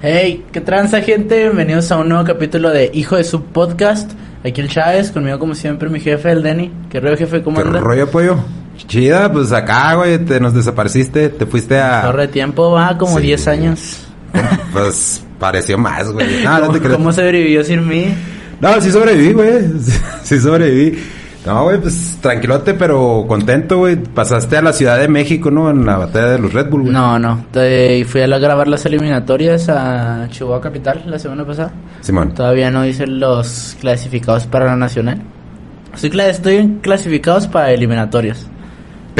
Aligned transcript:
Hey, 0.00 0.46
¿qué 0.50 0.60
tranza 0.62 1.02
gente? 1.02 1.40
Bienvenidos 1.40 1.92
a 1.92 1.98
un 1.98 2.08
nuevo 2.08 2.24
capítulo 2.24 2.70
de 2.70 2.90
Hijo 2.94 3.16
de 3.16 3.24
su 3.24 3.44
podcast. 3.44 4.12
Aquí 4.44 4.62
el 4.62 4.68
Chávez, 4.68 5.10
conmigo 5.10 5.38
como 5.38 5.54
siempre 5.54 5.90
mi 5.90 6.00
jefe, 6.00 6.30
el 6.30 6.42
Denny. 6.42 6.70
¿Qué 6.88 7.00
rollo 7.00 7.18
jefe? 7.18 7.42
¿Cómo 7.42 7.60
¿Qué 7.60 7.66
anda? 7.66 7.80
rollo, 7.80 8.10
pollo? 8.10 8.38
Chida, 8.88 9.30
pues 9.30 9.52
acá, 9.52 9.94
güey, 9.94 10.18
te 10.18 10.40
nos 10.40 10.54
desapareciste, 10.54 11.28
te 11.28 11.46
fuiste 11.46 11.78
a... 11.78 12.02
Torre 12.02 12.22
de 12.22 12.28
tiempo, 12.28 12.72
va 12.72 12.96
como 12.98 13.18
Sí. 13.18 13.26
10 13.26 13.48
años. 13.48 14.04
Pues 14.72 15.24
pareció 15.38 15.78
más, 15.78 16.10
güey. 16.12 16.44
No, 16.44 16.54
no 16.54 16.60
¿Cómo, 16.66 16.72
te 16.74 16.78
creas. 16.80 16.96
cómo 16.96 17.12
sobrevivió 17.12 17.64
sin 17.64 17.86
mí? 17.88 18.14
No, 18.60 18.80
sí 18.80 18.90
sobreviví, 18.90 19.32
güey. 19.32 19.58
Sí 20.22 20.38
sobreviví. 20.40 20.98
No, 21.46 21.64
güey, 21.64 21.80
pues 21.80 22.18
tranquilote, 22.20 22.74
pero 22.74 23.24
contento, 23.26 23.78
güey. 23.78 23.96
Pasaste 23.96 24.56
a 24.58 24.62
la 24.62 24.72
Ciudad 24.74 24.98
de 24.98 25.08
México, 25.08 25.50
¿no? 25.50 25.70
En 25.70 25.86
la 25.86 25.96
batalla 25.96 26.28
de 26.32 26.38
los 26.38 26.52
Red 26.52 26.68
Bull, 26.68 26.82
güey. 26.82 26.92
No, 26.92 27.18
no. 27.18 27.46
Te- 27.52 28.04
fui 28.04 28.20
a 28.20 28.26
la- 28.26 28.38
grabar 28.38 28.68
las 28.68 28.84
eliminatorias 28.84 29.68
a 29.70 30.26
Chihuahua 30.30 30.60
Capital 30.60 31.04
la 31.06 31.18
semana 31.18 31.46
pasada. 31.46 31.72
Simón. 32.02 32.34
Todavía 32.34 32.70
no 32.70 32.84
hice 32.84 33.06
los 33.06 33.76
clasificados 33.80 34.46
para 34.46 34.66
la 34.66 34.76
nacional. 34.76 35.22
Estoy, 35.94 36.20
estoy 36.20 36.56
en 36.56 36.78
clasificados 36.80 37.46
para 37.46 37.70
eliminatorias. 37.72 38.46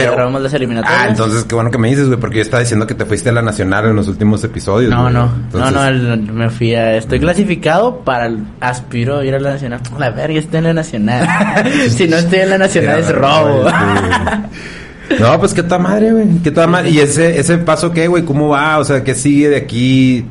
Pero- 0.02 0.12
grabamos 0.12 0.42
las 0.42 0.54
eliminatorias. 0.54 1.02
Ah, 1.02 1.08
entonces 1.08 1.44
qué 1.44 1.54
bueno 1.54 1.70
que 1.70 1.78
me 1.78 1.88
dices, 1.88 2.06
güey, 2.06 2.18
porque 2.18 2.36
yo 2.36 2.42
estaba 2.42 2.60
diciendo 2.60 2.86
que 2.86 2.94
te 2.94 3.04
fuiste 3.04 3.28
a 3.28 3.32
la 3.32 3.42
Nacional 3.42 3.86
en 3.86 3.96
los 3.96 4.08
últimos 4.08 4.42
episodios. 4.44 4.90
No, 4.90 5.02
güey. 5.02 5.14
no, 5.14 5.32
Entonces- 5.44 5.72
no, 5.72 5.80
no, 5.80 5.88
el- 5.88 6.22
me 6.32 6.50
fui 6.50 6.74
a... 6.74 6.96
Estoy 6.96 7.20
clasificado 7.20 8.00
para... 8.00 8.26
el- 8.26 8.44
aspiro 8.60 9.18
a 9.18 9.24
ir 9.24 9.34
a 9.34 9.40
la 9.40 9.52
nacional. 9.52 9.80
La 9.98 10.10
verga, 10.10 10.38
estoy 10.38 10.58
en 10.58 10.64
la 10.64 10.72
nacional. 10.74 11.26
si 11.90 12.06
no 12.08 12.16
estoy 12.16 12.40
en 12.40 12.50
la 12.50 12.58
nacional 12.58 12.98
es 13.00 13.12
robo. 13.14 13.64
No, 15.18 15.38
pues 15.40 15.54
qué 15.54 15.62
toda 15.62 15.78
madre, 15.78 16.12
güey. 16.12 16.26
Qué 16.44 16.50
toda 16.50 16.66
madre. 16.66 16.90
¿Y 16.90 16.98
ese, 17.00 17.38
ese 17.40 17.56
paso 17.58 17.90
qué, 17.92 18.08
güey? 18.08 18.24
¿Cómo 18.24 18.48
va? 18.50 18.78
O 18.78 18.84
sea, 18.84 19.02
¿qué 19.02 19.14
sigue 19.14 19.48
de 19.48 19.56
aquí? 19.56 20.26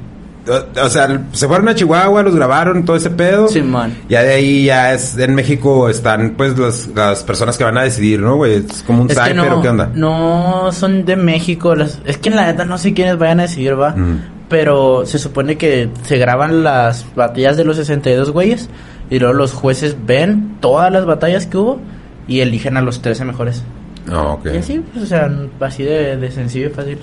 O, 0.50 0.82
o 0.86 0.90
sea, 0.90 1.22
se 1.32 1.48
fueron 1.48 1.68
a 1.70 1.76
Chihuahua, 1.76 2.24
los 2.24 2.36
grabaron, 2.36 2.86
todo 2.86 2.96
ese 2.96 3.10
pedo. 3.10 3.48
Simón. 3.48 3.94
Ya 4.10 4.24
de 4.24 4.34
ahí 4.36 4.66
ya 4.66 4.94
es, 4.94 5.18
en 5.18 5.36
México 5.36 5.90
están 5.90 6.36
pues 6.38 6.58
los- 6.58 6.88
las 6.96 7.24
personas 7.24 7.58
que 7.58 7.64
van 7.64 7.78
a 7.78 7.84
decidir, 7.84 8.20
¿no, 8.22 8.36
güey? 8.36 8.66
Es 8.70 8.84
como 8.84 9.02
un 9.04 9.12
Es 9.12 9.18
o 9.18 9.62
qué 9.62 9.70
onda. 9.70 9.90
no 9.94 10.72
son 10.72 11.06
de 11.06 11.16
México. 11.16 11.76
Las, 11.76 12.00
es 12.06 12.18
que 12.18 12.30
en 12.30 12.36
la 12.36 12.46
neta 12.46 12.66
no 12.66 12.78
sé 12.78 12.94
quiénes 12.94 13.18
vayan 13.18 13.40
a 13.40 13.44
decidir, 13.44 13.80
va. 13.80 13.92
Mm. 13.92 14.22
Pero 14.50 15.06
se 15.06 15.20
supone 15.20 15.58
que 15.58 15.90
se 16.04 16.18
graban 16.18 16.64
las 16.64 17.06
batallas 17.16 17.58
de 17.58 17.66
los 17.66 17.76
62 17.78 18.32
güeyes. 18.32 18.70
Y 19.10 19.20
luego 19.20 19.34
los 19.34 19.54
jueces 19.54 19.96
ven 20.06 20.58
todas 20.62 20.92
las 20.92 21.06
batallas 21.06 21.46
que 21.46 21.58
hubo. 21.58 21.80
Y 22.28 22.42
eligen 22.42 22.78
a 22.78 22.82
los 22.82 23.02
13 23.02 23.24
mejores. 23.26 23.64
Ah, 24.12 24.34
ok. 24.34 24.48
Y 24.54 24.58
así, 24.58 24.82
pues, 24.94 25.04
o 25.04 25.08
sea, 25.08 25.30
así 25.62 25.84
de, 25.84 26.16
de 26.18 26.32
sencillo 26.32 26.68
y 26.68 26.70
fácil. 26.70 26.98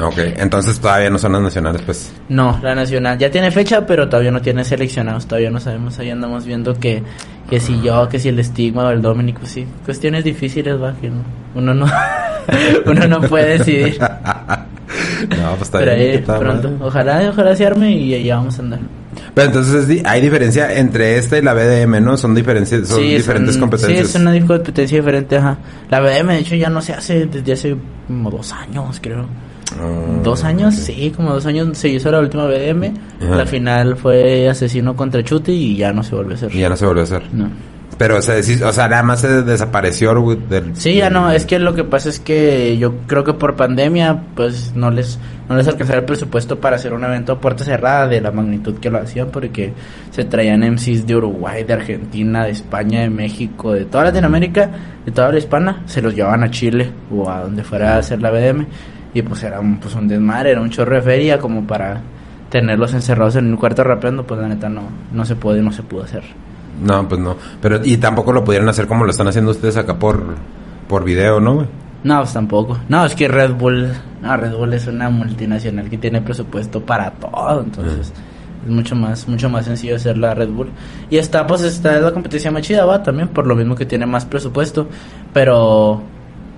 Ok, 0.00 0.14
entonces 0.36 0.80
todavía 0.80 1.10
no 1.10 1.18
son 1.18 1.32
las 1.32 1.42
nacionales, 1.42 1.82
pues. 1.82 2.12
No, 2.30 2.58
la 2.62 2.74
nacional 2.74 3.18
ya 3.18 3.30
tiene 3.30 3.50
fecha, 3.50 3.84
pero 3.86 4.08
todavía 4.08 4.30
no 4.30 4.40
tiene 4.40 4.64
seleccionados, 4.64 5.26
todavía 5.26 5.50
no 5.50 5.60
sabemos. 5.60 5.98
Ahí 5.98 6.08
andamos 6.10 6.46
viendo 6.46 6.74
que, 6.74 7.02
que 7.50 7.60
si 7.60 7.80
yo, 7.82 8.08
que 8.08 8.18
si 8.18 8.30
el 8.30 8.38
estigma 8.38 8.84
o 8.84 8.90
el 8.90 9.02
Dominic, 9.02 9.38
pues 9.38 9.50
sí. 9.52 9.66
Cuestiones 9.84 10.24
difíciles, 10.24 10.80
va, 10.80 10.94
que 10.94 11.10
no, 11.10 11.22
uno 11.54 11.74
no, 11.74 11.86
uno 12.86 13.06
no 13.08 13.20
puede 13.22 13.58
decidir. 13.58 13.98
No, 15.28 15.50
pues 15.52 15.62
está 15.62 15.78
pero 15.78 15.94
bien. 15.94 16.10
ahí 16.10 16.18
pronto, 16.18 16.70
ojalá, 16.80 17.28
ojalá 17.30 17.56
se 17.56 17.64
arme 17.64 17.92
y 17.92 18.24
ya 18.24 18.36
vamos 18.36 18.58
a 18.58 18.62
andar. 18.62 18.80
Pero 19.34 19.46
entonces 19.46 20.02
hay 20.04 20.20
diferencia 20.20 20.74
entre 20.78 21.16
esta 21.16 21.38
y 21.38 21.42
la 21.42 21.54
BDM, 21.54 22.02
¿no? 22.04 22.16
Son 22.18 22.34
diferencias, 22.34 22.88
son 22.88 22.98
Sí, 22.98 23.14
diferentes 23.14 23.54
son- 23.54 23.60
competencias. 23.62 24.08
Sí, 24.08 24.16
es 24.18 24.20
una 24.22 24.38
competencia 24.46 24.98
diferente, 24.98 25.36
ajá. 25.36 25.56
La 25.88 26.00
BDM, 26.00 26.26
de 26.32 26.38
hecho, 26.40 26.56
ya 26.56 26.68
no 26.68 26.82
se 26.82 26.92
hace 26.92 27.24
desde 27.26 27.52
hace 27.52 27.76
como 28.06 28.30
dos 28.30 28.52
años, 28.52 28.98
creo. 29.00 29.26
Ah, 29.80 30.20
¿Dos 30.22 30.44
años? 30.44 30.74
Sí, 30.74 31.12
como 31.14 31.32
dos 31.32 31.46
años 31.46 31.76
se 31.76 31.88
hizo 31.88 32.10
la 32.10 32.20
última 32.20 32.46
BDM. 32.46 32.94
Ajá. 33.20 33.36
La 33.36 33.46
final 33.46 33.96
fue 33.96 34.48
Asesino 34.48 34.96
contra 34.96 35.22
Chuti 35.22 35.52
y 35.52 35.76
ya 35.76 35.92
no 35.92 36.02
se 36.02 36.14
volvió 36.14 36.32
a 36.32 36.34
hacer. 36.36 36.54
Y 36.54 36.60
ya 36.60 36.68
no 36.68 36.76
se 36.76 36.86
volvió 36.86 37.02
a 37.02 37.04
hacer. 37.04 37.22
No. 37.32 37.48
Pero, 37.98 38.18
o 38.18 38.22
sea, 38.22 38.36
o 38.36 38.72
sea, 38.72 38.88
nada 38.88 39.02
más 39.02 39.20
se 39.20 39.42
desapareció 39.42 40.12
del... 40.48 40.74
Sí, 40.74 40.96
ya 40.96 41.10
no, 41.10 41.30
es 41.30 41.46
que 41.46 41.58
lo 41.58 41.74
que 41.74 41.84
pasa 41.84 42.08
es 42.08 42.18
que 42.18 42.76
yo 42.78 42.94
creo 43.06 43.22
que 43.22 43.34
por 43.34 43.54
pandemia, 43.54 44.24
pues 44.34 44.72
no 44.74 44.90
les, 44.90 45.20
no 45.48 45.56
les 45.56 45.68
alcanzaba 45.68 46.00
el 46.00 46.04
presupuesto 46.04 46.58
para 46.58 46.76
hacer 46.76 46.94
un 46.94 47.04
evento 47.04 47.32
a 47.32 47.40
puerta 47.40 47.64
cerrada 47.64 48.08
de 48.08 48.20
la 48.20 48.32
magnitud 48.32 48.78
que 48.78 48.90
lo 48.90 48.98
hacían, 48.98 49.28
porque 49.28 49.72
se 50.10 50.24
traían 50.24 50.60
MCs 50.68 51.06
de 51.06 51.16
Uruguay, 51.16 51.64
de 51.64 51.74
Argentina, 51.74 52.44
de 52.44 52.50
España, 52.50 53.02
de 53.02 53.10
México, 53.10 53.72
de 53.72 53.84
toda 53.84 54.04
Latinoamérica, 54.04 54.70
de 55.04 55.12
toda 55.12 55.30
la 55.30 55.38
hispana, 55.38 55.82
se 55.86 56.02
los 56.02 56.14
llevaban 56.14 56.42
a 56.42 56.50
Chile 56.50 56.90
o 57.10 57.30
a 57.30 57.42
donde 57.42 57.62
fuera 57.62 57.94
a 57.94 57.98
hacer 57.98 58.20
la 58.20 58.30
BDM, 58.30 58.66
y 59.14 59.22
pues 59.22 59.42
era 59.42 59.60
un, 59.60 59.78
pues 59.78 59.94
un 59.94 60.08
desmadre, 60.08 60.52
era 60.52 60.60
un 60.60 60.70
chorro 60.70 60.94
de 60.96 61.02
feria 61.02 61.38
como 61.38 61.66
para 61.66 62.00
tenerlos 62.50 62.92
encerrados 62.94 63.36
en 63.36 63.46
un 63.46 63.56
cuarto 63.56 63.82
rapeando, 63.84 64.26
pues 64.26 64.40
la 64.40 64.48
neta 64.48 64.68
no, 64.68 64.82
no 65.12 65.24
se 65.24 65.36
puede, 65.36 65.62
no 65.62 65.72
se 65.72 65.82
pudo 65.82 66.04
hacer. 66.04 66.22
No, 66.82 67.08
pues 67.08 67.20
no. 67.20 67.36
Pero, 67.60 67.80
y 67.82 67.96
tampoco 67.96 68.32
lo 68.32 68.44
pudieron 68.44 68.68
hacer 68.68 68.86
como 68.86 69.04
lo 69.04 69.10
están 69.10 69.28
haciendo 69.28 69.50
ustedes 69.50 69.76
acá 69.76 69.98
por, 69.98 70.22
por 70.88 71.04
video, 71.04 71.40
¿no, 71.40 71.54
güey? 71.54 71.66
No, 72.04 72.18
pues 72.18 72.32
tampoco. 72.32 72.78
No, 72.88 73.06
es 73.06 73.14
que 73.14 73.28
Red 73.28 73.54
Bull, 73.54 73.88
no, 74.20 74.36
Red 74.36 74.54
Bull 74.54 74.72
es 74.74 74.86
una 74.86 75.08
multinacional 75.08 75.88
que 75.88 75.98
tiene 75.98 76.20
presupuesto 76.20 76.84
para 76.84 77.10
todo, 77.12 77.62
entonces 77.62 78.12
es 78.64 78.70
mucho 78.70 78.94
más, 78.94 79.28
mucho 79.28 79.48
más 79.48 79.64
sencillo 79.64 79.96
hacer 79.96 80.18
la 80.18 80.34
Red 80.34 80.48
Bull. 80.48 80.70
Y 81.10 81.18
está, 81.18 81.46
pues, 81.46 81.62
está 81.62 81.96
es 81.96 82.02
la 82.02 82.12
competencia 82.12 82.50
más 82.50 82.62
chida, 82.62 82.84
va, 82.84 83.02
también, 83.02 83.28
por 83.28 83.46
lo 83.46 83.54
mismo 83.54 83.74
que 83.74 83.86
tiene 83.86 84.06
más 84.06 84.24
presupuesto, 84.24 84.88
pero, 85.32 86.02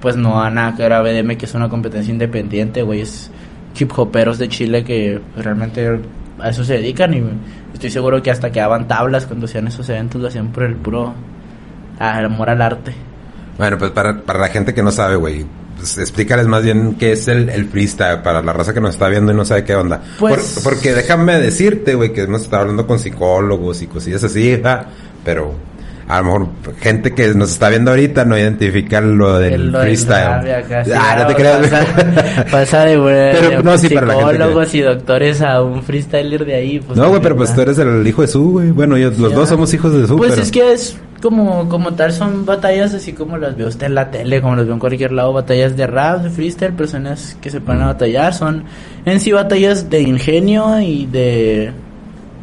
pues, 0.05 0.17
no 0.17 0.41
a 0.41 0.51
nada 0.51 0.77
que 0.77 0.83
ver 0.83 0.93
a 0.93 1.03
BDM, 1.03 1.37
que 1.37 1.47
es 1.47 1.55
una 1.55 1.69
competencia 1.69 2.13
independiente, 2.13 2.83
güey, 2.83 3.01
es 3.01 3.31
hip 3.77 3.91
hoperos 3.99 4.39
de 4.39 4.49
Chile 4.49 4.85
que 4.85 5.21
realmente 5.37 6.01
a 6.39 6.49
eso 6.51 6.63
se 6.65 6.75
dedican 6.75 7.13
y 7.15 7.23
estoy 7.73 7.91
seguro 7.91 8.23
que 8.23 8.31
hasta 8.31 8.53
quedaban 8.53 8.87
tablas 8.87 9.27
cuando 9.27 9.47
hacían 9.47 9.67
esos 9.67 9.89
eventos, 9.89 10.21
lo 10.23 10.29
hacían 10.29 10.49
por 10.53 10.63
el 10.63 10.77
puro 10.77 11.13
amor 11.99 12.51
al 12.51 12.63
arte. 12.63 12.93
Bueno, 13.59 13.79
pues 13.79 13.91
para, 13.93 14.21
para 14.21 14.39
la 14.41 14.49
gente 14.49 14.75
que 14.75 14.83
no 14.83 14.91
sabe, 14.91 15.17
güey, 15.17 15.45
pues 15.77 15.99
explícales 15.99 16.47
más 16.47 16.63
bien 16.63 16.95
qué 16.99 17.13
es 17.13 17.29
el, 17.29 17.49
el 17.49 17.67
freestyle 17.67 18.21
para 18.23 18.43
la 18.43 18.53
raza 18.53 18.73
que 18.75 18.81
nos 18.81 18.95
está 18.95 19.09
viendo 19.09 19.33
y 19.33 19.35
no 19.35 19.45
sabe 19.45 19.65
qué 19.65 19.75
onda. 19.75 20.01
Pues- 20.19 20.55
Por- 20.63 20.73
porque 20.73 20.93
déjame 20.93 21.39
decirte, 21.41 21.95
güey, 21.95 22.13
que 22.13 22.23
hemos 22.23 22.43
estado 22.43 22.63
hablando 22.63 22.87
con 22.87 22.99
psicólogos 22.99 23.83
y 23.83 23.87
cosillas 23.87 24.25
así, 24.25 24.61
pero 25.25 25.55
a 26.09 26.19
lo 26.19 26.25
mejor 26.25 26.49
gente 26.81 27.15
que 27.15 27.35
nos 27.35 27.51
está 27.53 27.69
viendo 27.69 27.91
ahorita 27.91 28.25
no 28.25 28.37
identifica 28.39 29.01
lo 29.01 29.39
del 29.39 29.71
lo 29.73 29.79
del 29.79 29.87
freestyle. 29.89 30.53
acá, 30.53 30.85
sí, 30.85 30.91
ah, 30.95 31.17
no 31.21 31.27
te 31.27 31.35
creas. 31.35 31.69
Pasa, 31.69 32.47
pasa 32.51 32.85
de, 32.85 32.97
güey, 32.97 33.33
Pero, 33.33 33.63
no, 33.63 33.79
sí, 33.79 33.89
gente 33.89 34.05
que- 34.07 34.13
psicólogos 34.13 34.75
y 34.75 34.81
doctores 34.83 35.43
a 35.43 35.63
un 35.63 35.83
freestyler 35.83 36.45
de 36.45 36.55
ahí. 36.55 36.81
Pues, 36.81 36.99
no, 36.99 37.09
güey, 37.09 37.21
pero 37.23 37.37
pues 37.37 37.55
tú 37.55 37.61
eres 37.63 37.79
el 37.79 38.07
hijo 38.07 38.23
de 38.23 38.29
su, 38.29 38.51
güey. 38.53 38.71
Bueno, 38.71 38.97
yo, 38.97 39.11
los 39.11 39.31
Ya. 39.31 39.37
dos 39.37 39.49
somos 39.49 39.73
hijos 39.75 39.93
de 39.95 40.07
su, 40.07 40.17
Pues 40.17 40.31
pero... 40.31 40.43
es 40.43 40.51
que 40.53 40.73
es 40.73 40.97
como, 41.23 41.69
como 41.71 41.95
tal, 41.95 42.13
son 42.13 42.45
batallas 42.45 42.93
así 42.93 43.15
como 43.15 43.39
las 43.39 43.57
ve 43.57 43.65
usted 43.65 43.87
en 43.87 43.95
la 43.95 44.11
tele, 44.11 44.43
como 44.43 44.57
las 44.57 44.67
veo 44.67 44.75
en 44.75 44.81
cualquier 44.81 45.13
lado, 45.13 45.33
batallas 45.33 45.75
de 45.75 45.87
rap, 45.87 46.23
de 46.23 46.29
freestyle, 46.31 46.75
personas 46.75 47.37
que 47.41 47.49
se 47.51 47.61
ponen 47.63 47.83
a 47.83 47.87
batallar, 47.87 48.35
son 48.35 48.65
en 49.07 49.21
sí 49.21 49.33
batallas 49.33 49.89
de 49.89 50.03
ingenio 50.03 50.79
y 50.81 51.07
de... 51.07 51.73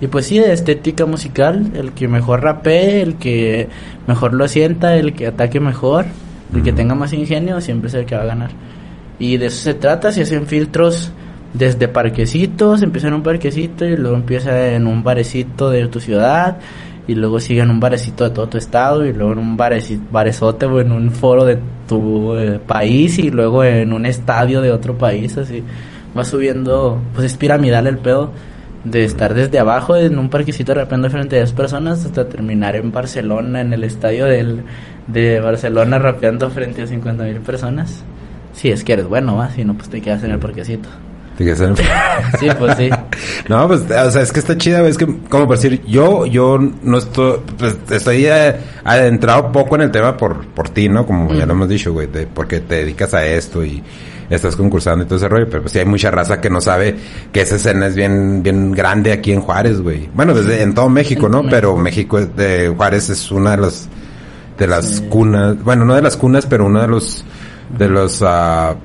Y 0.01 0.07
pues 0.07 0.25
sí, 0.25 0.39
de 0.39 0.51
estética 0.51 1.05
musical, 1.05 1.71
el 1.75 1.91
que 1.91 2.07
mejor 2.07 2.41
rapee, 2.41 3.01
el 3.03 3.15
que 3.15 3.69
mejor 4.07 4.33
lo 4.33 4.47
sienta, 4.47 4.95
el 4.95 5.13
que 5.13 5.27
ataque 5.27 5.59
mejor, 5.59 6.05
el 6.55 6.63
que 6.63 6.73
tenga 6.73 6.95
más 6.95 7.13
ingenio, 7.13 7.61
siempre 7.61 7.87
es 7.87 7.93
el 7.93 8.05
que 8.07 8.15
va 8.15 8.23
a 8.23 8.25
ganar. 8.25 8.49
Y 9.19 9.37
de 9.37 9.45
eso 9.45 9.61
se 9.61 9.75
trata, 9.75 10.11
se 10.11 10.23
hacen 10.23 10.47
filtros 10.47 11.11
desde 11.53 11.87
parquecitos, 11.87 12.81
empieza 12.81 13.09
en 13.09 13.13
un 13.13 13.21
parquecito 13.21 13.85
y 13.85 13.95
luego 13.95 14.15
empieza 14.15 14.73
en 14.73 14.87
un 14.87 15.03
barecito 15.03 15.69
de 15.69 15.87
tu 15.87 15.99
ciudad 15.99 16.57
y 17.07 17.13
luego 17.13 17.39
sigue 17.39 17.61
en 17.61 17.69
un 17.69 17.79
barecito 17.79 18.23
de 18.23 18.31
todo 18.31 18.47
tu 18.47 18.57
estado 18.57 19.05
y 19.05 19.13
luego 19.13 19.33
en 19.33 19.37
un 19.37 19.57
barezote 19.57 20.65
o 20.65 20.81
en 20.81 20.91
un 20.91 21.11
foro 21.11 21.45
de 21.45 21.59
tu 21.87 22.35
eh, 22.37 22.59
país 22.65 23.19
y 23.19 23.29
luego 23.29 23.63
en 23.63 23.93
un 23.93 24.07
estadio 24.07 24.61
de 24.61 24.71
otro 24.71 24.97
país, 24.97 25.37
así. 25.37 25.63
Va 26.17 26.23
subiendo, 26.23 26.99
pues 27.13 27.27
es 27.27 27.37
piramidal 27.37 27.85
el 27.85 27.99
pedo 27.99 28.31
de 28.83 29.03
estar 29.03 29.33
desde 29.33 29.59
abajo 29.59 29.95
en 29.95 30.17
un 30.17 30.29
parquecito 30.29 30.73
rapeando 30.73 31.09
frente 31.09 31.35
a 31.35 31.39
10 31.39 31.53
personas 31.53 32.05
hasta 32.05 32.27
terminar 32.27 32.75
en 32.75 32.91
Barcelona, 32.91 33.61
en 33.61 33.73
el 33.73 33.83
estadio 33.83 34.25
del, 34.25 34.63
de 35.07 35.39
Barcelona 35.39 35.99
rapeando 35.99 36.49
frente 36.49 36.81
a 36.81 36.87
50 36.87 37.23
mil 37.23 37.39
personas. 37.41 38.03
Si 38.53 38.69
es 38.69 38.83
que 38.83 38.93
eres 38.93 39.07
bueno, 39.07 39.37
¿va? 39.37 39.49
Si 39.49 39.63
no, 39.63 39.75
pues 39.75 39.89
te 39.89 40.01
quedas 40.01 40.23
en 40.23 40.31
el 40.31 40.39
parquecito. 40.39 40.89
¿Te 41.37 41.43
quieres 41.45 41.61
hacer 41.61 41.85
Sí, 42.39 42.47
pues 42.57 42.77
sí. 42.77 42.89
No, 43.49 43.67
pues, 43.67 43.81
o 43.81 44.11
sea, 44.11 44.21
es 44.21 44.31
que 44.31 44.39
está 44.39 44.57
chida. 44.57 44.87
Es 44.87 44.97
que, 44.97 45.05
como 45.29 45.47
por 45.47 45.57
decir, 45.57 45.81
yo, 45.85 46.25
yo 46.25 46.59
no 46.83 46.97
estoy, 46.97 47.39
pues, 47.57 47.75
estoy 47.89 48.25
eh, 48.25 48.55
adentrado 48.83 49.51
poco 49.51 49.75
en 49.75 49.81
el 49.81 49.91
tema 49.91 50.15
por, 50.17 50.45
por 50.47 50.69
ti, 50.69 50.87
¿no? 50.89 51.05
Como 51.05 51.33
ya 51.33 51.45
lo 51.45 51.53
hemos 51.53 51.69
dicho, 51.69 51.91
güey, 51.93 52.07
de- 52.07 52.27
porque 52.27 52.59
te 52.61 52.75
dedicas 52.75 53.13
a 53.13 53.25
esto 53.25 53.63
y 53.65 53.81
estás 54.29 54.55
concursando 54.55 55.03
y 55.03 55.07
todo 55.07 55.17
ese 55.17 55.27
rollo. 55.27 55.47
Pero 55.49 55.61
pues 55.63 55.71
sí 55.73 55.79
hay 55.79 55.85
mucha 55.85 56.11
raza 56.11 56.39
que 56.39 56.49
no 56.49 56.61
sabe 56.61 56.95
que 57.31 57.41
esa 57.41 57.55
escena 57.55 57.87
es 57.87 57.95
bien, 57.95 58.43
bien 58.43 58.71
grande 58.71 59.11
aquí 59.11 59.31
en 59.31 59.41
Juárez, 59.41 59.81
güey. 59.81 60.09
Bueno, 60.13 60.33
desde, 60.33 60.61
en 60.61 60.73
todo 60.73 60.89
México, 60.89 61.27
¿no? 61.29 61.43
Pero 61.49 61.75
México, 61.77 62.19
es 62.19 62.35
de 62.35 62.73
Juárez 62.75 63.09
es 63.09 63.31
una 63.31 63.51
de 63.51 63.57
las, 63.57 63.89
de 64.57 64.67
las 64.67 65.01
cunas, 65.09 65.61
bueno, 65.63 65.85
no 65.85 65.95
de 65.95 66.01
las 66.01 66.15
cunas, 66.17 66.45
pero 66.45 66.65
uno 66.67 66.81
de 66.81 66.87
los, 66.87 67.25
de 67.77 67.89
los, 67.89 68.21
ah, 68.25 68.75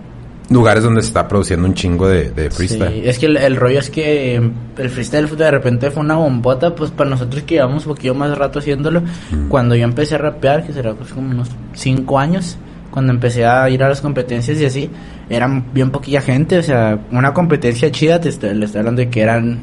lugares 0.48 0.84
donde 0.84 1.02
se 1.02 1.08
está 1.08 1.26
produciendo 1.26 1.66
un 1.66 1.74
chingo 1.74 2.08
de, 2.08 2.30
de 2.30 2.50
freestyle. 2.50 2.92
Sí, 2.92 3.02
es 3.04 3.18
que 3.18 3.26
el, 3.26 3.36
el 3.36 3.56
rollo 3.56 3.78
es 3.78 3.90
que 3.90 4.36
el 4.36 4.90
freestyle 4.90 5.28
de 5.36 5.50
repente 5.50 5.90
fue 5.90 6.02
una 6.02 6.16
bombota, 6.16 6.74
pues 6.74 6.90
para 6.90 7.10
nosotros 7.10 7.42
que 7.42 7.56
llevamos 7.56 7.86
un 7.86 7.94
poquito 7.94 8.14
más 8.14 8.36
rato 8.36 8.58
haciéndolo, 8.60 9.02
cuando 9.48 9.74
yo 9.74 9.84
empecé 9.84 10.14
a 10.14 10.18
rapear, 10.18 10.64
que 10.66 10.72
será 10.72 10.94
pues 10.94 11.12
como 11.12 11.30
unos 11.30 11.50
5 11.74 12.18
años, 12.18 12.58
cuando 12.90 13.12
empecé 13.12 13.44
a 13.44 13.68
ir 13.68 13.82
a 13.82 13.88
las 13.88 14.00
competencias 14.00 14.58
y 14.60 14.64
así, 14.64 14.90
eran 15.28 15.72
bien 15.74 15.90
poquilla 15.90 16.20
gente, 16.20 16.58
o 16.58 16.62
sea, 16.62 16.98
una 17.10 17.34
competencia 17.34 17.90
chida, 17.90 18.20
te 18.20 18.28
estoy, 18.28 18.54
le 18.54 18.66
estoy 18.66 18.78
hablando 18.78 19.00
de 19.00 19.10
que 19.10 19.20
eran 19.20 19.58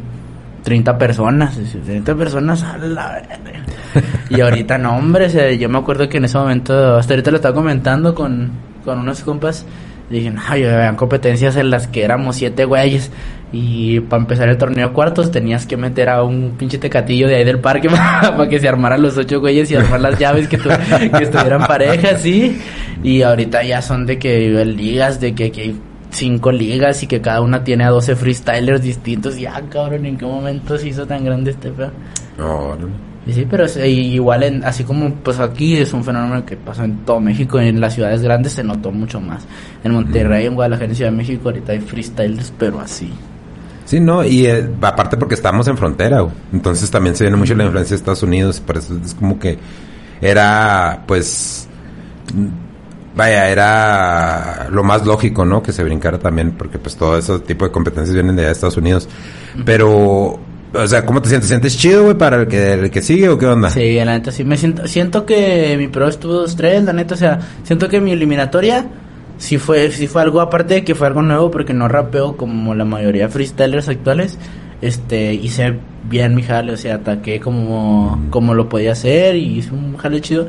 30 0.63 0.97
personas, 0.97 1.57
es 1.57 1.73
decir, 1.73 1.83
30 1.83 2.15
personas 2.15 2.63
a 2.63 2.77
la. 2.77 3.23
Y 4.29 4.41
ahorita 4.41 4.77
no, 4.77 4.97
hombre, 4.97 5.25
o 5.25 5.29
sea, 5.29 5.51
yo 5.51 5.69
me 5.69 5.77
acuerdo 5.77 6.09
que 6.09 6.17
en 6.17 6.25
ese 6.25 6.37
momento, 6.37 6.95
hasta 6.95 7.13
ahorita 7.13 7.31
lo 7.31 7.37
estaba 7.37 7.53
comentando 7.53 8.15
con, 8.15 8.51
con 8.83 8.99
unos 8.99 9.21
compas, 9.21 9.65
dije, 10.19 10.31
no, 10.31 10.41
yo 10.57 10.73
había 10.73 10.95
competencias 10.95 11.55
en 11.55 11.69
las 11.69 11.87
que 11.87 12.03
éramos 12.03 12.35
siete 12.37 12.65
güeyes 12.65 13.11
y 13.51 13.99
para 13.99 14.21
empezar 14.21 14.49
el 14.49 14.57
torneo 14.57 14.93
cuartos 14.93 15.29
tenías 15.31 15.65
que 15.67 15.77
meter 15.77 16.09
a 16.09 16.23
un 16.23 16.55
pinche 16.57 16.77
tecatillo 16.79 17.27
de 17.27 17.35
ahí 17.35 17.43
del 17.43 17.59
parque 17.59 17.87
para 17.89 18.47
que 18.49 18.59
se 18.59 18.67
armaran 18.67 19.01
los 19.01 19.17
ocho 19.17 19.39
güeyes 19.39 19.69
y 19.69 19.75
armar 19.75 20.01
las 20.01 20.17
llaves 20.17 20.47
que, 20.47 20.57
tu- 20.57 20.69
que 20.69 21.23
estuvieran 21.23 21.65
parejas, 21.67 22.21
sí. 22.21 22.59
Y 23.03 23.21
ahorita 23.21 23.63
ya 23.63 23.81
son 23.81 24.05
de 24.05 24.17
que 24.17 24.63
ligas, 24.65 25.19
de 25.19 25.35
que, 25.35 25.51
que 25.51 25.61
hay 25.61 25.75
cinco 26.09 26.51
ligas 26.51 27.03
y 27.03 27.07
que 27.07 27.21
cada 27.21 27.41
una 27.41 27.63
tiene 27.63 27.83
a 27.83 27.89
12 27.89 28.15
freestylers 28.15 28.81
distintos. 28.81 29.37
Ya, 29.37 29.61
cabrón, 29.69 30.05
¿en 30.05 30.17
qué 30.17 30.25
momento 30.25 30.77
se 30.77 30.87
hizo 30.89 31.05
tan 31.05 31.23
grande 31.25 31.51
este 31.51 31.69
pedo? 31.69 31.91
Y 32.79 33.12
sí, 33.31 33.47
pero 33.49 33.65
es- 33.65 33.77
e 33.77 33.89
igual, 33.89 34.43
en, 34.43 34.63
así 34.63 34.83
como 34.83 35.09
pues 35.15 35.39
aquí 35.39 35.77
es 35.77 35.93
un 35.93 36.03
fenómeno 36.03 36.45
que 36.45 36.57
pasa 36.57 36.83
en 36.85 36.97
todo 37.05 37.19
México, 37.19 37.59
en 37.59 37.79
las 37.79 37.93
ciudades 37.93 38.21
grandes 38.21 38.53
se 38.53 38.63
notó 38.63 38.91
mucho 38.91 39.21
más. 39.21 39.43
En 39.83 39.93
Monterrey, 39.93 40.45
en 40.45 40.55
Guadalajara, 40.55 40.89
en 40.89 40.95
Ciudad 40.95 41.11
de 41.11 41.17
México, 41.17 41.41
ahorita 41.49 41.71
hay 41.71 41.79
freestylers, 41.79 42.53
pero 42.57 42.79
así. 42.79 43.11
Sí, 43.85 43.99
no, 43.99 44.23
y 44.23 44.45
eh, 44.45 44.67
aparte 44.81 45.17
porque 45.17 45.35
estamos 45.35 45.67
en 45.67 45.77
frontera, 45.77 46.21
güey. 46.21 46.33
entonces 46.53 46.89
también 46.89 47.15
se 47.15 47.25
viene 47.25 47.37
mucho 47.37 47.53
la 47.55 47.65
influencia 47.65 47.95
de 47.95 47.99
Estados 47.99 48.23
Unidos, 48.23 48.59
por 48.59 48.77
eso 48.77 48.97
es 49.03 49.13
como 49.13 49.37
que 49.39 49.57
era, 50.21 51.03
pues, 51.05 51.67
vaya, 53.15 53.49
era 53.49 54.67
lo 54.71 54.83
más 54.83 55.05
lógico, 55.05 55.45
¿no? 55.45 55.61
Que 55.61 55.71
se 55.71 55.83
brincara 55.83 56.17
también, 56.17 56.51
porque 56.51 56.79
pues 56.79 56.95
todo 56.95 57.17
ese 57.17 57.39
tipo 57.39 57.65
de 57.65 57.71
competencias 57.71 58.13
vienen 58.13 58.35
de 58.35 58.49
Estados 58.49 58.77
Unidos. 58.77 59.07
Pero, 59.65 60.39
o 60.73 60.87
sea, 60.87 61.05
¿cómo 61.05 61.21
te 61.21 61.29
sientes? 61.29 61.47
¿Te 61.47 61.53
sientes 61.53 61.77
chido, 61.77 62.03
güey, 62.03 62.17
para 62.17 62.41
el 62.41 62.47
que, 62.47 62.73
el 62.73 62.91
que 62.91 63.01
sigue 63.01 63.29
o 63.29 63.37
qué 63.37 63.45
onda? 63.45 63.69
Sí, 63.69 63.95
la 63.95 64.13
neta, 64.13 64.31
sí. 64.31 64.43
Me 64.43 64.57
siento, 64.57 64.87
siento 64.87 65.25
que 65.25 65.75
mi 65.77 65.87
pro 65.87 66.07
estuvo 66.07 66.45
2-3, 66.45 66.83
la 66.83 66.93
neta, 66.93 67.15
o 67.15 67.17
sea, 67.17 67.39
siento 67.63 67.87
que 67.89 68.01
mi 68.01 68.11
eliminatoria 68.11 68.85
sí 69.37 69.57
fue, 69.57 69.91
sí 69.91 70.07
fue 70.07 70.21
algo 70.21 70.41
aparte 70.41 70.75
de 70.75 70.83
que 70.83 70.95
fue 70.95 71.07
algo 71.07 71.21
nuevo 71.21 71.51
porque 71.51 71.73
no 71.73 71.87
rapeo 71.87 72.37
como 72.37 72.73
la 72.75 72.85
mayoría 72.85 73.27
de 73.27 73.29
freestylers 73.29 73.89
actuales. 73.89 74.37
Este, 74.81 75.33
hice 75.33 75.77
bien 76.09 76.35
mi 76.35 76.43
jale, 76.43 76.73
o 76.73 76.77
sea, 76.77 76.95
ataqué 76.95 77.39
como, 77.39 78.21
como 78.29 78.53
lo 78.53 78.67
podía 78.67 78.91
hacer 78.91 79.35
y 79.35 79.59
hice 79.59 79.71
un 79.71 79.95
jale 79.97 80.21
chido. 80.21 80.47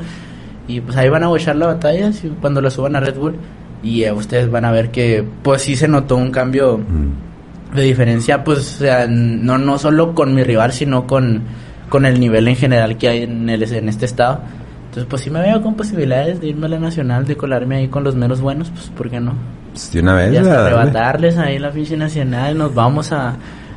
Y 0.67 0.81
pues 0.81 0.97
ahí 0.97 1.09
van 1.09 1.23
a 1.23 1.27
bochar 1.27 1.55
la 1.55 1.67
batalla 1.67 2.11
cuando 2.41 2.61
lo 2.61 2.71
suban 2.71 2.95
a 2.95 2.99
Red 2.99 3.15
Bull. 3.15 3.35
Y 3.83 4.03
eh, 4.03 4.11
ustedes 4.11 4.49
van 4.49 4.65
a 4.65 4.71
ver 4.71 4.89
que 4.89 5.23
pues 5.43 5.61
sí 5.61 5.75
se 5.75 5.87
notó 5.87 6.15
un 6.15 6.31
cambio 6.31 6.79
Mm. 6.79 7.34
De 7.75 7.83
diferencia, 7.83 8.43
pues, 8.43 8.59
o 8.59 8.77
sea, 8.79 9.07
no, 9.07 9.57
no 9.57 9.77
solo 9.77 10.13
con 10.13 10.33
mi 10.33 10.43
rival, 10.43 10.71
sino 10.71 11.05
con, 11.05 11.43
con 11.89 12.05
el 12.05 12.19
nivel 12.19 12.47
en 12.47 12.55
general 12.55 12.97
que 12.97 13.07
hay 13.07 13.23
en, 13.23 13.49
el, 13.49 13.63
en 13.63 13.89
este 13.89 14.05
estado. 14.05 14.41
Entonces, 14.85 15.05
pues 15.09 15.21
sí 15.23 15.29
me 15.29 15.41
veo 15.41 15.61
con 15.61 15.75
posibilidades 15.75 16.39
de 16.39 16.47
irme 16.47 16.67
a 16.67 16.69
la 16.69 16.79
nacional, 16.79 17.25
de 17.25 17.35
colarme 17.35 17.77
ahí 17.77 17.87
con 17.87 18.03
los 18.03 18.15
menos 18.15 18.41
buenos, 18.41 18.69
pues, 18.69 18.89
¿por 18.89 19.09
qué 19.09 19.19
no? 19.19 19.33
Pues, 19.71 19.91
de 19.91 19.99
una 19.99 20.15
vez, 20.15 20.33
Y 20.33 20.37
hasta 20.37 20.65
arrebatarles 20.65 21.37
ahí 21.37 21.59
la 21.59 21.71
ficha 21.71 21.97
nacional, 21.97 22.57
nos 22.57 22.73
vamos 22.73 23.11
a, 23.11 23.35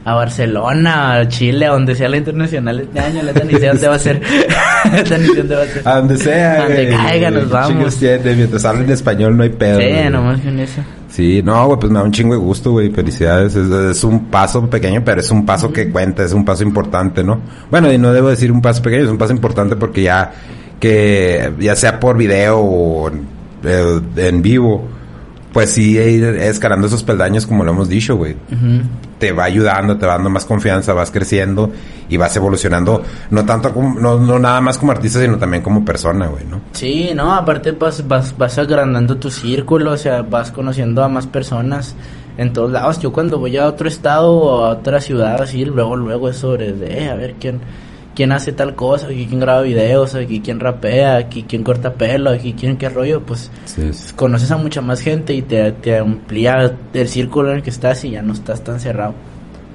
a 0.08 0.14
Barcelona, 0.14 1.14
a 1.14 1.28
Chile, 1.28 1.66
a 1.66 1.70
donde 1.70 1.94
sea 1.94 2.08
la 2.08 2.16
internacional 2.16 2.80
este 2.80 2.98
año, 2.98 3.22
la 3.22 3.32
sé 3.34 3.66
dónde 3.66 3.88
va 3.88 3.94
a 3.94 3.98
ser. 3.98 4.20
La 4.84 5.56
va 5.56 5.62
a 5.62 5.66
ser. 5.66 5.82
A 5.84 5.96
donde 5.96 6.16
sea, 6.16 6.62
donde 6.62 6.86
güey. 6.86 6.96
caiga, 6.96 7.30
nos 7.30 7.44
¿Qué 7.44 7.48
vamos. 7.52 7.96
tiene? 7.96 8.34
Mientras 8.34 8.64
hablen 8.64 8.90
español 8.90 9.36
no 9.36 9.42
hay 9.42 9.50
pedo. 9.50 9.80
Sí, 9.80 9.86
güey. 9.88 10.10
nomás 10.10 10.40
con 10.40 10.58
eso. 10.60 10.80
Sí, 11.08 11.42
no, 11.42 11.66
güey, 11.66 11.80
pues 11.80 11.92
me 11.92 11.98
da 11.98 12.04
un 12.04 12.12
chingo 12.12 12.34
de 12.34 12.40
gusto, 12.40 12.70
güey. 12.72 12.90
Felicidades. 12.90 13.54
Es, 13.56 13.70
es 13.70 14.04
un 14.04 14.26
paso 14.26 14.68
pequeño, 14.70 15.02
pero 15.04 15.20
es 15.20 15.30
un 15.30 15.44
paso 15.44 15.72
que 15.72 15.90
cuenta, 15.90 16.24
es 16.24 16.32
un 16.32 16.44
paso 16.44 16.62
importante, 16.62 17.22
¿no? 17.24 17.40
Bueno, 17.70 17.92
y 17.92 17.98
no 17.98 18.12
debo 18.12 18.28
decir 18.28 18.50
un 18.52 18.62
paso 18.62 18.80
pequeño, 18.82 19.04
es 19.04 19.10
un 19.10 19.18
paso 19.18 19.32
importante 19.32 19.76
porque 19.76 20.02
ya 20.02 20.32
que 20.80 21.52
ya 21.58 21.74
sea 21.74 21.98
por 21.98 22.16
video 22.16 22.58
o 22.58 23.08
en, 23.10 23.26
eh, 23.64 24.00
en 24.16 24.42
vivo, 24.42 24.86
pues 25.52 25.70
sí 25.70 25.98
ir 25.98 26.24
escalando 26.24 26.86
esos 26.86 27.02
peldaños 27.02 27.46
como 27.46 27.64
lo 27.64 27.72
hemos 27.72 27.88
dicho, 27.88 28.16
güey. 28.16 28.34
Ujú. 28.52 28.82
Te 29.18 29.32
va 29.32 29.44
ayudando, 29.44 29.96
te 29.96 30.06
va 30.06 30.14
dando 30.14 30.30
más 30.30 30.44
confianza, 30.44 30.92
vas 30.92 31.10
creciendo 31.10 31.70
y 32.08 32.16
vas 32.16 32.34
evolucionando, 32.36 33.02
no 33.30 33.44
tanto 33.44 33.72
como, 33.72 33.98
no, 33.98 34.18
no 34.18 34.38
nada 34.38 34.60
más 34.60 34.78
como 34.78 34.92
artista, 34.92 35.20
sino 35.20 35.36
también 35.38 35.62
como 35.62 35.84
persona, 35.84 36.26
güey, 36.26 36.44
¿no? 36.44 36.60
Sí, 36.72 37.10
no, 37.14 37.34
aparte 37.34 37.72
vas, 37.72 38.06
vas, 38.06 38.36
vas 38.36 38.58
agrandando 38.58 39.16
tu 39.16 39.30
círculo, 39.30 39.92
o 39.92 39.96
sea, 39.96 40.22
vas 40.22 40.50
conociendo 40.50 41.02
a 41.04 41.08
más 41.08 41.26
personas 41.26 41.94
en 42.38 42.52
todos 42.52 42.70
lados. 42.70 42.98
Yo 43.00 43.12
cuando 43.12 43.38
voy 43.38 43.56
a 43.56 43.66
otro 43.66 43.88
estado 43.88 44.32
o 44.32 44.64
a 44.64 44.70
otra 44.70 45.00
ciudad, 45.00 45.42
así, 45.42 45.64
luego, 45.64 45.96
luego 45.96 46.28
es 46.30 46.36
sobre 46.36 46.72
de, 46.72 47.04
eh, 47.04 47.10
a 47.10 47.14
ver 47.14 47.34
quién, 47.38 47.60
quién 48.18 48.32
hace 48.32 48.52
tal 48.52 48.74
cosa, 48.74 49.06
aquí 49.06 49.26
quién 49.28 49.38
graba 49.38 49.62
videos, 49.62 50.16
aquí 50.16 50.40
quién 50.40 50.58
rapea, 50.58 51.16
aquí 51.18 51.44
quién 51.48 51.62
corta 51.62 51.94
pelo, 51.94 52.30
aquí 52.30 52.52
quién 52.58 52.76
qué 52.76 52.88
rollo, 52.88 53.22
pues 53.22 53.48
Sí, 53.64 53.90
conoces 54.16 54.50
a 54.50 54.56
mucha 54.56 54.80
más 54.80 55.00
gente 55.00 55.34
y 55.34 55.42
te, 55.42 55.70
te 55.70 55.98
amplía 55.98 56.74
el 56.94 57.08
círculo 57.08 57.50
en 57.50 57.58
el 57.58 57.62
que 57.62 57.70
estás 57.70 58.04
y 58.04 58.10
ya 58.10 58.22
no 58.22 58.32
estás 58.32 58.64
tan 58.64 58.80
cerrado. 58.80 59.14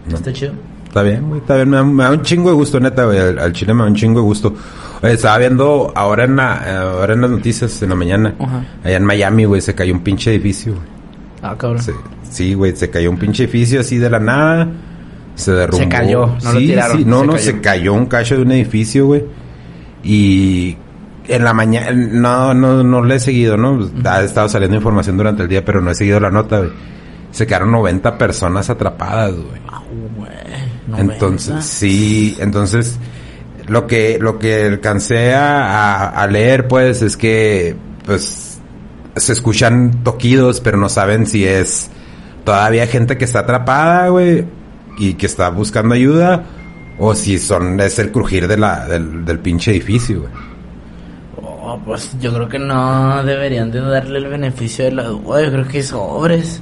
No. 0.10 0.16
Está 0.18 0.34
chido. 0.34 0.52
Está 0.86 1.04
bien, 1.04 1.26
güey, 1.30 1.40
está 1.40 1.56
bien. 1.56 1.70
Me 1.70 1.78
da, 1.78 1.84
me 1.86 2.04
da 2.04 2.12
un 2.12 2.22
chingo 2.22 2.50
de 2.50 2.56
gusto, 2.56 2.80
neta, 2.82 3.06
güey. 3.06 3.18
Al, 3.18 3.40
al 3.40 3.54
chile 3.54 3.74
me 3.74 3.84
da 3.84 3.88
un 3.88 3.96
chingo 3.96 4.20
de 4.20 4.26
gusto. 4.26 4.54
Oye, 5.02 5.14
estaba 5.14 5.38
viendo 5.38 5.94
ahora 5.96 6.26
en, 6.26 6.36
la, 6.36 6.62
eh, 6.68 6.72
ahora 6.76 7.14
en 7.14 7.22
las 7.22 7.30
noticias, 7.32 7.82
en 7.82 7.90
la 7.90 7.96
mañana. 7.96 8.36
Allá 8.84 8.98
en 8.98 9.06
Miami, 9.06 9.46
güey, 9.46 9.62
se 9.62 9.74
cayó 9.74 9.94
un 9.94 10.02
pinche 10.02 10.32
edificio, 10.32 10.74
güey. 10.74 10.86
Ah, 11.42 11.56
cabrón. 11.58 11.82
Se- 11.82 11.94
Sí, 12.30 12.54
güey, 12.56 12.76
se 12.76 12.90
cayó 12.90 13.10
un 13.10 13.18
pinche 13.18 13.44
edificio 13.44 13.80
así 13.80 13.98
de 14.00 14.10
la 14.10 14.20
nada. 14.20 14.68
Se 15.36 15.52
derrumbó. 15.52 15.84
Se 15.84 15.90
cayó, 15.90 16.28
no 16.44 16.52
lo 16.54 16.60
sí, 16.60 16.68
tiraron, 16.68 16.98
Sí, 16.98 17.06
no, 17.06 17.20
se 17.22 17.26
no, 17.26 17.32
cayó. 17.34 17.44
se 17.44 17.62
cayó 17.62 17.94
un 17.94 18.06
cacho 18.06 18.36
de 18.36 18.42
un 18.44 18.52
edificio, 18.52 19.06
güey. 19.08 19.24
Y 20.04 20.78
en 21.28 21.44
la 21.44 21.54
mañana, 21.54 21.92
no, 21.92 22.54
no, 22.54 22.84
no 22.84 23.04
le 23.04 23.16
he 23.16 23.20
seguido, 23.20 23.58
¿no? 23.58 23.80
Ha 24.06 24.22
estado 24.24 24.50
saliendo 24.50 24.76
información 24.78 25.18
durante 25.18 25.44
el 25.44 25.50
día, 25.50 25.64
pero 25.64 25.82
no 25.82 25.92
he 25.92 25.96
seguido 25.96 26.20
la 26.20 26.30
nota, 26.30 26.60
güey. 26.60 26.72
Se 27.32 27.48
quedaron 27.48 27.72
90 27.72 28.18
personas 28.18 28.70
atrapadas, 28.70 29.34
güey. 29.34 29.46
Güey, 30.18 30.30
noventa. 30.88 31.14
Entonces, 31.14 31.66
sí, 31.66 32.36
entonces 32.40 33.00
lo 33.68 33.88
que 33.88 34.20
lo 34.20 34.38
que 34.38 34.66
alcancé 34.66 35.34
a- 35.34 36.10
a 36.10 36.28
leer 36.28 36.68
pues 36.68 37.02
es 37.02 37.16
que 37.18 37.76
pues 38.06 38.60
se 39.16 39.32
escuchan 39.34 40.04
toquidos, 40.04 40.60
pero 40.62 40.78
no 40.78 40.90
saben 40.90 41.26
si 41.26 41.46
es 41.46 41.90
todavía 42.44 42.86
gente 42.88 43.18
que 43.18 43.26
está 43.26 43.40
atrapada, 43.40 44.10
güey, 44.10 44.46
y 44.98 45.14
que 45.16 45.26
está 45.26 45.50
buscando 45.50 45.96
ayuda 45.96 46.44
o 47.00 47.16
si 47.16 47.40
son 47.40 47.80
es 47.80 47.98
el 48.00 48.12
crujir 48.12 48.48
de 48.48 48.58
la 48.58 48.88
del, 48.88 49.26
del 49.26 49.40
pinche 49.40 49.72
edificio, 49.72 50.22
güey. 50.22 50.32
Oh, 51.42 51.80
pues 51.86 52.12
yo 52.20 52.34
creo 52.34 52.50
que 52.50 52.60
no 52.60 53.24
deberían 53.24 53.72
de 53.72 53.80
darle 53.80 54.20
el 54.20 54.28
beneficio 54.28 54.86
de 54.86 54.92
la 54.92 55.04
duda. 55.04 55.42
Yo 55.44 55.52
creo 55.52 55.68
que 55.68 55.80
es 55.80 55.88
sobres. 55.88 56.62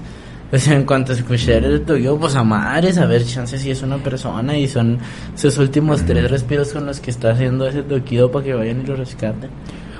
Sea, 0.53 0.75
en 0.75 0.83
cuanto 0.83 1.13
escuché 1.13 1.57
el 1.57 1.81
tuyo, 1.83 2.17
pues 2.19 2.35
a 2.35 2.43
madres, 2.43 2.97
a 2.97 3.05
ver, 3.05 3.25
chance 3.25 3.57
si 3.57 3.71
es 3.71 3.81
una 3.83 3.97
persona 3.97 4.57
y 4.57 4.67
son 4.67 4.99
sus 5.33 5.57
últimos 5.57 6.05
tres 6.05 6.29
respiros 6.29 6.73
con 6.73 6.85
los 6.85 6.99
que 6.99 7.09
está 7.09 7.31
haciendo 7.31 7.65
ese 7.67 7.83
toquido 7.83 8.29
para 8.29 8.43
que 8.43 8.53
vayan 8.53 8.81
y 8.81 8.85
lo 8.85 8.97
rescaten. 8.97 9.49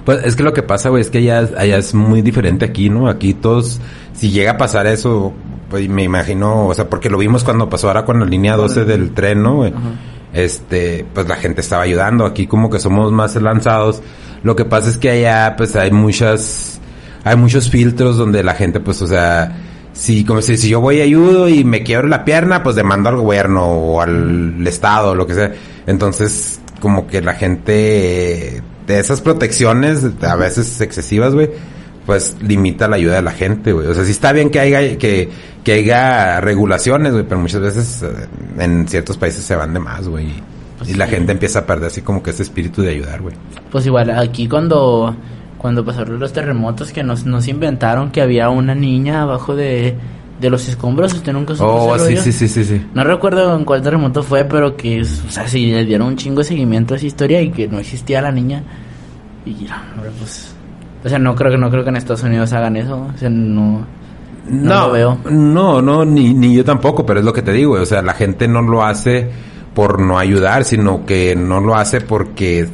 Pues 0.03 0.25
es 0.25 0.35
que 0.35 0.43
lo 0.43 0.51
que 0.51 0.61
pasa, 0.61 0.89
güey, 0.89 1.01
es 1.01 1.09
que 1.09 1.19
allá, 1.19 1.49
allá 1.57 1.77
es 1.77 1.93
muy 1.93 2.21
diferente 2.21 2.65
aquí, 2.65 2.89
¿no? 2.89 3.07
Aquí 3.07 3.33
todos, 3.33 3.79
si 4.13 4.29
llega 4.29 4.51
a 4.51 4.57
pasar 4.57 4.87
eso, 4.87 5.31
pues 5.71 5.87
me 5.87 6.03
imagino, 6.03 6.67
o 6.67 6.73
sea, 6.73 6.89
porque 6.89 7.09
lo 7.09 7.17
vimos 7.17 7.45
cuando 7.45 7.69
pasó 7.69 7.87
ahora 7.87 8.03
con 8.03 8.19
la 8.19 8.25
línea 8.25 8.57
12 8.57 8.83
del 8.83 9.13
tren, 9.13 9.41
¿no, 9.41 9.55
güey? 9.55 9.73
Este, 10.33 11.05
pues 11.13 11.27
la 11.27 11.37
gente 11.37 11.61
estaba 11.61 11.83
ayudando. 11.83 12.25
Aquí 12.25 12.45
como 12.45 12.69
que 12.69 12.79
somos 12.79 13.11
más 13.13 13.35
lanzados. 13.37 14.01
Lo 14.43 14.55
que 14.55 14.65
pasa 14.65 14.89
es 14.89 14.97
que 14.97 15.09
allá, 15.09 15.55
pues 15.55 15.75
hay 15.77 15.91
muchas, 15.91 16.81
hay 17.23 17.37
muchos 17.37 17.69
filtros 17.69 18.17
donde 18.17 18.43
la 18.43 18.53
gente, 18.53 18.81
pues, 18.81 19.01
o 19.01 19.07
sea, 19.07 19.57
si 19.93 20.25
como 20.25 20.41
si, 20.41 20.57
si 20.57 20.67
yo 20.67 20.81
voy 20.81 20.97
y 20.97 21.01
ayudo 21.01 21.47
y 21.47 21.63
me 21.63 21.83
quiebro 21.83 22.09
la 22.09 22.25
pierna, 22.25 22.63
pues 22.63 22.75
demando 22.75 23.07
al 23.09 23.15
gobierno 23.15 23.65
o 23.65 24.01
al 24.01 24.67
estado 24.67 25.11
o 25.11 25.15
lo 25.15 25.25
que 25.25 25.35
sea. 25.35 25.53
Entonces, 25.87 26.59
como 26.81 27.07
que 27.07 27.21
la 27.21 27.35
gente 27.35 28.61
de 28.87 28.99
esas 28.99 29.21
protecciones 29.21 30.05
a 30.21 30.35
veces 30.35 30.81
excesivas, 30.81 31.33
güey, 31.33 31.49
pues 32.05 32.35
limita 32.41 32.87
la 32.87 32.95
ayuda 32.95 33.15
de 33.15 33.21
la 33.21 33.31
gente, 33.31 33.73
güey. 33.73 33.87
O 33.87 33.93
sea, 33.93 34.03
sí 34.03 34.11
está 34.11 34.31
bien 34.31 34.49
que 34.49 34.59
haya 34.59 34.97
que 34.97 35.29
que 35.63 35.73
haya 35.73 36.41
regulaciones, 36.41 37.13
güey, 37.13 37.23
pero 37.23 37.39
muchas 37.39 37.61
veces 37.61 38.03
eh, 38.03 38.27
en 38.59 38.87
ciertos 38.87 39.17
países 39.17 39.43
se 39.43 39.55
van 39.55 39.73
de 39.73 39.79
más, 39.79 40.07
güey. 40.07 40.27
Pues 40.77 40.89
y 40.89 40.95
la 40.95 41.05
sí. 41.05 41.11
gente 41.15 41.31
empieza 41.31 41.59
a 41.59 41.65
perder 41.65 41.87
así 41.87 42.01
como 42.01 42.23
que 42.23 42.31
ese 42.31 42.43
espíritu 42.43 42.81
de 42.81 42.89
ayudar, 42.89 43.21
güey. 43.21 43.35
Pues 43.71 43.85
igual 43.85 44.09
aquí 44.09 44.47
cuando 44.47 45.15
cuando 45.57 45.85
pasaron 45.85 46.19
los 46.19 46.33
terremotos 46.33 46.91
que 46.91 47.03
nos, 47.03 47.25
nos 47.27 47.47
inventaron 47.47 48.09
que 48.09 48.19
había 48.21 48.49
una 48.49 48.73
niña 48.73 49.21
abajo 49.21 49.55
de, 49.55 49.95
de 50.39 50.49
los 50.49 50.67
escombros, 50.67 51.13
usted 51.13 51.31
nunca 51.33 51.53
supo 51.53 51.69
Oh, 51.69 51.99
sí, 51.99 52.17
sí, 52.17 52.31
sí, 52.31 52.47
sí, 52.47 52.65
sí. 52.65 52.83
No 52.95 53.03
recuerdo 53.03 53.55
en 53.55 53.63
cuál 53.63 53.83
terremoto 53.83 54.23
fue, 54.23 54.43
pero 54.45 54.75
que, 54.75 55.01
o 55.01 55.31
sea, 55.31 55.47
sí 55.47 55.67
le 55.67 55.85
dieron 55.85 56.07
un 56.07 56.15
chingo 56.15 56.39
de 56.39 56.45
seguimiento 56.45 56.95
a 56.95 56.97
esa 56.97 57.05
historia 57.05 57.43
y 57.43 57.51
que 57.51 57.67
no 57.67 57.77
existía 57.77 58.23
la 58.23 58.31
niña. 58.31 58.63
Y 59.45 59.51
hombre, 59.51 60.09
pues... 60.17 60.55
O 61.03 61.09
sea, 61.09 61.19
no 61.19 61.35
creo 61.35 61.51
que 61.51 61.57
no 61.57 61.69
creo 61.69 61.83
que 61.83 61.89
en 61.89 61.95
Estados 61.95 62.23
Unidos 62.23 62.53
hagan 62.53 62.75
eso. 62.77 63.07
O 63.13 63.17
sea, 63.17 63.29
no... 63.29 63.85
No 64.47 64.87
lo 64.87 64.91
veo. 64.91 65.17
No, 65.29 65.81
no, 65.81 66.03
ni, 66.03 66.33
ni 66.33 66.55
yo 66.55 66.65
tampoco, 66.65 67.05
pero 67.05 67.19
es 67.19 67.25
lo 67.25 67.31
que 67.31 67.43
te 67.43 67.53
digo, 67.53 67.73
o 67.73 67.85
sea, 67.85 68.01
la 68.01 68.13
gente 68.13 68.47
no 68.47 68.61
lo 68.63 68.83
hace 68.83 69.29
por 69.75 70.01
no 70.01 70.17
ayudar, 70.17 70.65
sino 70.65 71.05
que 71.05 71.35
no 71.35 71.61
lo 71.61 71.75
hace 71.75 72.01
porque 72.01 72.67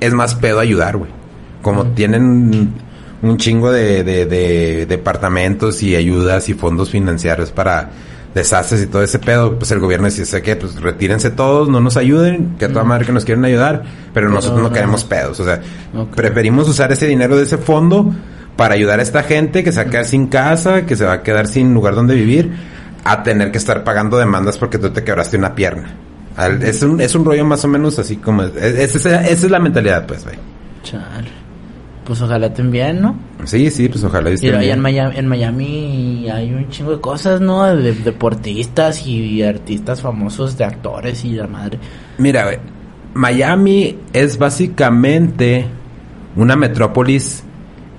es 0.00 0.14
más 0.14 0.34
pedo 0.34 0.60
ayudar, 0.60 0.96
güey. 0.96 1.10
Como 1.62 1.88
tienen 1.88 2.72
un 3.22 3.36
chingo 3.36 3.70
de, 3.70 4.02
de, 4.02 4.24
de 4.24 4.86
departamentos 4.86 5.82
y 5.82 5.94
ayudas 5.94 6.48
y 6.48 6.54
fondos 6.54 6.90
financieros 6.90 7.52
para 7.52 7.90
desastres 8.34 8.82
y 8.82 8.86
todo 8.86 9.02
ese 9.02 9.18
pedo, 9.18 9.58
pues 9.58 9.70
el 9.72 9.80
gobierno 9.80 10.06
dice 10.08 10.40
que 10.42 10.56
pues 10.56 10.80
retírense 10.80 11.30
todos, 11.30 11.68
no 11.68 11.80
nos 11.80 11.96
ayuden, 11.96 12.56
que 12.58 12.66
a 12.66 12.68
toda 12.68 12.84
madre 12.84 13.04
que 13.06 13.12
nos 13.12 13.24
quieren 13.24 13.44
ayudar, 13.44 13.82
pero 14.14 14.28
nosotros 14.28 14.62
no 14.62 14.72
queremos 14.72 15.04
pedos, 15.04 15.40
o 15.40 15.44
sea, 15.44 15.60
preferimos 16.14 16.68
usar 16.68 16.92
ese 16.92 17.06
dinero 17.06 17.36
de 17.36 17.42
ese 17.42 17.58
fondo 17.58 18.12
para 18.56 18.74
ayudar 18.74 19.00
a 19.00 19.02
esta 19.02 19.22
gente 19.24 19.64
que 19.64 19.72
se 19.72 19.82
va 19.82 19.88
a 19.88 19.90
quedar 19.90 20.04
sin 20.04 20.26
casa, 20.28 20.86
que 20.86 20.94
se 20.96 21.04
va 21.04 21.14
a 21.14 21.22
quedar 21.22 21.46
sin 21.48 21.74
lugar 21.74 21.94
donde 21.94 22.14
vivir, 22.14 22.52
a 23.04 23.22
tener 23.22 23.50
que 23.50 23.58
estar 23.58 23.82
pagando 23.84 24.18
demandas 24.18 24.58
porque 24.58 24.78
tú 24.78 24.90
te 24.90 25.02
quebraste 25.02 25.36
una 25.38 25.54
pierna. 25.54 25.94
Al- 26.36 26.62
Es 26.62 26.82
un, 26.82 27.00
es 27.00 27.14
un 27.14 27.24
rollo 27.24 27.44
más 27.44 27.64
o 27.64 27.68
menos 27.68 27.98
así 27.98 28.16
como... 28.16 28.42
es- 28.44 28.54
es- 28.56 28.94
esa, 28.96 29.22
esa 29.26 29.46
es 29.46 29.50
la 29.50 29.58
mentalidad, 29.58 30.06
pues, 30.06 30.24
güey. 30.24 30.36
Chale. 30.82 31.39
Pues 32.04 32.20
ojalá 32.22 32.46
estén 32.46 32.70
bien, 32.70 33.02
¿no? 33.02 33.14
Sí, 33.44 33.70
sí, 33.70 33.88
pues 33.88 34.02
ojalá 34.02 34.30
y 34.30 34.36
bien. 34.36 34.54
en 34.62 34.80
Miami, 34.80 35.16
en 35.16 35.26
Miami 35.26 36.28
hay 36.30 36.52
un 36.52 36.68
chingo 36.70 36.92
de 36.92 37.00
cosas, 37.00 37.40
¿no? 37.40 37.64
De 37.64 37.92
deportistas 37.92 39.06
y 39.06 39.42
artistas 39.42 40.00
famosos, 40.00 40.56
de 40.56 40.64
actores 40.64 41.24
y 41.24 41.32
la 41.32 41.46
madre. 41.46 41.78
Mira, 42.18 42.44
güey, 42.44 42.58
Miami 43.14 43.98
es 44.12 44.38
básicamente 44.38 45.66
una 46.36 46.56
metrópolis 46.56 47.44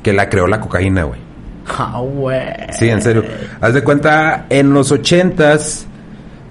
que 0.01 0.13
la 0.13 0.29
creó 0.29 0.47
la 0.47 0.59
cocaína, 0.59 1.03
güey. 1.03 1.19
Ah, 1.67 2.01
güey. 2.01 2.39
Sí, 2.71 2.89
en 2.89 3.01
serio. 3.01 3.23
Haz 3.59 3.73
de 3.73 3.83
cuenta, 3.83 4.45
en 4.49 4.73
los 4.73 4.91
ochentas... 4.91 5.85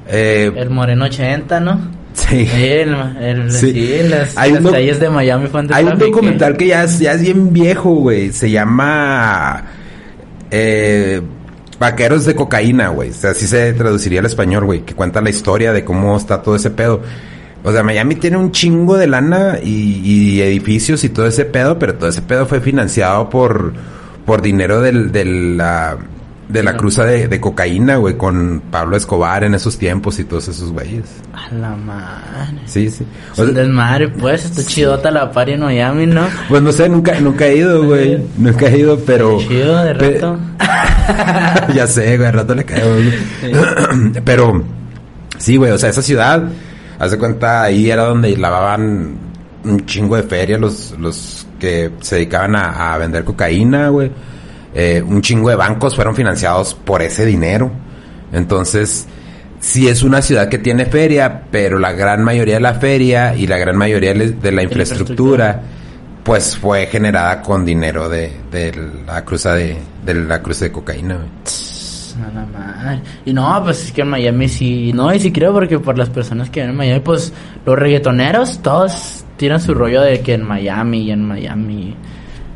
Eh, 0.08 0.50
El 0.56 0.70
Moreno 0.70 1.04
80, 1.04 1.60
¿no? 1.60 1.80
Sí. 2.12 2.48
El, 2.52 2.94
el, 3.20 3.52
Sí. 3.52 3.72
sí. 3.72 4.08
las, 4.08 4.36
Hay 4.36 4.52
las 4.52 4.72
calles 4.72 5.00
de 5.00 5.10
Miami 5.10 5.46
fue 5.48 5.60
antes 5.60 5.76
Hay 5.76 5.84
un 5.84 5.98
documental 5.98 6.56
que 6.56 6.68
ya 6.68 6.84
es, 6.84 6.98
ya 6.98 7.12
es 7.12 7.22
bien 7.22 7.52
viejo, 7.52 7.90
güey. 7.90 8.32
Se 8.32 8.50
llama... 8.50 9.64
Eh, 10.50 11.20
Vaqueros 11.78 12.26
de 12.26 12.34
cocaína, 12.34 12.88
güey. 12.88 13.08
O 13.08 13.14
sea, 13.14 13.30
así 13.30 13.46
se 13.46 13.72
traduciría 13.72 14.20
al 14.20 14.26
español, 14.26 14.66
güey. 14.66 14.82
Que 14.82 14.94
cuenta 14.94 15.22
la 15.22 15.30
historia 15.30 15.72
de 15.72 15.82
cómo 15.82 16.14
está 16.14 16.42
todo 16.42 16.54
ese 16.56 16.70
pedo. 16.70 17.00
O 17.64 17.72
sea, 17.72 17.82
Miami 17.82 18.16
tiene 18.16 18.36
un 18.36 18.52
chingo 18.52 18.98
de 18.98 19.06
lana 19.06 19.58
y, 19.62 20.00
y 20.04 20.42
edificios 20.42 21.04
y 21.04 21.08
todo 21.08 21.26
ese 21.26 21.46
pedo, 21.46 21.78
pero 21.78 21.94
todo 21.94 22.10
ese 22.10 22.20
pedo 22.22 22.46
fue 22.46 22.60
financiado 22.60 23.30
por, 23.30 23.72
por 24.26 24.42
dinero 24.42 24.80
del, 24.82 25.10
de 25.10 25.24
la, 25.24 25.96
de 26.52 26.62
la 26.62 26.76
cruza 26.76 27.04
de, 27.04 27.28
de 27.28 27.40
cocaína, 27.40 27.96
güey, 27.96 28.16
con 28.16 28.62
Pablo 28.70 28.96
Escobar 28.96 29.44
en 29.44 29.54
esos 29.54 29.78
tiempos 29.78 30.18
y 30.18 30.24
todos 30.24 30.48
esos 30.48 30.72
güeyes. 30.72 31.04
A 31.32 31.54
la 31.54 31.70
madre. 31.76 32.60
Sí, 32.66 32.90
sí. 32.90 33.06
O 33.32 33.34
sea, 33.36 33.44
desmadre, 33.46 34.08
pues. 34.08 34.44
Está 34.44 34.62
chidota 34.64 35.10
la 35.10 35.30
party 35.32 35.52
en 35.52 35.60
Miami, 35.60 36.06
¿no? 36.06 36.26
Pues 36.48 36.62
no 36.62 36.72
sé, 36.72 36.88
nunca, 36.88 37.18
nunca 37.20 37.46
he 37.46 37.56
ido, 37.56 37.84
güey. 37.84 38.22
Nunca 38.36 38.66
he 38.68 38.78
ido, 38.78 38.98
pero. 39.06 39.38
Chido, 39.40 39.82
de 39.84 39.94
pe- 39.94 40.14
rato. 40.14 40.38
ya 41.74 41.86
sé, 41.86 42.16
güey, 42.16 42.28
al 42.28 42.34
rato 42.34 42.54
le 42.54 42.64
caemos. 42.64 42.96
güey. 43.42 44.20
pero, 44.24 44.62
sí, 45.38 45.56
güey, 45.56 45.72
o 45.72 45.78
sea, 45.78 45.90
esa 45.90 46.02
ciudad, 46.02 46.42
haz 46.98 47.10
de 47.10 47.18
cuenta, 47.18 47.62
ahí 47.62 47.90
era 47.90 48.04
donde 48.04 48.36
lavaban 48.36 49.18
un 49.64 49.84
chingo 49.86 50.16
de 50.16 50.22
feria 50.22 50.56
los, 50.58 50.94
los 50.98 51.46
que 51.58 51.90
se 52.00 52.14
dedicaban 52.16 52.56
a, 52.56 52.94
a 52.94 52.98
vender 52.98 53.24
cocaína, 53.24 53.88
güey. 53.90 54.10
Eh, 54.74 55.02
un 55.04 55.20
chingo 55.22 55.50
de 55.50 55.56
bancos 55.56 55.96
fueron 55.96 56.14
financiados 56.14 56.74
por 56.74 57.02
ese 57.02 57.26
dinero. 57.26 57.70
Entonces, 58.32 59.06
sí 59.58 59.88
es 59.88 60.02
una 60.02 60.22
ciudad 60.22 60.48
que 60.48 60.58
tiene 60.58 60.86
feria, 60.86 61.42
pero 61.50 61.78
la 61.78 61.92
gran 61.92 62.22
mayoría 62.22 62.54
de 62.54 62.60
la 62.60 62.74
feria 62.74 63.34
y 63.34 63.46
la 63.46 63.58
gran 63.58 63.76
mayoría 63.76 64.14
de 64.14 64.52
la 64.52 64.62
infraestructura, 64.62 65.60
pues 66.22 66.56
fue 66.56 66.86
generada 66.86 67.42
con 67.42 67.64
dinero 67.64 68.08
de, 68.08 68.32
de 68.50 68.72
la 69.06 69.24
cruza 69.24 69.54
de, 69.54 69.76
de 70.04 70.14
la 70.14 70.42
cruza 70.42 70.66
de 70.66 70.72
cocaína. 70.72 71.16
güey. 71.16 71.28
A 72.22 72.34
la 72.34 72.44
madre. 72.44 73.00
Y 73.24 73.32
no, 73.32 73.60
pues 73.64 73.84
es 73.84 73.92
que 73.92 74.02
en 74.02 74.08
Miami 74.08 74.48
sí. 74.48 74.92
No, 74.92 75.14
y 75.14 75.20
sí 75.20 75.32
creo 75.32 75.52
porque 75.52 75.78
por 75.78 75.96
las 75.96 76.10
personas 76.10 76.50
que 76.50 76.60
viven 76.60 76.72
en 76.72 76.76
Miami, 76.76 77.00
pues 77.00 77.32
los 77.64 77.78
reggaetoneros, 77.78 78.60
todos 78.62 79.24
tiran 79.36 79.60
su 79.60 79.72
rollo 79.72 80.02
de 80.02 80.20
que 80.20 80.34
en 80.34 80.44
Miami 80.44 81.04
y 81.04 81.10
en 81.12 81.24
Miami. 81.26 81.96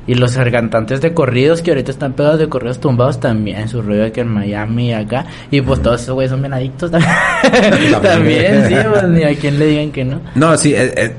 Y 0.07 0.15
los 0.15 0.37
cantantes 0.37 1.01
de 1.01 1.15
corridos 1.15 1.63
que 1.63 1.71
ahorita 1.71 1.91
están 1.91 2.13
pegados 2.13 2.39
de 2.39 2.49
corridos 2.49 2.79
tumbados 2.79 3.19
también, 3.21 3.69
su 3.69 3.81
rollo 3.81 4.13
que 4.13 4.21
en 4.21 4.29
Miami 4.29 4.89
y 4.89 4.93
acá. 4.93 5.25
Y 5.51 5.63
pues 5.63 5.81
todos 5.81 6.03
esos 6.03 6.15
güeyes 6.15 6.31
son 6.31 6.43
bien 6.43 6.53
adictos 6.53 6.91
también. 6.91 8.03
también, 8.03 8.69
sí, 8.69 8.75
pues 8.91 9.09
ni 9.09 9.23
a 9.23 9.35
quien 9.35 9.59
le 9.59 9.67
digan 9.67 9.91
que 9.93 10.05
no. 10.05 10.21
No, 10.35 10.57
sí, 10.59 10.75
eh, 10.75 10.93
eh, 10.95 11.15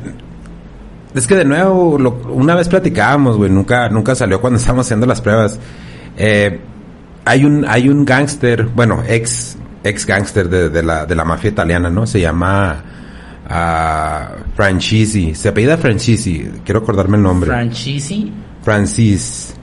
es 1.15 1.25
que 1.25 1.35
de 1.35 1.45
nuevo, 1.45 1.97
lo- 1.97 2.21
una 2.31 2.53
vez 2.55 2.69
platicábamos, 2.69 3.37
güey, 3.37 3.49
nunca, 3.49 3.89
nunca 3.89 4.13
salió 4.13 4.39
cuando 4.39 4.57
estábamos 4.59 4.85
haciendo 4.85 5.05
las 5.07 5.19
pruebas. 5.21 5.59
Eh, 6.17 6.59
hay 7.25 7.43
un, 7.43 7.65
hay 7.67 7.89
un 7.89 8.05
gángster, 8.05 8.65
bueno, 8.65 9.01
ex, 9.07 9.57
ex 9.83 10.05
gángster 10.05 10.47
de, 10.47 10.69
de 10.69 10.83
la, 10.83 11.07
de 11.07 11.15
la 11.15 11.25
mafia 11.25 11.49
italiana, 11.49 11.89
¿no? 11.89 12.05
Se 12.05 12.19
llama 12.21 12.83
ah, 13.49 14.29
Francisi, 14.55 15.33
se 15.33 15.49
apellida 15.49 15.77
Francisi, 15.77 16.51
quiero 16.63 16.81
acordarme 16.81 17.17
el 17.17 17.23
nombre. 17.23 17.49
Franchisi. 17.49 18.31
Francis, 18.65 19.53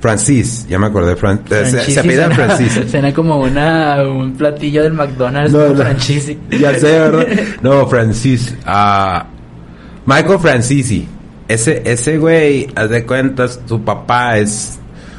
Francis, 0.00 0.66
ya 0.68 0.78
me 0.78 0.86
acordé, 0.86 1.16
Fran- 1.16 1.40
eh, 1.50 1.64
se, 1.64 1.80
se 1.90 1.98
apellida 2.00 2.30
Francis. 2.30 2.78
Suena 2.90 3.12
como 3.12 3.40
una, 3.40 4.02
un 4.02 4.32
platillo 4.34 4.82
del 4.82 4.92
McDonald's. 4.92 5.52
No. 5.52 5.74
Franchisi. 5.74 6.38
Ya 6.50 6.74
sé, 6.78 6.98
¿verdad? 6.98 7.26
No, 7.62 7.86
Francis. 7.86 8.54
ah 8.66 9.26
Michael 10.06 10.38
Francisi. 10.38 11.08
Ese, 11.48 11.82
ese 11.84 12.18
güey, 12.18 12.68
haz 12.76 12.90
de 12.90 13.04
cuentas, 13.04 13.60
tu 13.66 13.82
papá 13.84 14.38
es... 14.38 14.78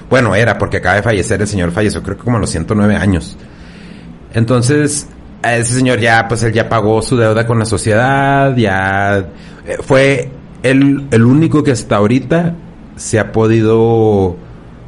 Bueno, 0.10 0.34
era 0.36 0.58
porque 0.58 0.78
acaba 0.78 0.96
de 0.96 1.04
fallecer, 1.04 1.42
el 1.42 1.48
señor 1.48 1.72
falleció 1.72 2.02
creo 2.04 2.18
que 2.18 2.24
como 2.24 2.38
a 2.38 2.40
los 2.40 2.50
109 2.52 2.96
años. 2.96 3.38
Entonces, 4.34 5.08
a 5.44 5.56
ese 5.58 5.74
señor 5.74 6.00
ya, 6.00 6.28
pues 6.28 6.44
él 6.44 6.54
ya 6.54 6.70
pagó 6.70 7.02
su 7.02 7.18
deuda 7.18 7.46
con 7.46 7.60
la 7.60 7.66
sociedad, 7.66 8.56
ya... 8.56 9.18
eh, 9.66 9.78
fue 9.82 10.30
el, 10.64 11.08
el 11.12 11.24
único 11.24 11.64
que 11.64 11.72
hasta 11.72 11.98
ahorita 11.98 12.56
se 13.02 13.20
ha 13.20 13.32
podido 13.32 14.36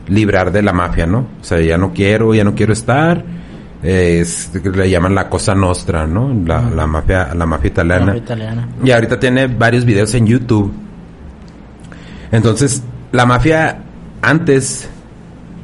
librar 0.07 0.51
de 0.51 0.61
la 0.61 0.73
mafia, 0.73 1.05
¿no? 1.07 1.19
O 1.41 1.43
sea, 1.43 1.59
ya 1.61 1.77
no 1.77 1.93
quiero, 1.93 2.33
ya 2.33 2.43
no 2.43 2.53
quiero 2.55 2.73
estar. 2.73 3.23
eh, 3.85 4.19
es- 4.21 4.49
le 4.63 4.89
llaman 4.89 5.13
la 5.13 5.27
cosa 5.29 5.53
nostra, 5.53 6.07
¿no? 6.07 6.33
La, 6.45 6.61
la 6.69 6.87
mafia, 6.87 7.33
la 7.35 7.45
mafia 7.45 7.67
italiana. 7.67 8.15
Italiana. 8.15 8.67
Y 8.81 8.91
ahorita 8.91 9.19
tiene 9.19 9.47
varios 9.47 9.83
videos 9.83 10.13
en 10.13 10.25
YouTube. 10.25 10.71
Entonces, 12.31 12.81
la 13.11 13.25
mafia 13.25 13.77
antes, 14.21 14.87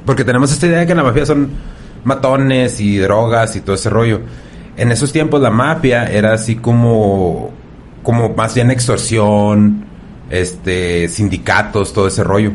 porque 0.06 0.24
tenemos 0.26 0.52
esta 0.52 0.68
idea 0.68 0.80
de 0.80 0.88
que 0.88 0.96
la 0.96 1.04
mafia 1.04 1.26
son 1.26 1.50
matones 2.04 2.80
y 2.82 2.98
drogas 2.98 3.56
y 3.56 3.62
todo 3.62 3.76
ese 3.76 3.90
rollo. 3.90 4.20
En 4.78 4.92
esos 4.92 5.12
tiempos 5.12 5.42
la 5.42 5.50
mafia 5.50 6.06
era 6.06 6.34
así 6.34 6.56
como, 6.58 7.52
como 8.04 8.30
más 8.30 8.54
bien 8.56 8.70
extorsión, 8.72 9.86
este, 10.30 11.08
sindicatos, 11.08 11.94
todo 11.94 12.08
ese 12.08 12.24
rollo. 12.24 12.52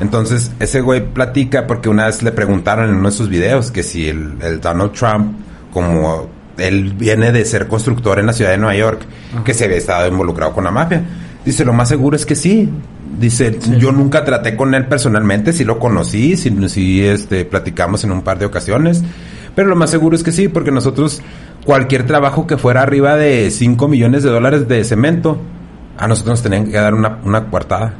Entonces, 0.00 0.50
ese 0.60 0.80
güey 0.80 1.12
platica 1.12 1.66
porque 1.66 1.88
una 1.88 2.06
vez 2.06 2.22
le 2.22 2.32
preguntaron 2.32 2.88
en 2.88 2.96
uno 2.96 3.10
de 3.10 3.16
sus 3.16 3.28
videos 3.28 3.70
que 3.70 3.82
si 3.82 4.08
el, 4.08 4.36
el 4.42 4.60
Donald 4.60 4.92
Trump, 4.92 5.36
como 5.72 6.28
él 6.56 6.94
viene 6.96 7.32
de 7.32 7.44
ser 7.44 7.68
constructor 7.68 8.18
en 8.18 8.26
la 8.26 8.32
ciudad 8.32 8.50
de 8.50 8.58
Nueva 8.58 8.76
York, 8.76 9.02
que 9.44 9.54
se 9.54 9.64
había 9.64 9.76
estado 9.76 10.08
involucrado 10.08 10.52
con 10.52 10.64
la 10.64 10.70
mafia. 10.70 11.02
Dice, 11.44 11.64
lo 11.64 11.72
más 11.72 11.88
seguro 11.88 12.16
es 12.16 12.26
que 12.26 12.34
sí. 12.34 12.68
Dice, 13.18 13.58
yo 13.78 13.92
nunca 13.92 14.24
traté 14.24 14.56
con 14.56 14.74
él 14.74 14.86
personalmente, 14.86 15.52
sí 15.52 15.64
lo 15.64 15.78
conocí, 15.78 16.36
sí, 16.36 16.56
sí, 16.68 17.04
este, 17.04 17.44
platicamos 17.44 18.04
en 18.04 18.12
un 18.12 18.22
par 18.22 18.38
de 18.38 18.46
ocasiones, 18.46 19.02
Pero 19.54 19.68
lo 19.68 19.74
más 19.74 19.90
seguro 19.90 20.14
es 20.14 20.22
que 20.22 20.32
sí, 20.32 20.48
porque 20.48 20.70
nosotros, 20.70 21.20
cualquier 21.64 22.06
trabajo 22.06 22.46
que 22.46 22.56
fuera 22.56 22.82
arriba 22.82 23.16
de 23.16 23.50
5 23.50 23.88
millones 23.88 24.22
de 24.22 24.30
dólares 24.30 24.68
de 24.68 24.84
cemento, 24.84 25.40
a 26.00 26.08
nosotros 26.08 26.32
nos 26.34 26.42
tenían 26.42 26.64
que 26.70 26.76
dar 26.78 26.94
una, 26.94 27.18
una 27.24 27.44
coartada. 27.46 27.92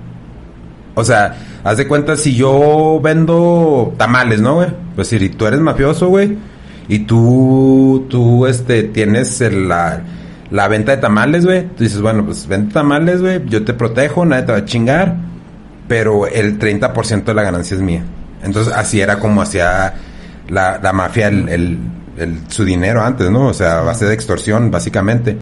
O 0.95 1.04
sea, 1.04 1.37
haz 1.62 1.76
de 1.76 1.87
cuenta 1.87 2.16
si 2.16 2.35
yo 2.35 3.00
vendo 3.02 3.95
tamales, 3.97 4.40
¿no, 4.40 4.54
güey? 4.57 4.69
Pues 4.97 5.09
si 5.09 5.28
tú 5.30 5.47
eres 5.47 5.61
mafioso, 5.61 6.09
güey, 6.09 6.37
y 6.88 7.00
tú, 7.00 8.07
tú, 8.11 8.47
este, 8.47 8.83
tienes 8.85 9.40
la, 9.40 10.00
la 10.50 10.69
venta 10.69 10.92
de 10.97 10.99
tamales, 11.02 11.45
güey. 11.47 11.66
Tú 11.69 11.85
dices, 11.85 12.00
bueno, 12.00 12.25
pues 12.25 12.47
vende 12.49 12.73
tamales, 12.73 13.21
güey, 13.21 13.42
yo 13.47 13.64
te 13.64 13.73
protejo, 13.75 14.25
nadie 14.26 14.42
te 14.45 14.52
va 14.52 14.59
a 14.59 14.64
chingar, 14.64 15.14
pero 15.87 16.26
el 16.26 16.59
30% 16.59 17.25
de 17.25 17.35
la 17.35 17.42
ganancia 17.42 17.76
es 17.76 17.83
mía. 17.83 18.02
Entonces, 18.42 18.73
así 18.75 19.00
era 19.00 19.19
como 19.21 19.42
hacía 19.42 19.95
la, 20.49 20.80
la 20.83 20.92
mafia 20.92 21.28
el- 21.28 21.49
el- 21.49 21.78
su 22.49 22.64
dinero 22.64 23.02
antes, 23.02 23.30
¿no? 23.30 23.47
O 23.47 23.54
sea, 23.54 23.78
a 23.78 23.83
base 23.83 24.04
de 24.07 24.12
extorsión, 24.14 24.71
básicamente. 24.71 25.38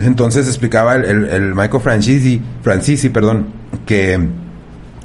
Entonces 0.00 0.46
explicaba 0.46 0.94
el, 0.94 1.04
el, 1.04 1.24
el 1.26 1.54
Michael 1.54 1.82
Francisi, 1.82 2.40
Francisi, 2.62 3.08
perdón, 3.08 3.46
que 3.86 4.18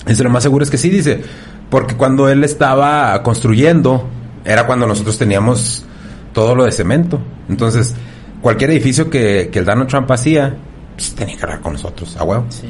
eso 0.05 0.23
lo 0.23 0.29
más 0.29 0.43
seguro 0.43 0.63
es 0.63 0.69
que 0.69 0.77
sí, 0.77 0.89
dice, 0.89 1.21
porque 1.69 1.95
cuando 1.95 2.29
él 2.29 2.43
estaba 2.43 3.21
construyendo, 3.23 4.07
era 4.45 4.65
cuando 4.67 4.85
nosotros 4.85 5.17
teníamos 5.17 5.85
todo 6.33 6.55
lo 6.55 6.65
de 6.65 6.71
cemento. 6.71 7.19
Entonces, 7.50 7.95
cualquier 8.41 8.71
edificio 8.71 9.09
que, 9.09 9.50
que 9.51 9.59
el 9.59 9.65
Donald 9.65 9.89
Trump 9.89 10.12
hacía, 10.12 10.55
pues 10.95 11.15
tenía 11.15 11.38
que 11.38 11.43
hablar 11.43 11.62
con 11.62 11.73
nosotros, 11.73 12.15
a 12.17 12.23
huevo. 12.23 12.45
Sí. 12.50 12.67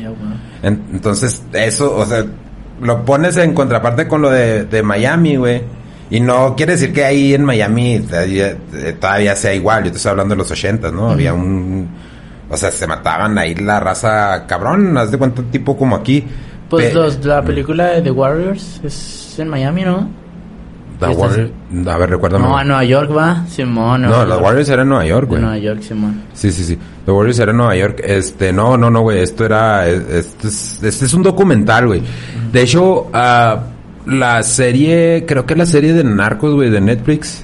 En- 0.61 0.83
entonces, 0.93 1.43
eso, 1.51 1.95
o 1.97 2.05
sea, 2.05 2.23
lo 2.81 3.03
pones 3.03 3.35
en 3.37 3.53
contraparte 3.53 4.07
con 4.07 4.21
lo 4.21 4.29
de, 4.29 4.63
de 4.65 4.81
Miami, 4.83 5.35
güey. 5.35 5.61
Y 6.09 6.19
no 6.19 6.55
quiere 6.55 6.73
decir 6.73 6.93
que 6.93 7.03
ahí 7.03 7.33
en 7.33 7.43
Miami 7.43 7.99
todavía, 8.01 8.55
eh, 8.73 8.95
todavía 8.99 9.35
sea 9.35 9.53
igual. 9.53 9.83
Yo 9.85 9.91
te 9.91 9.97
estoy 9.97 10.11
hablando 10.11 10.35
de 10.35 10.37
los 10.39 10.51
80, 10.51 10.91
¿no? 10.91 11.09
Había 11.09 11.33
un... 11.33 11.89
O 12.50 12.57
sea, 12.57 12.71
se 12.71 12.85
mataban 12.88 13.38
ahí 13.38 13.55
la 13.55 13.79
raza 13.79 14.45
cabrón. 14.47 14.97
Haz 14.97 15.12
de 15.12 15.17
cuenta, 15.17 15.41
tipo 15.43 15.75
como 15.77 15.95
aquí. 15.95 16.23
Pues 16.69 16.88
Pe- 16.89 16.93
los, 16.93 17.23
la 17.25 17.41
película 17.43 17.88
de 17.91 18.01
The 18.01 18.12
Warriors 18.12 18.81
es 18.83 19.35
en 19.39 19.47
Miami, 19.50 19.83
¿no? 19.83 20.09
The 21.00 21.07
Warriors- 21.07 21.88
A 21.88 21.97
ver, 21.97 22.09
recuérdame. 22.12 22.45
No, 22.45 22.57
a 22.57 22.63
Nueva 22.63 22.83
York 22.83 23.12
va, 23.15 23.45
Simón. 23.47 24.03
No, 24.03 24.25
los. 24.25 24.41
Warriors 24.41 24.69
eran 24.69 24.83
en 24.83 24.89
Nueva 24.89 25.05
York, 25.05 25.27
güey. 25.27 25.41
Nueva 25.41 25.57
York, 25.57 25.81
Simón. 25.81 26.21
Sí, 26.33 26.51
sí, 26.51 26.63
sí. 26.63 26.77
The 27.05 27.12
Warriors 27.12 27.39
era 27.39 27.51
en 27.51 27.57
Nueva 27.57 27.75
York. 27.75 28.01
Este, 28.03 28.53
no, 28.53 28.77
no, 28.77 28.89
no, 28.89 29.01
güey. 29.01 29.19
Esto 29.19 29.45
era, 29.45 29.88
este 29.88 30.47
es, 30.47 30.81
este 30.83 31.05
es 31.05 31.13
un 31.13 31.23
documental, 31.23 31.88
güey. 31.88 32.01
De 32.51 32.62
hecho, 32.62 33.07
ah, 33.13 33.59
la 34.05 34.41
serie, 34.43 35.25
creo 35.27 35.45
que 35.45 35.55
la 35.55 35.65
serie 35.65 35.93
de 35.93 36.03
Narcos, 36.03 36.53
güey, 36.53 36.69
de 36.69 36.79
Netflix, 36.81 37.43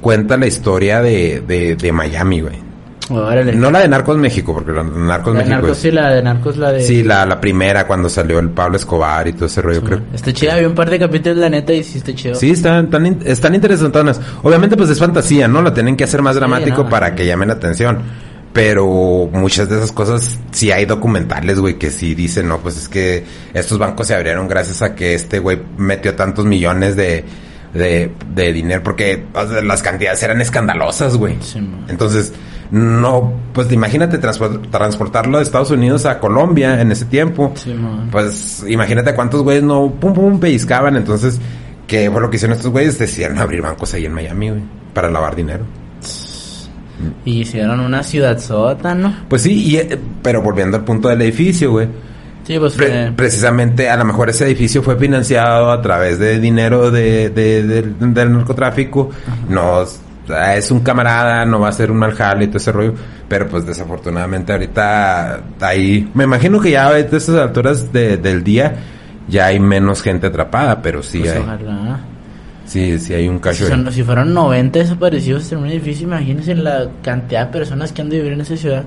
cuenta 0.00 0.36
la 0.36 0.46
historia 0.46 1.00
de, 1.02 1.42
de, 1.46 1.76
de 1.76 1.92
Miami, 1.92 2.40
güey. 2.40 2.56
No 3.10 3.70
la 3.70 3.80
de 3.80 3.88
Narcos 3.88 4.16
México, 4.16 4.54
porque 4.54 4.72
la 4.72 4.82
de 4.84 4.90
Narcos 4.90 5.34
la 5.34 5.40
de 5.40 5.44
México 5.48 5.50
Narcos, 5.62 5.70
es- 5.76 5.82
sí, 5.82 5.90
la 5.90 6.10
de 6.10 6.22
Narcos, 6.22 6.56
la 6.56 6.72
de... 6.72 6.80
Sí, 6.82 7.02
la, 7.02 7.26
la 7.26 7.40
primera, 7.40 7.86
cuando 7.86 8.08
salió 8.08 8.38
el 8.38 8.50
Pablo 8.50 8.76
Escobar 8.76 9.26
y 9.28 9.32
todo 9.32 9.46
ese 9.46 9.60
rollo, 9.62 9.82
creo. 9.82 10.00
Está 10.14 10.32
chida, 10.32 10.54
había 10.54 10.68
un 10.68 10.74
par 10.74 10.88
de 10.90 10.98
capítulos, 10.98 11.38
la 11.38 11.48
neta, 11.50 11.72
y 11.72 11.82
sí 11.84 11.98
está 11.98 12.14
chido. 12.14 12.34
Sí, 12.34 12.50
están, 12.50 12.88
interesantonas. 13.54 14.20
Obviamente, 14.42 14.76
pues 14.76 14.90
es 14.90 14.98
fantasía, 14.98 15.48
¿no? 15.48 15.62
Lo 15.62 15.72
tienen 15.72 15.96
que 15.96 16.04
hacer 16.04 16.22
más 16.22 16.34
Sí, 16.34 16.38
dramático 16.40 16.84
no. 16.84 16.88
para 16.88 17.14
que 17.14 17.26
llamen 17.26 17.48
la 17.48 17.54
atención. 17.54 17.98
Pero 18.52 19.30
muchas 19.32 19.70
de 19.70 19.76
esas 19.78 19.92
cosas, 19.92 20.38
sí 20.50 20.70
hay 20.70 20.84
documentales, 20.84 21.58
güey, 21.58 21.78
que 21.78 21.90
sí 21.90 22.14
dicen, 22.14 22.48
no, 22.48 22.58
pues 22.58 22.76
es 22.76 22.86
que 22.88 23.24
estos 23.54 23.78
bancos 23.78 24.06
se 24.08 24.14
abrieron 24.14 24.46
gracias 24.46 24.82
a 24.82 24.94
que 24.94 25.14
este 25.14 25.38
güey 25.38 25.58
metió 25.78 26.14
tantos 26.14 26.44
millones 26.44 26.94
de, 26.94 27.24
de, 27.72 28.12
de 28.34 28.52
dinero, 28.52 28.82
porque 28.82 29.24
o 29.32 29.46
sea, 29.48 29.62
las 29.62 29.82
cantidades 29.82 30.22
eran 30.22 30.42
escandalosas, 30.42 31.16
güey. 31.16 31.38
Simón. 31.40 31.86
Entonces, 31.88 32.34
no, 32.72 33.32
pues 33.52 33.70
imagínate 33.70 34.18
transpor- 34.20 34.68
transportarlo 34.70 35.36
de 35.36 35.44
Estados 35.44 35.70
Unidos 35.70 36.06
a 36.06 36.18
Colombia 36.18 36.80
en 36.80 36.90
ese 36.90 37.04
tiempo. 37.04 37.52
Pues 38.10 38.64
imagínate 38.66 39.14
cuántos 39.14 39.42
güeyes 39.42 39.62
no 39.62 39.90
pum 40.00 40.14
pum 40.14 40.40
pellizcaban. 40.40 40.96
Entonces, 40.96 41.38
¿qué 41.86 42.10
fue 42.10 42.20
lo 42.20 42.30
que 42.30 42.36
hicieron 42.36 42.56
estos 42.56 42.72
güeyes? 42.72 42.98
Decidieron 42.98 43.38
abrir 43.38 43.60
bancos 43.62 43.92
ahí 43.92 44.06
en 44.06 44.14
Miami, 44.14 44.48
güey, 44.50 44.62
para 44.94 45.10
lavar 45.10 45.36
dinero. 45.36 45.64
Y 47.24 47.40
hicieron 47.42 47.80
una 47.80 48.02
ciudad 48.02 48.38
sota, 48.38 48.94
¿no? 48.94 49.14
Pues 49.28 49.42
sí, 49.42 49.52
y, 49.52 49.76
eh, 49.76 49.98
pero 50.22 50.40
volviendo 50.40 50.76
al 50.78 50.84
punto 50.84 51.08
del 51.08 51.20
edificio, 51.22 51.72
güey. 51.72 51.88
Sí, 52.46 52.58
pues 52.58 52.72
Pre- 52.74 53.12
precisamente, 53.12 53.88
a 53.90 53.96
lo 53.96 54.04
mejor 54.04 54.30
ese 54.30 54.46
edificio 54.46 54.82
fue 54.82 54.96
financiado 54.96 55.70
a 55.70 55.80
través 55.82 56.18
de 56.18 56.40
dinero 56.40 56.90
de, 56.90 57.30
de- 57.30 57.62
del- 57.64 58.14
del 58.14 58.32
narcotráfico. 58.32 59.10
No, 59.48 59.80
ah, 59.80 59.84
es 60.56 60.70
un 60.70 60.80
camarada, 60.80 61.44
no 61.44 61.58
va 61.60 61.68
a 61.68 61.72
ser 61.72 61.90
un 61.90 61.98
mal 61.98 62.12
jale 62.12 62.44
y 62.44 62.46
todo 62.48 62.58
ese 62.58 62.72
rollo. 62.72 62.94
Pero 63.28 63.48
pues 63.48 63.66
desafortunadamente 63.66 64.52
ahorita 64.52 65.40
ahí, 65.60 66.08
me 66.14 66.24
imagino 66.24 66.60
que 66.60 66.70
ya 66.70 66.88
a 66.88 66.98
estas 66.98 67.28
alturas 67.30 67.92
de- 67.92 68.16
del 68.18 68.42
día 68.44 68.74
ya 69.28 69.46
hay 69.46 69.58
menos 69.60 70.02
gente 70.02 70.26
atrapada, 70.26 70.82
pero 70.82 71.02
sí 71.02 71.20
pues, 71.20 71.32
hay, 71.32 71.40
ojalá. 71.42 72.00
sí, 72.66 72.98
sí 72.98 73.14
hay 73.14 73.28
un 73.28 73.36
Si, 73.36 73.40
cacho. 73.40 73.68
son- 73.68 73.92
si 73.92 74.02
fueron 74.02 74.34
90 74.34 74.78
desaparecidos 74.80 75.50
en 75.52 75.58
un 75.58 75.66
edificio, 75.68 76.06
imagínense 76.06 76.54
la 76.54 76.88
cantidad 77.02 77.46
de 77.46 77.52
personas 77.52 77.92
que 77.92 78.02
han 78.02 78.08
de 78.10 78.18
vivir 78.18 78.32
en 78.32 78.40
esa 78.42 78.56
ciudad. 78.56 78.84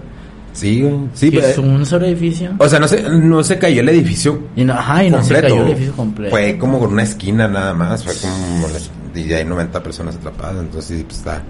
Sí, 0.55 0.81
güey, 0.81 0.95
sí, 1.13 1.29
pero- 1.31 1.47
es 1.47 1.57
un 1.57 1.85
solo 1.85 2.05
edificio. 2.05 2.51
o 2.57 2.67
sea, 2.69 2.79
no 2.79 2.87
se, 2.87 3.03
no 3.09 3.43
se 3.43 3.59
cayó 3.59 3.81
el 3.81 3.89
edificio 3.89 4.39
Y 4.55 4.63
no, 4.63 4.73
ajá, 4.73 5.03
y 5.03 5.09
no 5.09 5.17
se 5.21 5.33
completo. 5.33 5.47
cayó 5.55 5.61
el 5.65 5.71
edificio 5.71 5.93
completo. 5.95 6.31
Fue 6.35 6.57
como 6.57 6.79
con 6.79 6.93
una 6.93 7.03
esquina 7.03 7.47
nada 7.47 7.73
más, 7.73 8.03
fue 8.03 8.13
como 8.21 8.67
y 9.13 9.31
hay 9.33 9.45
90 9.45 9.81
personas 9.83 10.15
atrapadas, 10.15 10.57
entonces 10.61 10.97
sí, 10.97 11.03
pues 11.03 11.17
está, 11.19 11.41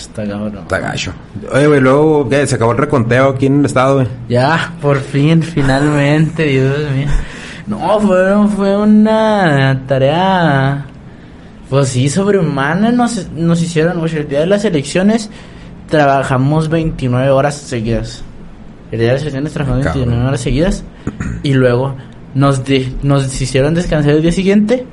Está 0.00 0.26
cabrón. 0.26 0.58
está 0.62 0.78
gacho. 0.78 1.12
Oye, 1.52 1.66
güey, 1.66 1.80
luego 1.80 2.28
¿qué? 2.28 2.46
se 2.46 2.54
acabó 2.56 2.72
el 2.72 2.78
reconteo 2.78 3.28
aquí 3.30 3.46
en 3.46 3.60
el 3.60 3.66
estado, 3.66 3.96
güey. 3.96 4.06
Ya, 4.28 4.72
por 4.80 5.00
fin, 5.00 5.42
finalmente, 5.42 6.44
Dios 6.44 6.90
mío. 6.92 7.08
No, 7.66 8.00
fue, 8.00 8.48
fue 8.56 8.76
una 8.76 9.82
tarea, 9.86 10.86
pues 11.68 11.88
sí, 11.88 12.08
sobrehumana. 12.08 12.92
Nos, 12.92 13.28
nos 13.32 13.60
hicieron, 13.60 13.98
pues, 13.98 14.14
el 14.14 14.28
día 14.28 14.40
de 14.40 14.46
las 14.46 14.64
elecciones 14.64 15.28
trabajamos 15.88 16.68
29 16.68 17.30
horas 17.30 17.54
seguidas. 17.56 18.22
El 18.92 18.98
día 19.00 19.08
de 19.08 19.12
las 19.14 19.22
elecciones 19.22 19.52
trabajamos 19.52 19.84
Cabrón. 19.84 20.02
29 20.04 20.28
horas 20.28 20.40
seguidas. 20.40 20.84
Y 21.42 21.54
luego 21.54 21.94
nos, 22.34 22.64
de- 22.64 22.92
nos 23.02 23.40
hicieron 23.40 23.74
descansar 23.74 24.12
el 24.12 24.22
día 24.22 24.32
siguiente. 24.32 24.86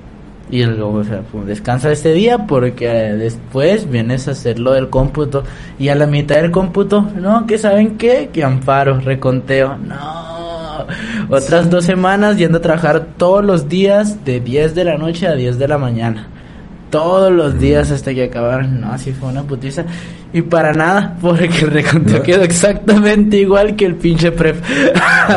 Y 0.52 0.64
luego, 0.66 0.94
o 0.94 1.04
sea, 1.04 1.22
pues, 1.32 1.46
descansa 1.48 1.92
este 1.92 2.14
día 2.14 2.46
porque 2.46 2.86
eh, 2.88 3.14
después 3.16 3.90
vienes 3.90 4.28
a 4.28 4.32
hacer 4.32 4.60
lo 4.60 4.74
del 4.74 4.90
cómputo. 4.90 5.44
Y 5.80 5.90
a 5.90 5.96
la 5.96 6.06
mitad 6.06 6.36
del 6.36 6.52
cómputo, 6.52 7.02
no, 7.16 7.48
que 7.48 7.58
saben 7.58 7.98
qué, 7.98 8.30
que 8.32 8.44
amparo, 8.44 9.00
reconteo. 9.00 9.78
No, 9.78 10.86
otras 11.30 11.70
dos 11.70 11.86
semanas 11.86 12.38
yendo 12.38 12.58
a 12.58 12.62
trabajar 12.62 13.08
todos 13.18 13.44
los 13.44 13.70
días 13.70 14.26
de 14.26 14.42
10 14.42 14.76
de 14.76 14.84
la 14.84 14.98
noche 14.98 15.28
a 15.28 15.34
10 15.34 15.58
de 15.58 15.68
la 15.68 15.78
mañana. 15.78 16.28
Todos 16.94 17.32
los 17.32 17.60
días 17.60 17.90
hasta 17.92 18.14
que 18.14 18.26
acabaron. 18.26 18.80
No, 18.82 18.92
así 18.92 19.12
fue 19.14 19.30
una 19.30 19.42
putiza. 19.42 19.84
Y 20.32 20.42
para 20.44 20.74
nada, 20.74 21.18
porque 21.22 21.46
el 21.62 21.72
reconteo 21.72 22.18
No. 22.18 22.24
quedó 22.24 22.44
exactamente 22.44 23.38
igual 23.38 23.76
que 23.76 23.86
el 23.86 23.96
pinche 23.96 24.32
prep. 24.32 24.56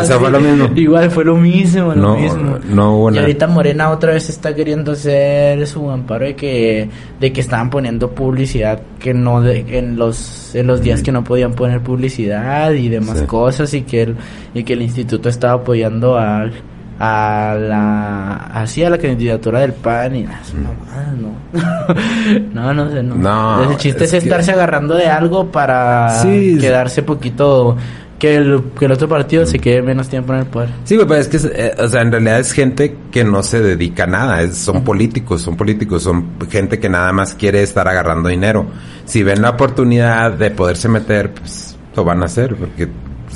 O 0.01 0.05
sea, 0.05 0.19
fue 0.19 0.31
lo 0.31 0.39
mismo. 0.47 0.69
Igual 0.75 1.11
fue 1.11 1.25
lo 1.25 1.37
mismo, 1.37 1.95
lo 1.95 1.97
No, 1.97 2.17
mismo. 2.17 2.59
no 2.71 2.97
hubo 2.99 3.11
Y 3.13 3.19
ahorita 3.19 3.47
Morena 3.47 3.91
otra 3.91 4.13
vez 4.13 4.29
está 4.29 4.55
queriendo 4.55 4.93
hacer 4.93 5.67
su 5.67 5.91
amparo 5.91 6.27
de 6.27 6.37
que 6.37 6.89
de 7.21 7.33
que 7.33 7.41
estaban 7.41 7.71
poniendo 7.71 8.11
publicidad 8.11 8.81
que 8.99 9.15
no 9.15 9.41
de, 9.41 9.65
en 9.79 9.97
los 9.97 10.55
en 10.55 10.67
los 10.67 10.81
días 10.83 11.03
que 11.03 11.13
no 11.13 11.25
podían 11.25 11.53
poner 11.55 11.81
publicidad 11.83 12.73
y 12.73 12.89
demás 12.89 13.19
Sí. 13.21 13.27
cosas 13.27 13.73
y 13.75 13.83
que 13.83 14.03
el 14.03 14.17
y 14.55 14.63
que 14.63 14.75
el 14.75 14.83
instituto 14.83 15.29
estaba 15.29 15.55
apoyando 15.55 16.17
a 16.19 16.49
a 16.99 17.55
la 17.59 18.35
así 18.55 18.83
a 18.83 18.91
la 18.91 18.99
candidatura 18.99 19.61
del 19.61 19.73
PAN 19.75 20.17
y 20.17 20.25
ah, 20.25 20.41
su 20.45 20.57
mamada, 20.57 21.15
no 21.19 21.33
no 22.55 22.75
no 22.75 22.91
sé 22.91 23.03
no, 23.03 23.15
No, 23.17 23.71
el 23.71 23.77
chiste 23.77 24.05
es, 24.05 24.13
es 24.15 24.23
que- 24.23 24.29
estarse 24.29 24.53
agarrando 24.53 24.95
de 24.95 25.07
algo 25.07 25.51
para 25.51 26.11
Sí. 26.23 26.57
quedarse 26.61 27.03
poquito 27.03 27.77
que 28.19 28.37
el, 28.37 28.63
que 28.79 28.87
el 28.87 28.93
otro 28.93 29.09
partido 29.11 29.45
se 29.45 29.59
quede 29.59 29.83
menos 29.83 30.09
tiempo 30.09 30.33
en 30.33 30.39
el 30.39 30.47
poder 30.47 30.71
Sí, 30.85 30.97
güey, 30.97 31.07
pero 31.07 31.21
es 31.21 31.29
que, 31.29 31.37
eh, 31.53 31.75
o 31.79 31.87
sea, 31.87 32.01
en 32.01 32.11
realidad 32.11 32.39
es 32.41 32.53
gente 32.53 32.97
que 33.11 33.25
no 33.25 33.43
se 33.43 33.61
dedica 33.61 34.05
a 34.05 34.07
nada, 34.07 34.41
es- 34.41 34.57
son 34.57 34.83
políticos, 34.85 35.43
son 35.43 35.55
políticos, 35.57 36.03
son 36.03 36.27
gente 36.51 36.79
que 36.81 36.89
nada 36.89 37.13
más 37.13 37.35
quiere 37.35 37.63
estar 37.63 37.87
agarrando 37.89 38.31
dinero. 38.31 38.65
Si 39.05 39.23
ven 39.23 39.43
la 39.43 39.51
oportunidad 39.51 40.33
de 40.33 40.51
poderse 40.51 40.89
meter, 40.89 41.35
pues 41.35 41.77
lo 41.95 42.05
van 42.05 42.23
a 42.23 42.25
hacer, 42.25 42.57
porque 42.57 42.89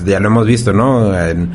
ya 0.06 0.18
lo 0.18 0.28
hemos 0.28 0.46
visto, 0.46 0.72
¿no? 0.72 1.14
En- 1.14 1.50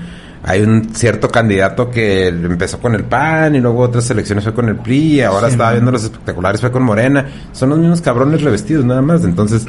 hay 0.47 0.61
un 0.61 0.93
cierto 0.93 1.27
candidato 1.29 1.89
que 1.89 2.27
empezó 2.27 2.79
con 2.79 2.93
el 2.93 3.03
PAN 3.03 3.55
y 3.55 3.59
luego 3.59 3.79
otras 3.79 4.07
elecciones 4.11 4.43
fue 4.43 4.53
con 4.53 4.69
el 4.69 4.75
PRI 4.75 5.15
y 5.15 5.21
ahora 5.21 5.47
Sí, 5.47 5.53
estaba 5.53 5.69
man. 5.71 5.75
viendo 5.77 5.91
los 5.91 6.03
espectaculares 6.03 6.61
fue 6.61 6.71
con 6.71 6.83
Morena. 6.83 7.25
Son 7.51 7.69
los 7.69 7.79
mismos 7.79 8.01
cabrones 8.01 8.41
revestidos 8.43 8.85
nada 8.85 9.01
más. 9.01 9.23
Entonces, 9.23 9.65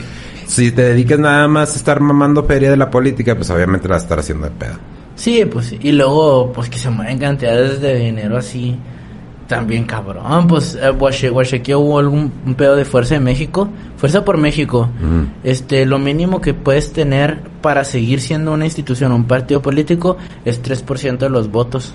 si 0.46 0.70
te 0.72 0.82
dedicas 0.82 1.18
nada 1.18 1.48
más 1.48 1.72
a 1.72 1.76
estar 1.76 2.00
mamando 2.00 2.44
feria 2.44 2.68
de 2.70 2.76
la 2.76 2.90
política, 2.90 3.34
pues 3.34 3.48
obviamente 3.50 3.88
la 3.88 3.94
vas 3.94 4.02
a 4.02 4.04
estar 4.04 4.18
haciendo 4.18 4.44
de 4.44 4.50
pedo. 4.52 4.74
Sí, 5.14 5.46
pues 5.50 5.72
y 5.80 5.92
luego 5.92 6.52
pues 6.52 6.68
que 6.68 6.76
se 6.78 6.90
mueven 6.90 7.18
cantidades 7.18 7.80
de 7.80 7.94
dinero 7.98 8.36
así 8.36 8.76
También 9.48 9.84
cabrón, 9.84 10.48
pues 10.48 10.74
eh, 10.74 10.90
guache- 10.90 11.30
hubo 11.76 11.98
algún 12.00 12.32
un 12.44 12.54
pedo 12.56 12.74
de 12.74 12.84
Fuerza 12.84 13.14
de 13.14 13.20
México, 13.20 13.68
Fuerza 13.96 14.24
por 14.24 14.38
México. 14.38 14.88
Este, 15.44 15.86
lo 15.86 15.98
mínimo 16.00 16.40
que 16.40 16.52
puedes 16.52 16.92
tener 16.92 17.40
para 17.62 17.84
seguir 17.84 18.20
siendo 18.20 18.52
una 18.52 18.64
institución, 18.64 19.12
un 19.12 19.24
partido 19.24 19.62
político, 19.62 20.16
es 20.44 20.60
3% 20.62 21.18
de 21.18 21.30
los 21.30 21.50
votos. 21.50 21.94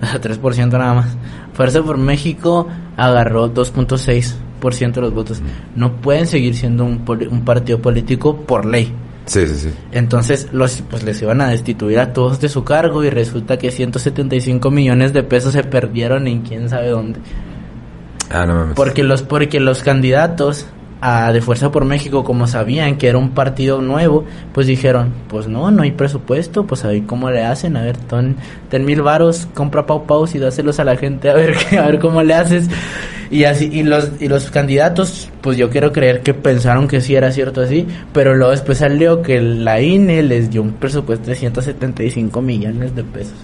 Sea, 0.00 0.20
3% 0.20 0.70
nada 0.72 0.94
más. 0.94 1.16
Fuerza 1.52 1.82
por 1.82 1.98
México 1.98 2.66
agarró 2.96 3.52
2.6% 3.52 4.92
de 4.94 5.00
los 5.00 5.12
votos. 5.14 5.42
No 5.76 5.92
pueden 5.96 6.26
seguir 6.26 6.54
siendo 6.54 6.84
un, 6.84 7.02
un 7.30 7.44
partido 7.44 7.80
político 7.80 8.36
por 8.36 8.64
ley. 8.64 8.92
Sí, 9.26 9.46
sí, 9.46 9.54
sí. 9.54 9.70
Entonces, 9.92 10.48
los, 10.52 10.82
pues 10.82 11.04
les 11.04 11.22
iban 11.22 11.40
a 11.40 11.48
destituir 11.48 11.98
a 12.00 12.12
todos 12.12 12.40
de 12.40 12.48
su 12.48 12.64
cargo 12.64 13.04
y 13.04 13.10
resulta 13.10 13.56
que 13.56 13.70
175 13.70 14.70
millones 14.70 15.12
de 15.12 15.22
pesos 15.22 15.52
se 15.52 15.62
perdieron 15.64 16.26
en 16.26 16.42
quién 16.42 16.68
sabe 16.68 16.88
dónde. 16.88 17.20
Ah, 18.30 18.46
no 18.46 18.54
mames. 18.54 18.74
Porque 18.74 19.02
los, 19.02 19.22
porque 19.22 19.60
los 19.60 19.82
candidatos 19.82 20.66
a, 21.02 21.32
de 21.32 21.42
Fuerza 21.42 21.72
por 21.72 21.84
México, 21.84 22.22
como 22.22 22.46
sabían 22.46 22.96
que 22.96 23.08
era 23.08 23.18
un 23.18 23.30
partido 23.30 23.82
nuevo, 23.82 24.24
pues 24.54 24.68
dijeron, 24.68 25.12
pues 25.28 25.48
no, 25.48 25.70
no 25.72 25.82
hay 25.82 25.90
presupuesto, 25.90 26.64
pues 26.64 26.84
a 26.84 26.88
ver 26.88 27.02
cómo 27.06 27.28
le 27.28 27.44
hacen, 27.44 27.76
a 27.76 27.82
ver, 27.82 27.96
ton, 27.96 28.36
ten 28.70 28.84
mil 28.84 29.02
varos, 29.02 29.48
compra 29.52 29.84
pau 29.84 30.06
paus 30.06 30.34
y 30.36 30.38
dáselos 30.38 30.78
a 30.78 30.84
la 30.84 30.96
gente, 30.96 31.28
a 31.28 31.34
ver, 31.34 31.56
a 31.78 31.86
ver 31.86 31.98
cómo 31.98 32.22
le 32.22 32.34
haces. 32.34 32.70
Y 33.32 33.44
así, 33.44 33.68
y 33.72 33.82
los, 33.82 34.10
y 34.20 34.28
los 34.28 34.50
candidatos, 34.50 35.28
pues 35.40 35.56
yo 35.56 35.70
quiero 35.70 35.90
creer 35.90 36.20
que 36.20 36.34
pensaron 36.34 36.86
que 36.86 37.00
sí 37.00 37.16
era 37.16 37.32
cierto 37.32 37.62
así, 37.62 37.86
pero 38.12 38.34
luego 38.34 38.52
después 38.52 38.78
salió 38.78 39.22
que 39.22 39.40
la 39.40 39.80
INE 39.80 40.22
les 40.22 40.50
dio 40.50 40.62
un 40.62 40.74
presupuesto 40.74 41.30
de 41.30 41.34
175 41.34 42.40
millones 42.42 42.94
de 42.94 43.02
pesos. 43.02 43.34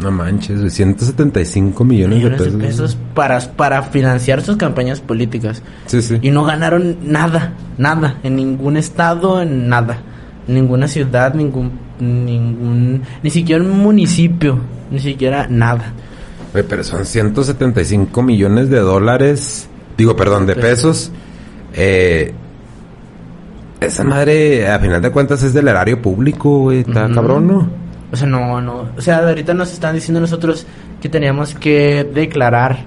No 0.00 0.10
manches, 0.10 0.58
güey, 0.58 0.70
175 0.70 1.84
millones, 1.84 2.18
Millones 2.18 2.38
de 2.38 2.50
de 2.50 2.58
pesos. 2.58 2.94
pesos 2.94 2.98
para, 3.14 3.40
para 3.40 3.82
financiar 3.82 4.42
sus 4.42 4.56
campañas 4.56 5.00
políticas. 5.00 5.62
Sí, 5.86 6.00
sí. 6.02 6.18
Y 6.22 6.30
no 6.30 6.44
ganaron 6.44 6.96
nada, 7.02 7.54
nada, 7.78 8.18
en 8.22 8.36
ningún 8.36 8.76
estado, 8.76 9.42
en 9.42 9.68
nada, 9.68 9.98
ninguna 10.46 10.86
ciudad, 10.86 11.34
ningún, 11.34 11.72
ningún, 11.98 13.02
ni 13.22 13.30
siquiera 13.30 13.62
un 13.62 13.70
municipio, 13.78 14.60
ni 14.90 15.00
siquiera 15.00 15.46
nada. 15.48 15.92
Güey, 16.52 16.64
pero 16.68 16.84
son 16.84 17.04
175 17.04 18.22
millones 18.22 18.70
de 18.70 18.78
dólares. 18.78 19.68
Digo, 19.96 20.14
perdón, 20.14 20.46
de 20.46 20.54
pesos. 20.54 21.10
Eh, 21.74 22.32
esa 23.80 24.04
madre, 24.04 24.68
a 24.68 24.78
final 24.78 25.02
de 25.02 25.10
cuentas, 25.10 25.42
es 25.42 25.52
del 25.52 25.68
erario 25.68 26.00
público, 26.00 26.60
güey. 26.60 26.80
Está 26.80 27.08
cabrón, 27.12 27.46
¿no? 27.48 27.87
O 28.10 28.16
sea, 28.16 28.26
no, 28.26 28.60
no, 28.60 28.88
o 28.96 29.00
sea, 29.00 29.18
ahorita 29.18 29.52
nos 29.54 29.72
están 29.72 29.94
diciendo 29.94 30.20
nosotros 30.20 30.66
que 31.00 31.08
teníamos 31.08 31.54
que 31.54 32.04
declarar, 32.04 32.78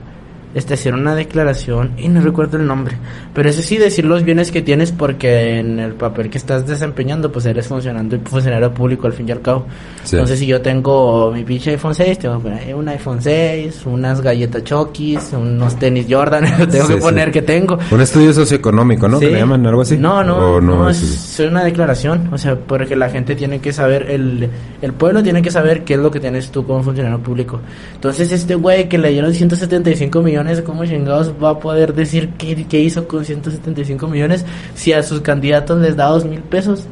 este, 0.54 0.74
hacer 0.76 0.94
una 0.94 1.16
declaración, 1.16 1.92
y 1.98 2.08
no 2.10 2.22
recuerdo 2.22 2.58
el 2.58 2.66
nombre, 2.68 2.96
pero 3.34 3.50
eso 3.50 3.62
sí, 3.62 3.78
decir 3.78 4.06
los 4.06 4.24
bienes 4.24 4.52
que 4.52 4.62
tienes 4.62 4.92
porque 4.92 5.60
en 5.60 5.80
el 5.80 5.94
papel 5.94 6.30
que 6.30 6.38
estás 6.38 6.66
desempeñando, 6.68 7.32
pues 7.32 7.46
eres 7.46 7.68
funcionando 7.68 8.18
funcionario 8.26 8.74
público 8.74 9.08
al 9.08 9.14
fin 9.14 9.28
y 9.30 9.32
al 9.32 9.42
cabo. 9.42 9.66
Sí. 10.04 10.16
Entonces, 10.16 10.40
si 10.40 10.46
yo 10.48 10.62
tengo 10.62 11.32
mi 11.32 11.44
pinche 11.44 11.72
iPhone 11.72 11.96
6, 11.96 12.20
tengo 12.20 12.38
que 12.38 12.44
poner 12.50 12.76
un 12.76 12.88
iPhone 12.90 13.22
6, 13.22 13.82
unas 13.86 14.22
galletas 14.22 14.64
Chokis, 14.64 15.32
unos 15.34 15.78
tenis 15.78 16.06
Jordan, 16.10 16.46
tengo 16.70 16.88
Sí, 16.88 16.94
que 16.96 17.00
poner 17.00 17.28
sí. 17.28 17.32
que 17.34 17.42
tengo. 17.42 17.78
Un 17.92 18.02
estudio 18.02 18.34
socioeconómico, 18.34 19.08
¿no? 19.08 19.20
Que 19.20 19.28
le 19.32 19.40
llaman 19.40 19.66
algo 19.66 19.82
así. 19.82 19.98
No, 19.98 20.24
no, 20.24 20.56
¿O 20.56 20.62
no, 20.62 20.90
es- 20.90 21.02
es, 21.02 21.40
es 21.40 21.48
una 21.50 21.64
declaración, 21.64 22.30
o 22.34 22.38
sea, 22.38 22.56
porque 22.56 22.96
la 22.96 23.10
gente 23.10 23.36
tiene 23.36 23.60
que 23.60 23.72
saber, 23.74 24.10
el, 24.10 24.50
el 24.82 24.94
pueblo 24.94 25.24
tiene 25.24 25.42
que 25.42 25.52
saber 25.52 25.84
qué 25.84 25.94
es 25.94 26.00
lo 26.00 26.12
que 26.12 26.20
tienes 26.20 26.52
tú 26.52 26.66
como 26.66 26.84
funcionario 26.84 27.20
público. 27.20 27.60
Entonces, 27.96 28.32
este 28.32 28.56
güey 28.56 28.90
que 28.90 28.98
le 28.98 29.10
dieron 29.12 29.34
175 29.34 30.22
millones, 30.22 30.41
¿cómo 30.64 30.86
chingados 30.86 31.34
va 31.42 31.52
a 31.52 31.60
poder 31.60 31.94
decir 31.94 32.30
qué, 32.38 32.66
qué 32.68 32.80
hizo 32.80 33.08
con 33.08 33.24
175 33.26 34.08
millones 34.08 34.46
si 34.76 34.94
a 34.94 35.04
sus 35.04 35.22
candidatos 35.22 35.80
les 35.82 35.96
da 35.96 36.06
dos 36.08 36.26
mil 36.26 36.40
pesos? 36.42 36.86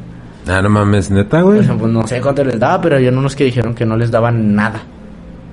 Ah, 0.46 0.62
no 0.62 0.68
mames, 0.70 1.10
neta, 1.10 1.42
güey. 1.42 1.62
sea, 1.64 1.74
pues 1.76 1.92
no 1.92 2.06
sé 2.06 2.20
cuánto 2.20 2.42
les 2.44 2.58
daba, 2.58 2.80
pero 2.80 2.96
había 2.96 3.10
unos 3.10 3.36
que 3.36 3.44
dijeron 3.44 3.74
que 3.74 3.84
no 3.84 3.96
les 3.96 4.10
daban 4.10 4.54
nada. 4.54 4.80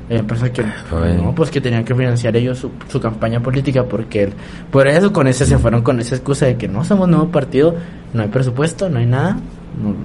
Eh, 0.09 0.23
que 0.53 0.61
Ay. 0.63 1.19
no, 1.21 1.35
pues 1.35 1.51
que 1.51 1.59
tenían 1.59 1.83
que 1.83 1.93
financiar 1.93 2.33
ellos 2.37 2.57
su, 2.59 2.71
su 2.87 2.97
campaña 3.01 3.41
política 3.41 3.83
porque 3.83 4.23
el- 4.23 4.33
por 4.71 4.87
eso 4.87 5.11
con 5.11 5.27
ese 5.27 5.45
se 5.45 5.57
fueron 5.57 5.81
con 5.81 5.99
esa 5.99 6.15
excusa 6.15 6.45
de 6.45 6.55
que 6.55 6.69
no 6.69 6.85
somos 6.85 7.09
nuevo 7.09 7.27
partido, 7.29 7.75
no 8.13 8.21
hay 8.21 8.29
presupuesto, 8.29 8.89
no 8.89 8.99
hay 8.99 9.05
nada. 9.05 9.33
no- 9.83 9.95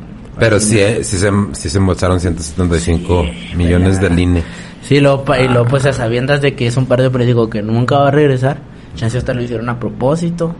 Pero 0.40 0.58
sí, 0.58 0.80
eh, 0.80 1.04
sí 1.04 1.18
se, 1.18 1.30
sí 1.52 1.68
se 1.68 1.78
embolsaron 1.78 2.18
175 2.18 3.24
millones 3.56 4.00
del 4.00 4.18
INE. 4.18 4.42
Sí, 4.82 5.00
pa- 5.24 5.40
y 5.40 5.48
luego 5.48 5.66
pues 5.68 5.86
a 5.86 5.92
sabiendas 5.92 6.40
de 6.42 6.54
que 6.54 6.66
es 6.66 6.76
un 6.76 6.86
partido 6.86 7.10
político 7.12 7.48
que 7.48 7.62
nunca 7.62 7.98
va 7.98 8.08
a 8.08 8.10
regresar, 8.10 8.58
chance 8.96 9.16
hasta 9.16 9.32
lo 9.32 9.42
hicieron 9.42 9.68
a 9.68 9.78
propósito. 9.78 10.54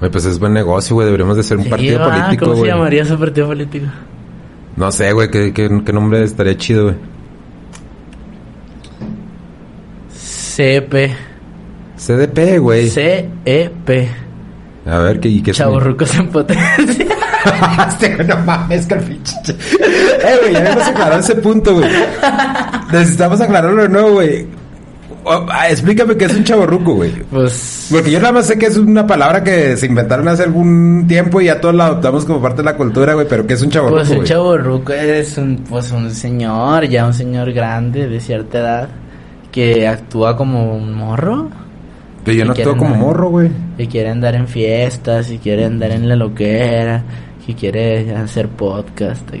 Güey, 0.00 0.10
pues 0.10 0.24
es 0.24 0.38
buen 0.38 0.52
negocio, 0.52 0.94
güey. 0.96 1.06
Deberíamos 1.06 1.36
de 1.36 1.42
ser 1.44 1.56
un 1.58 1.64
Sí, 1.64 1.70
partido 1.70 2.00
va, 2.00 2.10
político, 2.10 2.44
¿Cómo 2.46 2.60
se 2.60 2.66
llamaría 2.66 3.04
su 3.04 3.18
partido 3.18 3.46
político? 3.46 3.86
No 4.76 4.90
sé, 4.90 5.12
güey, 5.12 5.30
¿qué, 5.30 5.52
qué, 5.52 5.68
qué 5.84 5.92
nombre 5.92 6.22
estaría 6.24 6.56
chido, 6.56 6.84
güey? 6.84 6.96
CEP. 10.10 10.94
CDP, 11.96 12.58
güey. 12.58 12.88
CEP. 12.88 14.08
A 14.86 14.98
ver, 14.98 15.20
¿qué, 15.20 15.28
y 15.28 15.42
qué 15.42 15.52
Chavorrucos 15.52 16.14
en 16.16 16.28
potencia. 16.28 17.06
Este, 17.88 18.24
no 18.24 18.36
mames, 18.38 18.86
que 18.86 18.94
pinche. 18.96 19.34
Eh, 19.50 20.36
güey, 20.42 20.52
ya 20.54 20.72
hemos 20.72 20.86
aclarado 20.88 21.20
ese 21.20 21.34
punto, 21.36 21.74
güey. 21.74 21.88
Necesitamos 22.92 23.40
aclararlo 23.40 23.82
de 23.82 23.88
nuevo, 23.88 24.12
güey. 24.12 24.46
Ah, 25.26 25.70
explícame 25.70 26.16
qué 26.16 26.26
es 26.26 26.34
un 26.34 26.44
chaborruco, 26.44 26.94
güey. 26.96 27.10
Pues 27.30 27.88
Porque 27.90 28.10
yo 28.10 28.20
nada 28.20 28.32
más 28.32 28.46
sé 28.46 28.58
que 28.58 28.66
es 28.66 28.76
una 28.76 29.06
palabra 29.06 29.42
que 29.42 29.74
se 29.76 29.86
inventaron 29.86 30.28
hace 30.28 30.42
algún 30.42 31.06
tiempo 31.08 31.40
y 31.40 31.46
ya 31.46 31.60
todos 31.62 31.74
la 31.74 31.86
adoptamos 31.86 32.26
como 32.26 32.42
parte 32.42 32.58
de 32.58 32.64
la 32.64 32.76
cultura, 32.76 33.14
güey. 33.14 33.26
Pero 33.28 33.46
¿qué 33.46 33.54
es 33.54 33.62
un 33.62 33.70
chaborruco, 33.70 33.96
Pues 34.00 34.10
un 34.10 34.16
güey? 34.16 34.28
chavo 34.28 34.58
ruco 34.58 34.92
es 34.92 35.38
un, 35.38 35.64
pues 35.68 35.90
un 35.92 36.10
señor, 36.10 36.84
ya 36.88 37.06
un 37.06 37.14
señor 37.14 37.52
grande 37.52 38.06
de 38.06 38.20
cierta 38.20 38.58
edad, 38.58 38.88
que 39.50 39.88
actúa 39.88 40.36
como 40.36 40.74
un 40.76 40.92
morro 40.92 41.48
Pero 42.24 42.36
yo 42.36 42.44
no 42.44 42.52
actúo 42.52 42.76
como 42.76 42.94
morro, 42.94 43.30
güey. 43.30 43.50
y 43.78 43.86
quiere 43.86 44.10
andar 44.10 44.34
en 44.34 44.46
fiestas, 44.46 45.30
y 45.30 45.38
quiere 45.38 45.64
andar 45.64 45.90
en 45.92 46.06
la 46.06 46.16
loquera, 46.16 47.02
y 47.46 47.54
quiere 47.54 48.14
hacer 48.16 48.48
podcast. 48.48 49.28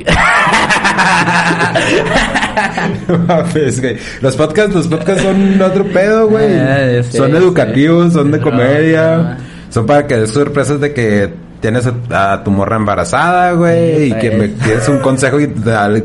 Güey. 3.80 3.96
Los 4.20 4.36
podcasts, 4.36 4.74
los 4.74 4.86
podcasts 4.86 5.22
son 5.22 5.60
otro 5.60 5.84
pedo, 5.86 6.28
güey. 6.28 6.56
Ah, 6.56 7.02
sí, 7.02 7.16
son 7.16 7.30
sí. 7.30 7.36
educativos, 7.36 8.12
son 8.12 8.30
de 8.30 8.40
comedia. 8.40 9.16
no. 9.16 9.36
Son 9.70 9.86
para 9.86 10.06
que 10.06 10.16
des 10.16 10.30
sorpresas 10.30 10.80
de 10.80 10.92
que 10.92 11.32
tienes 11.60 11.88
a, 12.10 12.32
a 12.32 12.44
tu 12.44 12.50
morra 12.52 12.76
embarazada, 12.76 13.52
güey. 13.52 13.96
Sí, 13.96 14.14
y 14.14 14.18
que 14.20 14.30
me 14.30 14.48
tienes 14.48 14.88
un 14.88 14.98
consejo 14.98 15.40
y 15.40 15.48
te, 15.48 16.04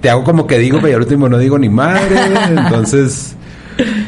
te 0.00 0.10
hago 0.10 0.24
como 0.24 0.46
que 0.46 0.58
digo, 0.58 0.78
pero 0.80 0.96
al 0.96 1.02
último 1.02 1.28
no 1.28 1.38
digo 1.38 1.58
ni 1.58 1.68
madre. 1.68 2.16
Entonces, 2.48 3.36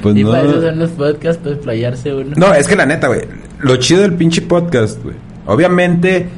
pues 0.02 0.16
y 0.16 0.24
no. 0.24 0.30
para 0.30 0.44
eso 0.44 0.60
son 0.62 0.78
los 0.78 0.90
podcasts, 0.90 1.40
pues 1.42 1.58
playarse 1.58 2.14
uno. 2.14 2.32
No, 2.36 2.54
es 2.54 2.66
que 2.66 2.76
la 2.76 2.86
neta, 2.86 3.08
güey. 3.08 3.22
Lo 3.60 3.76
chido 3.76 4.02
del 4.02 4.14
pinche 4.14 4.42
podcast, 4.42 5.02
güey. 5.02 5.16
Obviamente, 5.46 6.28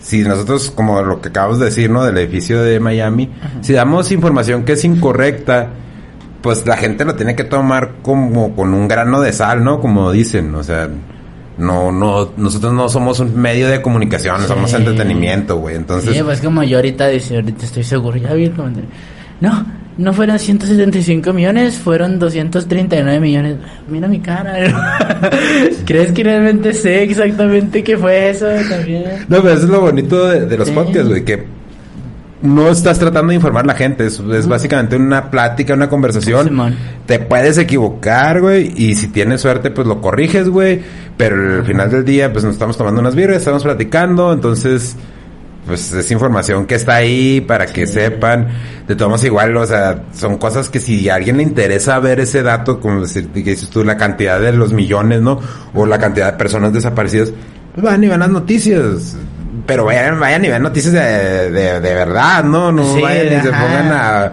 si 0.00 0.22
nosotros, 0.22 0.70
como 0.70 1.02
lo 1.02 1.20
que 1.20 1.28
acabamos 1.28 1.58
de 1.58 1.66
decir, 1.66 1.90
¿no? 1.90 2.04
Del 2.04 2.16
edificio 2.18 2.62
de 2.62 2.80
Miami, 2.80 3.30
si 3.60 3.72
damos 3.72 4.10
información 4.12 4.64
que 4.64 4.72
es 4.72 4.84
incorrecta, 4.84 5.68
pues 6.40 6.66
la 6.66 6.76
gente 6.76 7.04
lo 7.04 7.14
tiene 7.16 7.36
que 7.36 7.44
tomar 7.44 7.96
como 8.02 8.54
con 8.56 8.72
un 8.72 8.88
grano 8.88 9.20
de 9.20 9.32
sal, 9.32 9.62
¿no? 9.62 9.80
Como 9.80 10.10
dicen, 10.10 10.54
o 10.54 10.62
sea, 10.62 10.88
no, 11.58 11.92
no, 11.92 12.30
nosotros 12.38 12.72
no 12.72 12.88
somos 12.88 13.20
un 13.20 13.38
medio 13.38 13.68
de 13.68 13.82
comunicación, 13.82 14.40
Sí. 14.40 14.46
somos 14.48 14.72
entretenimiento, 14.72 15.56
güey. 15.58 15.76
Entonces, 15.76 16.16
Sí, 16.16 16.22
pues 16.22 16.40
como 16.40 16.62
yo 16.62 16.78
ahorita, 16.78 17.08
dice, 17.08 17.34
ahorita 17.36 17.66
estoy 17.66 17.84
seguro, 17.84 18.16
ya 18.16 18.32
vi 18.32 18.44
el 18.44 18.52
comentario. 18.52 18.88
No, 19.42 19.66
no 20.00 20.12
fueron 20.14 20.38
175 20.38 21.32
millones, 21.32 21.76
fueron 21.78 22.18
239 22.18 23.20
millones. 23.20 23.56
Mira 23.88 24.08
mi 24.08 24.20
cara. 24.20 24.54
¿Crees 25.86 26.12
que 26.12 26.24
realmente 26.24 26.72
sé 26.74 27.02
exactamente 27.02 27.84
qué 27.84 27.96
fue 27.96 28.30
eso 28.30 28.46
también? 28.68 29.04
No, 29.28 29.42
pero 29.42 29.54
eso 29.54 29.64
es 29.64 29.70
lo 29.70 29.80
bonito 29.82 30.26
de, 30.28 30.46
de 30.46 30.56
los 30.58 30.68
Sí. 30.68 30.74
podcasts, 30.74 31.08
güey, 31.08 31.24
que 31.24 31.44
no 32.42 32.68
estás 32.70 32.98
tratando 32.98 33.28
de 33.30 33.34
informar 33.34 33.64
a 33.64 33.66
la 33.66 33.74
gente, 33.74 34.06
es, 34.06 34.18
es 34.18 34.46
básicamente 34.48 34.96
una 34.96 35.30
plática, 35.30 35.74
una 35.74 35.90
conversación. 35.90 36.46
Simón. 36.48 36.74
Te 37.04 37.18
puedes 37.18 37.58
equivocar, 37.58 38.40
güey, 38.40 38.72
y 38.76 38.94
si 38.94 39.08
tienes 39.08 39.42
suerte, 39.42 39.70
pues 39.70 39.86
lo 39.86 40.00
corriges, 40.00 40.48
güey, 40.48 40.80
pero 41.18 41.56
al 41.58 41.66
final 41.66 41.90
del 41.90 42.04
día, 42.04 42.32
pues 42.32 42.42
nos 42.44 42.54
estamos 42.54 42.78
tomando 42.78 43.00
unas 43.02 43.14
birras, 43.14 43.36
estamos 43.36 43.62
platicando, 43.62 44.32
entonces, 44.32 44.96
pues 45.70 45.92
es 45.92 46.10
información 46.10 46.66
que 46.66 46.74
está 46.74 46.96
ahí 46.96 47.40
para 47.40 47.64
que 47.66 47.86
sepan. 47.86 48.48
De 48.86 48.94
todos 48.96 49.24
igual, 49.24 49.56
o 49.56 49.64
sea, 49.66 50.02
son 50.12 50.36
cosas 50.36 50.68
que 50.68 50.80
si 50.80 51.08
a 51.08 51.14
alguien 51.14 51.36
le 51.38 51.42
interesa 51.44 51.98
ver 52.00 52.20
ese 52.20 52.42
dato, 52.42 52.80
como 52.80 53.00
decir, 53.02 53.28
que 53.28 53.40
dices 53.40 53.70
tú, 53.70 53.82
la 53.84 53.96
cantidad 53.96 54.38
de 54.40 54.52
los 54.52 54.72
millones, 54.72 55.20
¿no? 55.22 55.40
O 55.74 55.86
la 55.86 55.98
cantidad 55.98 56.32
de 56.32 56.38
personas 56.38 56.72
desaparecidas, 56.72 57.32
pues 57.74 57.84
van 57.84 58.02
y 58.04 58.08
van 58.08 58.20
las 58.20 58.30
noticias. 58.30 59.16
Pero 59.66 59.84
vayan, 59.84 60.18
vayan 60.18 60.44
y 60.44 60.48
vean 60.48 60.62
noticias 60.62 60.92
de, 60.92 61.50
de, 61.50 61.80
de 61.80 61.94
verdad, 61.94 62.42
¿no? 62.44 62.72
No 62.72 62.84
Sí, 62.94 63.00
vayan 63.00 63.26
y 63.38 63.40
se 63.42 63.50
pongan 63.50 63.92
a, 63.92 64.32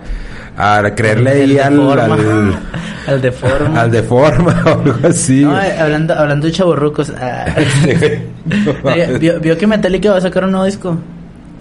a 0.86 0.96
creerle 0.96 1.36
De 1.36 1.42
ahí 1.44 1.60
al, 1.60 1.76
forma. 1.76 2.16
al- 2.16 2.60
Al 3.08 3.22
de 3.22 3.32
forma. 3.32 3.82
Al 3.82 3.92
de 3.92 4.04
forma 4.04 4.62
o 4.66 4.70
algo 4.70 5.08
así. 5.08 5.42
No, 5.46 5.56
hablando, 5.56 6.14
hablando 6.14 6.46
de 6.48 6.52
chaborrucos. 6.52 7.14
ah, 7.18 7.46
vio- 9.20 9.40
vio 9.40 9.58
que 9.58 9.68
Metallica 9.68 10.12
va 10.12 10.18
a 10.18 10.22
sacar 10.22 10.44
un 10.46 10.52
nuevo 10.52 10.66
disco. 10.66 10.98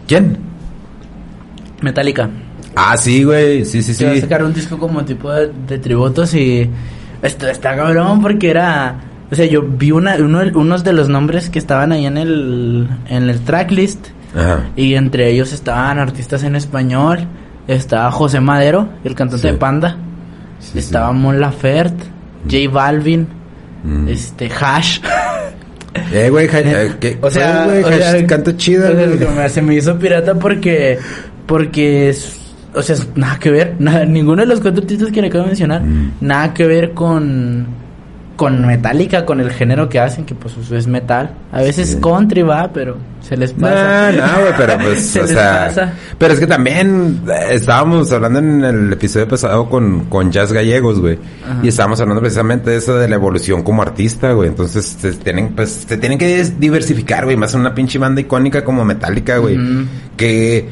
¿Quién? 0.07 0.38
Metallica. 1.83 2.29
Ah, 2.75 2.97
sí, 2.97 3.25
güey. 3.25 3.64
Sí, 3.64 3.83
sí, 3.83 3.95
Se 3.95 4.05
va 4.07 4.12
a 4.12 4.14
sí. 4.14 4.21
sacar 4.21 4.45
un 4.45 4.53
disco 4.53 4.79
como 4.79 5.05
tipo 5.05 5.31
de, 5.33 5.51
de 5.66 5.79
tributos 5.79 6.35
y 6.35 6.69
esto 7.23 7.47
está 7.49 7.75
cabrón 7.77 8.21
porque 8.21 8.51
era, 8.51 9.01
o 9.31 9.35
sea, 9.35 9.47
yo 9.47 9.62
vi 9.62 9.90
una, 9.92 10.16
uno, 10.16 10.40
unos 10.55 10.85
de 10.85 10.92
los 10.92 11.09
nombres 11.09 11.49
que 11.51 11.59
estaban 11.59 11.92
ahí 11.92 12.07
en 12.07 12.16
el 12.19 12.88
en 13.09 13.29
el 13.31 13.40
tracklist 13.40 14.09
Ajá. 14.35 14.64
y 14.77 14.95
entre 14.95 15.31
ellos 15.31 15.53
estaban 15.53 15.99
artistas 15.99 16.42
en 16.42 16.55
español, 16.57 17.21
estaba 17.66 18.11
José 18.11 18.40
Madero, 18.40 18.88
el 19.05 19.14
cantante 19.14 19.47
Sí. 19.49 19.53
de 19.53 19.59
Panda, 19.59 19.97
Sí, 20.61 20.73
sí. 20.73 20.79
estaba 20.81 21.12
Mon 21.12 21.40
Laferte, 21.40 22.05
J 22.51 22.71
Balvin, 22.71 23.27
Mm. 23.85 24.09
este 24.09 24.51
Hash. 24.51 25.01
Eh, 26.13 26.29
güey, 26.31 26.47
eh. 26.53 27.19
O 27.21 27.31
sea, 27.31 27.65
güey, 27.67 27.83
o 27.83 27.89
sea, 27.93 28.13
ja- 28.21 28.27
canta 28.27 28.57
chida, 28.57 28.91
o 28.91 28.95
sea, 28.95 29.07
güey. 29.07 29.49
se 29.51 29.63
me- 29.63 29.75
hizo 29.75 29.99
pirata 29.99 30.35
porque, 30.35 30.99
porque, 31.47 32.09
es- 32.11 32.37
o 32.75 32.83
sea, 32.83 32.97
nada 33.15 33.39
que 33.39 33.51
ver, 33.51 33.75
nada, 33.79 34.05
ninguno 34.05 34.43
de 34.43 34.49
los 34.49 34.61
cuatro 34.61 34.83
artistas 34.83 35.11
que 35.11 35.21
le 35.21 35.29
acabo 35.29 35.45
de 35.45 35.49
mencionar, 35.51 35.83
Mm. 35.83 36.11
nada 36.21 36.53
que 36.55 36.67
ver 36.67 36.93
con, 36.93 37.67
con 38.37 38.66
Metallica, 38.66 39.25
con 39.25 39.40
el 39.40 39.51
género 39.51 39.88
que 39.88 39.99
hacen, 39.99 40.25
que 40.27 40.35
pues 40.35 40.55
es 40.70 40.87
metal. 40.87 41.31
A 41.53 41.62
veces 41.62 41.90
Sí. 41.92 41.99
country 42.01 42.42
va, 42.42 42.70
pero 42.72 42.96
se 43.27 43.37
les 43.37 43.53
pasa. 43.55 44.12
No, 44.12 44.18
no, 44.27 44.40
güey, 44.42 44.53
pero 44.57 44.79
pues, 44.83 45.07
Se 45.07 45.20
o 45.20 45.22
les 45.22 45.33
sea, 45.33 45.64
pasa. 45.68 45.92
pero 46.18 46.35
es 46.35 46.40
que 46.40 46.46
también 46.46 47.22
eh, 47.29 47.55
estábamos 47.55 48.12
hablando 48.12 48.38
en 48.38 48.62
el 48.64 48.92
episodio 48.92 49.27
pasado 49.27 49.68
con, 49.70 50.05
con 50.05 50.31
Jazz 50.31 50.53
Gallegos, 50.53 51.01
güey, 51.01 51.18
y 51.62 51.68
estábamos 51.68 52.01
hablando 52.01 52.20
precisamente 52.20 52.70
de 52.70 52.77
eso 52.77 52.96
de 52.96 53.09
la 53.09 53.14
evolución 53.16 53.62
como 53.62 53.83
artista, 53.83 54.33
güey, 54.33 54.49
entonces 54.51 54.85
se 55.01 55.12
tienen, 55.14 55.55
pues, 55.57 55.87
se 55.88 55.96
tienen 55.96 56.18
que 56.18 56.44
diversificar, 56.59 57.25
güey, 57.25 57.37
más 57.37 57.55
una 57.55 57.75
pinche 57.75 57.99
banda 57.99 58.20
icónica 58.20 58.62
como 58.64 58.85
Metallica, 58.85 59.38
güey, 59.38 59.59
que 60.16 60.68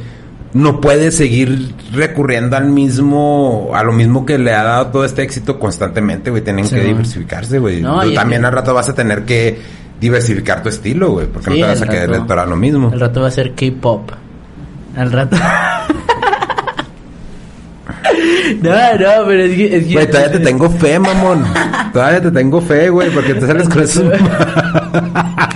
no 0.54 0.80
puede 0.80 1.10
seguir 1.10 1.74
recurriendo 1.92 2.56
al 2.56 2.66
mismo, 2.66 3.72
a 3.74 3.82
lo 3.82 3.92
mismo 3.92 4.24
que 4.24 4.38
le 4.38 4.54
ha 4.54 4.62
dado 4.62 4.86
todo 4.86 5.04
este 5.04 5.22
éxito 5.22 5.58
constantemente, 5.58 6.30
güey, 6.30 6.42
tienen 6.42 6.66
Sí, 6.66 6.76
que 6.76 6.82
diversificarse, 6.84 7.58
güey, 7.58 7.82
No, 7.82 8.02
Tú 8.02 8.14
también 8.14 8.42
que- 8.42 8.46
al 8.46 8.52
rato 8.52 8.72
vas 8.72 8.88
a 8.88 8.94
tener 8.94 9.24
que 9.24 9.58
diversificar 10.00 10.62
tu 10.62 10.68
estilo, 10.68 11.10
güey, 11.10 11.26
porque 11.26 11.50
Sí, 11.50 11.60
no 11.60 11.66
te 11.66 11.72
vas 11.72 11.82
a 11.82 11.88
quedar 11.88 12.38
a 12.38 12.46
lo 12.46 12.56
mismo. 12.56 12.90
Al 12.92 13.00
rato 13.00 13.20
va 13.20 13.28
a 13.28 13.30
ser 13.32 13.52
K-pop. 13.54 14.10
Al 14.96 15.10
rato. 15.10 15.36
no, 18.62 18.70
no, 18.70 19.26
pero 19.26 19.42
es 19.42 19.56
que, 19.56 19.76
es 19.76 19.86
que 19.86 19.92
Güey, 19.94 20.06
todavía 20.06 20.32
te 20.32 20.38
tengo 20.40 20.70
fe, 20.70 20.98
mamón. 21.00 21.44
Todavía 21.92 22.22
te 22.22 22.30
tengo 22.30 22.60
fe, 22.60 22.88
güey, 22.90 23.10
porque 23.10 23.34
te 23.34 23.46
sales 23.46 23.68
con 23.68 23.82
eso. 23.82 24.02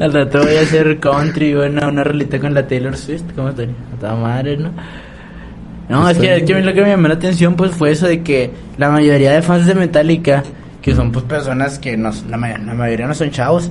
Al 0.00 0.12
rato 0.12 0.40
voy 0.42 0.56
a 0.56 0.60
hacer 0.60 0.98
country, 1.00 1.54
una, 1.54 1.88
una 1.88 2.04
rolita 2.04 2.38
con 2.38 2.54
la 2.54 2.66
Taylor 2.66 2.96
Swift, 2.96 3.24
¿cómo 3.34 3.48
estaría? 3.50 3.74
Madre, 4.00 4.56
¿no? 4.56 4.70
No, 5.88 6.08
es 6.08 6.18
que, 6.18 6.36
es 6.36 6.42
que 6.44 6.52
a 6.54 6.56
mí 6.58 6.62
lo 6.62 6.74
que 6.74 6.82
me 6.82 6.88
llamó 6.88 7.08
la 7.08 7.14
atención 7.14 7.54
pues 7.56 7.70
fue 7.72 7.90
eso 7.92 8.06
de 8.06 8.22
que 8.22 8.50
la 8.76 8.90
mayoría 8.90 9.32
de 9.32 9.42
fans 9.42 9.66
de 9.66 9.74
Metallica, 9.74 10.42
que 10.82 10.94
son 10.94 11.10
pues 11.10 11.24
personas 11.24 11.78
que 11.78 11.96
no, 11.96 12.10
la, 12.28 12.36
may- 12.36 12.58
la 12.64 12.74
mayoría 12.74 13.06
no 13.06 13.14
son 13.14 13.30
chavos, 13.30 13.70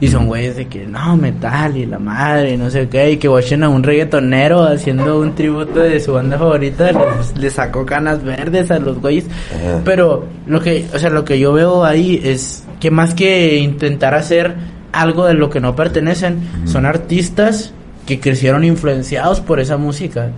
y 0.00 0.08
son 0.08 0.26
güeyes 0.26 0.56
de 0.56 0.66
que 0.66 0.86
no, 0.86 1.16
metal 1.16 1.76
y 1.76 1.86
la 1.86 1.98
madre, 1.98 2.52
y 2.52 2.56
no 2.58 2.68
sé 2.68 2.88
qué, 2.88 3.12
y 3.12 3.16
que 3.16 3.28
watchen 3.28 3.62
a 3.62 3.68
un 3.70 3.82
reggaetonero 3.82 4.62
haciendo 4.64 5.18
un 5.20 5.34
tributo 5.34 5.80
de 5.80 5.98
su 6.00 6.12
banda 6.12 6.36
favorita, 6.36 6.90
les 7.38 7.54
sacó 7.54 7.86
canas 7.86 8.22
verdes 8.22 8.70
a 8.70 8.78
los 8.78 9.00
güeyes. 9.00 9.24
Ajá. 9.54 9.80
Pero 9.84 10.26
lo 10.46 10.60
que, 10.60 10.84
o 10.92 10.98
sea, 10.98 11.08
lo 11.10 11.24
que 11.24 11.38
yo 11.38 11.52
veo 11.54 11.84
ahí 11.84 12.20
es 12.22 12.64
que 12.80 12.90
más 12.90 13.14
que 13.14 13.56
intentar 13.56 14.14
hacer 14.14 14.54
algo 15.00 15.26
de 15.26 15.34
lo 15.34 15.50
que 15.50 15.60
no 15.60 15.74
pertenecen, 15.76 16.38
son 16.66 16.86
artistas 16.86 17.72
que 18.06 18.20
crecieron 18.20 18.64
influenciados 18.64 19.40
por 19.40 19.60
esa 19.60 19.78
música. 19.78 20.30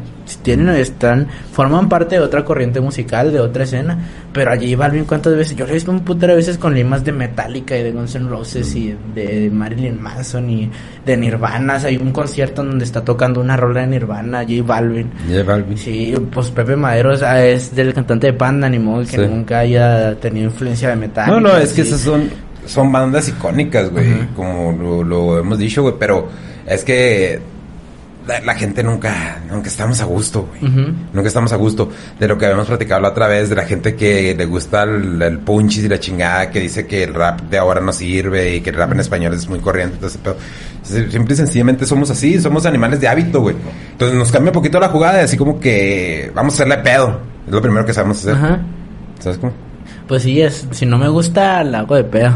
Tienen, 0.42 0.68
están, 0.70 1.26
forman 1.52 1.88
parte 1.88 2.16
de 2.16 2.20
otra 2.20 2.44
corriente 2.44 2.80
musical, 2.80 3.32
de 3.32 3.40
otra 3.40 3.64
escena. 3.64 3.98
Pero 4.32 4.52
allí 4.52 4.74
Balvin, 4.76 5.04
¿cuántas 5.04 5.34
veces? 5.36 5.56
Yo 5.56 5.64
lo 5.64 5.70
he 5.70 5.74
visto 5.74 5.90
un 5.90 6.00
putero 6.00 6.32
de 6.32 6.36
veces 6.36 6.58
con 6.58 6.74
limas 6.74 7.04
de 7.04 7.10
Metallica 7.12 7.76
y 7.76 7.82
de 7.82 7.90
Guns 7.92 8.14
N' 8.16 8.28
Roses 8.28 8.72
y 8.76 8.94
de 9.14 9.50
Marilyn 9.52 10.00
Manson 10.00 10.48
y 10.50 10.70
de 11.04 11.16
Nirvana. 11.16 11.76
O 11.76 11.80
sea, 11.80 11.88
hay 11.88 11.96
un 11.96 12.12
concierto 12.12 12.62
donde 12.64 12.84
está 12.84 13.04
tocando 13.04 13.40
una 13.40 13.56
rola 13.56 13.80
de 13.80 13.86
Nirvana, 13.88 14.42
J 14.42 14.62
Balvin. 14.64 15.10
Ya, 15.28 15.42
Balvin. 15.42 15.76
Sí, 15.78 16.14
pues 16.32 16.50
Pepe 16.50 16.76
Madero 16.76 17.12
es, 17.14 17.22
es 17.22 17.74
del 17.74 17.92
cantante 17.94 18.28
de 18.28 18.32
Panda, 18.32 18.68
ni 18.68 18.78
modo 18.78 19.02
que 19.02 19.16
Sí. 19.16 19.26
nunca 19.28 19.60
haya 19.60 20.14
tenido 20.20 20.46
influencia 20.46 20.88
de 20.90 20.96
metal. 20.96 21.28
No, 21.30 21.40
no, 21.40 21.56
es 21.56 21.72
que 21.72 21.82
esas 21.82 22.00
son, 22.00 22.28
son 22.66 22.92
bandas 22.92 23.28
icónicas, 23.28 23.90
güey, 23.90 24.12
Ajá. 24.12 24.28
como 24.36 24.72
lo, 24.72 25.02
lo 25.04 25.38
hemos 25.38 25.58
dicho, 25.58 25.82
güey, 25.82 25.94
pero 25.98 26.28
es 26.66 26.84
que 26.84 27.40
la, 28.26 28.40
la 28.40 28.54
gente 28.56 28.82
nunca, 28.82 29.40
nunca 29.48 29.68
estamos 29.68 30.00
a 30.00 30.04
gusto, 30.04 30.48
güey. 30.48 30.72
Nunca 31.12 31.28
estamos 31.28 31.52
a 31.52 31.56
gusto 31.56 31.90
de 32.18 32.26
lo 32.26 32.36
que 32.36 32.46
habíamos 32.46 32.66
platicado 32.66 33.00
la 33.00 33.10
otra 33.10 33.28
vez, 33.28 33.48
de 33.48 33.54
la 33.54 33.64
gente 33.64 33.94
que 33.94 34.34
le 34.36 34.46
gusta 34.46 34.82
el, 34.82 35.22
el 35.22 35.38
punchis 35.38 35.84
y 35.84 35.88
la 35.88 36.00
chingada, 36.00 36.50
que 36.50 36.58
dice 36.60 36.86
que 36.86 37.04
el 37.04 37.14
rap 37.14 37.42
de 37.42 37.58
ahora 37.58 37.80
no 37.80 37.92
sirve 37.92 38.56
y 38.56 38.60
que 38.62 38.70
el 38.70 38.76
rap 38.76 38.92
en 38.92 39.00
español 39.00 39.32
es 39.34 39.48
muy 39.48 39.60
corriente. 39.60 39.94
Entonces, 39.94 40.20
pero 40.22 40.36
simple 40.82 41.34
y 41.34 41.36
sencillamente 41.36 41.86
somos 41.86 42.10
así, 42.10 42.40
somos 42.40 42.66
animales 42.66 43.00
de 43.00 43.06
hábito, 43.06 43.40
güey. 43.42 43.54
Entonces 43.92 44.18
nos 44.18 44.32
cambia 44.32 44.50
un 44.50 44.54
poquito 44.54 44.80
la 44.80 44.88
jugada 44.88 45.20
y 45.20 45.24
así 45.24 45.36
como 45.36 45.60
que 45.60 46.30
vamos 46.34 46.54
a 46.54 46.56
hacerle 46.56 46.78
pedo. 46.78 47.20
Es 47.46 47.52
lo 47.52 47.62
primero 47.62 47.86
que 47.86 47.94
sabemos 47.94 48.18
hacer. 48.18 48.34
Ajá. 48.34 48.60
¿Sabes 49.20 49.38
cómo? 49.38 49.52
Pues 50.08 50.22
sí, 50.22 50.40
es, 50.40 50.68
si 50.70 50.86
no 50.86 50.98
me 50.98 51.08
gusta, 51.08 51.62
la 51.64 51.80
hago 51.80 51.96
de 51.96 52.04
pedo. 52.04 52.32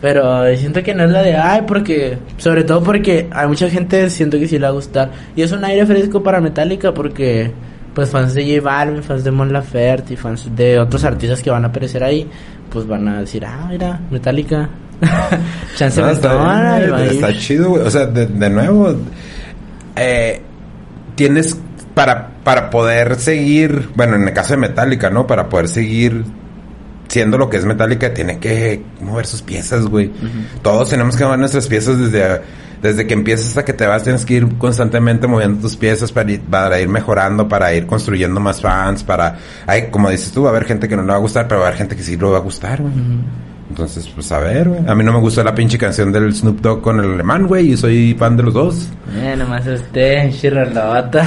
Pero 0.00 0.54
siento 0.56 0.82
que 0.82 0.94
no 0.94 1.04
es 1.04 1.10
la 1.10 1.22
de, 1.22 1.36
ay, 1.36 1.62
porque, 1.66 2.18
sobre 2.36 2.62
todo 2.62 2.82
porque 2.82 3.28
hay 3.32 3.48
mucha 3.48 3.68
gente 3.68 4.08
siento 4.10 4.38
que 4.38 4.46
sí 4.46 4.56
le 4.58 4.62
va 4.62 4.68
a 4.68 4.72
gustar. 4.72 5.10
Y 5.34 5.42
es 5.42 5.50
un 5.50 5.64
aire 5.64 5.84
fresco 5.86 6.22
para 6.22 6.40
Metallica 6.40 6.94
porque, 6.94 7.50
pues 7.94 8.10
fans 8.10 8.34
de 8.34 8.44
J 8.44 8.62
Balvin, 8.62 9.02
fans 9.02 9.24
de 9.24 9.30
Mon 9.32 9.52
Laferte 9.52 10.14
y 10.14 10.16
fans 10.16 10.48
de 10.54 10.78
otros 10.78 11.02
artistas 11.04 11.42
que 11.42 11.50
van 11.50 11.64
a 11.64 11.68
aparecer 11.68 12.04
ahí, 12.04 12.28
pues 12.70 12.86
van 12.86 13.08
a 13.08 13.20
decir, 13.20 13.44
ah, 13.44 13.66
mira, 13.68 14.00
Metallica. 14.10 14.68
Chance 15.76 16.00
No, 16.00 16.10
está, 16.10 16.80
y 16.80 16.82
bien, 16.84 16.94
a 16.94 17.04
ir. 17.04 17.12
está 17.12 17.32
chido, 17.36 17.70
güey. 17.70 17.82
O 17.82 17.90
sea, 17.90 18.06
de, 18.06 18.26
de 18.26 18.50
nuevo, 18.50 18.94
eh, 19.96 20.40
tienes 21.16 21.58
para, 21.94 22.28
para 22.44 22.70
poder 22.70 23.16
seguir, 23.16 23.88
bueno, 23.96 24.14
en 24.14 24.28
el 24.28 24.32
caso 24.32 24.54
de 24.54 24.58
Metallica, 24.58 25.10
¿no? 25.10 25.26
Para 25.26 25.48
poder 25.48 25.66
seguir 25.66 26.24
siendo 27.08 27.38
lo 27.38 27.50
que 27.50 27.56
es 27.56 27.64
Metallica, 27.64 28.14
tiene 28.14 28.38
que 28.38 28.82
mover 29.00 29.26
sus 29.26 29.42
piezas, 29.42 29.86
güey. 29.86 30.10
Todos 30.62 30.90
tenemos 30.90 31.16
que 31.16 31.24
mover 31.24 31.38
nuestras 31.38 31.66
piezas 31.66 31.98
desde, 31.98 32.42
desde 32.82 33.06
que 33.06 33.14
empiezas 33.14 33.48
hasta 33.48 33.64
que 33.64 33.72
te 33.72 33.86
vas, 33.86 34.02
tienes 34.02 34.24
que 34.24 34.34
ir 34.34 34.58
constantemente 34.58 35.26
moviendo 35.26 35.60
tus 35.60 35.76
piezas 35.76 36.12
para 36.12 36.30
ir, 36.30 36.40
para 36.42 36.80
ir 36.80 36.88
mejorando, 36.88 37.48
para 37.48 37.74
ir 37.74 37.86
construyendo 37.86 38.40
más 38.40 38.60
fans, 38.60 39.02
para, 39.02 39.38
hay, 39.66 39.88
como 39.90 40.10
dices 40.10 40.32
tú, 40.32 40.42
va 40.42 40.50
a 40.50 40.52
haber 40.52 40.64
gente 40.64 40.88
que 40.88 40.96
no 40.96 41.02
le 41.02 41.08
va 41.08 41.16
a 41.16 41.20
gustar, 41.20 41.48
pero 41.48 41.60
va 41.60 41.66
a 41.66 41.68
haber 41.68 41.78
gente 41.78 41.96
que 41.96 42.02
sí 42.02 42.16
le 42.16 42.26
va 42.26 42.38
a 42.38 42.40
gustar, 42.40 42.80
güey. 42.80 42.92
Entonces, 43.68 44.08
pues 44.14 44.32
a 44.32 44.38
ver, 44.38 44.68
güey. 44.68 44.80
A 44.86 44.94
mí 44.94 45.04
no 45.04 45.12
me 45.12 45.20
gustó 45.20 45.44
la 45.44 45.54
pinche 45.54 45.76
canción 45.76 46.10
del 46.10 46.34
Snoop 46.34 46.60
Dogg 46.60 46.80
con 46.80 47.00
el 47.00 47.12
alemán, 47.12 47.46
güey, 47.46 47.72
y 47.72 47.76
soy 47.76 48.14
fan 48.18 48.36
de 48.36 48.42
los 48.42 48.54
dos. 48.54 48.88
Eh, 49.14 49.34
nomás 49.36 49.66
usted, 49.66 50.30
chirralota. 50.32 51.22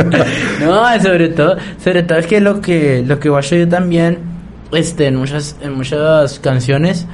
no, 0.60 1.02
sobre 1.02 1.28
todo, 1.30 1.56
sobre 1.82 2.04
todo 2.04 2.18
es 2.18 2.26
que 2.26 2.40
lo 2.40 2.60
que, 2.60 3.02
lo 3.04 3.18
que 3.18 3.28
yo 3.28 3.68
también, 3.68 4.35
este, 4.72 5.06
en 5.06 5.16
muchas, 5.16 5.56
en 5.60 5.74
muchas 5.74 6.38
canciones, 6.40 7.06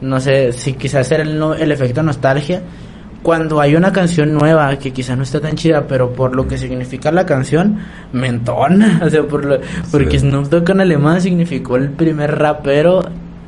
no 0.00 0.20
sé, 0.20 0.52
si 0.52 0.72
quizás 0.74 1.10
era 1.12 1.22
el, 1.22 1.42
el 1.58 1.72
efecto 1.72 2.02
nostalgia, 2.02 2.62
cuando 3.22 3.60
hay 3.60 3.74
una 3.76 3.92
canción 3.92 4.32
nueva 4.32 4.74
que 4.78 4.92
quizás 4.92 5.14
no 5.16 5.24
está 5.24 5.40
tan 5.40 5.54
chida, 5.54 5.86
pero 5.86 6.12
por 6.12 6.34
lo 6.34 6.48
que 6.48 6.56
significa 6.56 7.12
la 7.12 7.26
canción, 7.26 7.78
me 8.12 8.28
entona. 8.28 9.00
O 9.04 9.10
sea, 9.10 9.22
por 9.24 9.44
lo, 9.44 9.58
porque 9.90 10.18
Sí. 10.18 10.28
Snoop 10.28 10.46
Dogg 10.48 10.70
en 10.70 10.80
alemán 10.80 11.20
significó 11.20 11.76
el 11.76 11.90
primer 11.90 12.38
rapero 12.38 13.02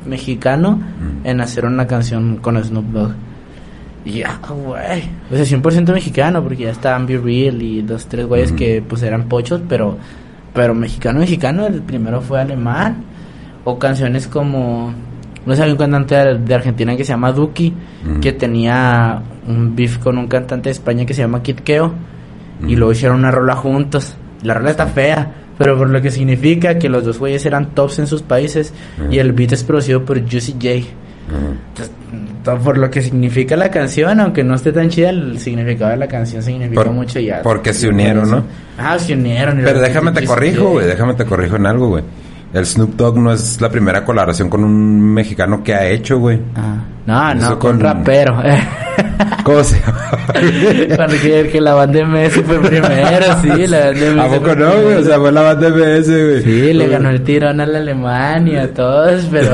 mexicano 0.05 0.73
Mm. 1.23 1.25
en 1.27 1.41
hacer 1.41 1.65
una 1.65 1.87
canción 1.87 2.37
con 2.37 2.63
Snoop 2.63 2.85
Dogg. 2.91 3.11
Ya, 4.05 4.37
güey. 4.49 5.03
O 5.31 5.35
sea, 5.35 5.45
100% 5.45 5.93
mexicano, 5.93 6.43
porque 6.43 6.63
ya 6.63 6.71
estaban 6.71 7.05
Be 7.07 7.17
Real 7.17 7.61
y 7.61 7.81
dos, 7.81 8.05
tres 8.07 8.25
güeyes 8.27 8.51
que 8.51 8.83
pues 8.87 9.01
eran 9.01 9.29
pochos, 9.29 9.61
pero, 9.67 9.97
pero 10.53 10.75
mexicano, 10.75 11.19
mexicano, 11.19 11.65
el 11.65 11.81
primero 11.81 12.21
fue 12.21 12.41
alemán. 12.41 12.97
O 13.65 13.79
canciones 13.79 14.27
como, 14.27 14.93
no 15.45 15.55
sé, 15.55 15.63
hay 15.63 15.71
un 15.71 15.77
cantante 15.77 16.15
de, 16.15 16.53
Argentina 16.55 16.95
que 16.97 17.03
se 17.05 17.13
llama 17.13 17.31
Duki, 17.31 17.73
Ujú. 18.09 18.19
que 18.19 18.33
tenía 18.33 19.21
un 19.47 19.75
beef 19.75 19.99
con 19.99 20.17
un 20.17 20.27
cantante 20.27 20.69
de 20.69 20.71
España 20.73 21.05
que 21.05 21.13
se 21.13 21.21
llama 21.21 21.41
Kid 21.41 21.59
Keo, 21.61 21.93
y 22.61 22.65
Ujú. 22.65 22.75
luego 22.75 22.91
hicieron 22.91 23.19
una 23.19 23.31
rola 23.31 23.55
juntos. 23.55 24.15
La 24.41 24.53
rola 24.55 24.71
está 24.71 24.87
fea, 24.87 25.31
pero 25.57 25.77
por 25.77 25.89
lo 25.89 26.01
que 26.01 26.11
significa 26.11 26.77
que 26.77 26.89
los 26.89 27.05
dos 27.05 27.19
güeyes 27.19 27.45
eran 27.45 27.67
tops 27.73 27.99
en 27.99 28.07
sus 28.07 28.21
países, 28.21 28.73
Ujú. 29.01 29.13
y 29.13 29.19
el 29.19 29.31
beat 29.31 29.53
es 29.53 29.63
producido 29.63 30.03
por 30.03 30.19
Juicy 30.19 30.53
J. 30.53 30.69
Entonces, 31.29 31.95
todo 32.43 32.57
por 32.57 32.77
lo 32.77 32.91
que 32.91 33.01
significa 33.01 33.55
la 33.55 33.71
canción, 33.71 34.19
aunque 34.19 34.43
no 34.43 34.55
esté 34.55 34.73
tan 34.73 34.89
chida, 34.89 35.09
el 35.09 35.39
significado 35.39 35.91
de 35.91 35.97
la 35.97 36.07
canción 36.07 36.43
significó 36.43 36.83
Por- 36.83 36.91
mucho 36.93 37.19
ya. 37.21 37.41
porque 37.41 37.73
se 37.73 37.87
unieron, 37.87 38.29
¿no? 38.29 38.43
Ah, 38.77 38.99
se 38.99 39.13
unieron. 39.13 39.61
Pero 39.63 39.79
déjame 39.79 40.11
te 40.11 40.25
corrijo, 40.25 40.71
güey, 40.71 40.85
déjame 40.85 41.13
te 41.13 41.23
corrijo 41.25 41.55
en 41.55 41.65
algo, 41.65 41.87
güey. 41.87 42.03
El 42.53 42.67
Snoop 42.67 42.95
Dogg 42.95 43.17
no 43.17 43.33
es 43.33 43.59
la 43.61 43.69
primera 43.69 44.05
colaboración 44.05 44.47
con 44.47 44.63
un 44.63 45.01
mexicano 45.13 45.63
que 45.63 45.73
ha 45.73 45.87
hecho, 45.87 46.19
güey. 46.19 46.39
Ah. 46.55 46.83
No, 47.05 47.33
no, 47.33 47.59
con 47.59 47.71
con- 47.71 47.79
rapero. 47.79 48.41
¿Cómo 49.43 49.63
se 49.63 49.79
llama? 49.79 50.11
Cuando 50.95 51.15
que, 51.19 51.49
que 51.51 51.59
la 51.59 51.73
banda 51.73 52.05
MS 52.05 52.33
fue 52.45 52.59
primero, 52.59 53.25
sí, 53.41 53.67
la 53.67 53.85
banda 53.87 54.11
MS 54.13 54.19
¿A 54.19 54.37
poco 54.37 54.55
no, 54.55 54.81
güey? 54.81 54.95
O 54.95 55.03
sea, 55.03 55.19
fue 55.19 55.31
la 55.31 55.41
banda 55.41 55.69
MS, 55.69 56.07
güey. 56.07 56.43
Sí, 56.43 56.73
le 56.73 56.87
ganó 56.87 57.09
el 57.09 57.23
tirón 57.23 57.59
a 57.59 57.65
la 57.65 57.79
Alemania, 57.79 58.63
a 58.63 58.67
todos, 58.67 59.27
pero 59.31 59.49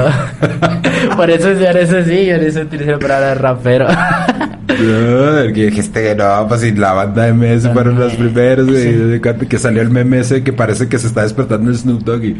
por 1.16 1.30
eso 1.30 1.48
por 1.48 1.78
eso 1.78 2.04
sí, 2.04 2.30
por 2.32 2.44
eso 2.44 2.62
utilicé 2.62 2.92
la 2.92 3.00
palabra 3.00 3.34
rapero. 3.34 3.88
No, 3.88 5.40
el 5.40 5.54
que 5.54 5.66
dijiste, 5.68 6.16
no, 6.16 6.48
pues 6.48 6.62
si 6.62 6.72
la 6.74 6.92
banda 6.94 7.34
MS 7.34 7.70
fueron 7.74 7.98
los 7.98 8.14
primeros, 8.14 8.68
güey. 8.68 9.20
Que 9.48 9.58
salió 9.58 9.82
el 9.82 9.90
meme 9.90 10.20
ese 10.20 10.44
que 10.44 10.54
parece 10.54 10.88
que 10.88 11.00
se 11.00 11.08
está 11.08 11.24
despertando 11.24 11.72
el 11.72 11.78
Snoop 11.78 12.04
Dogg 12.04 12.24
y... 12.26 12.38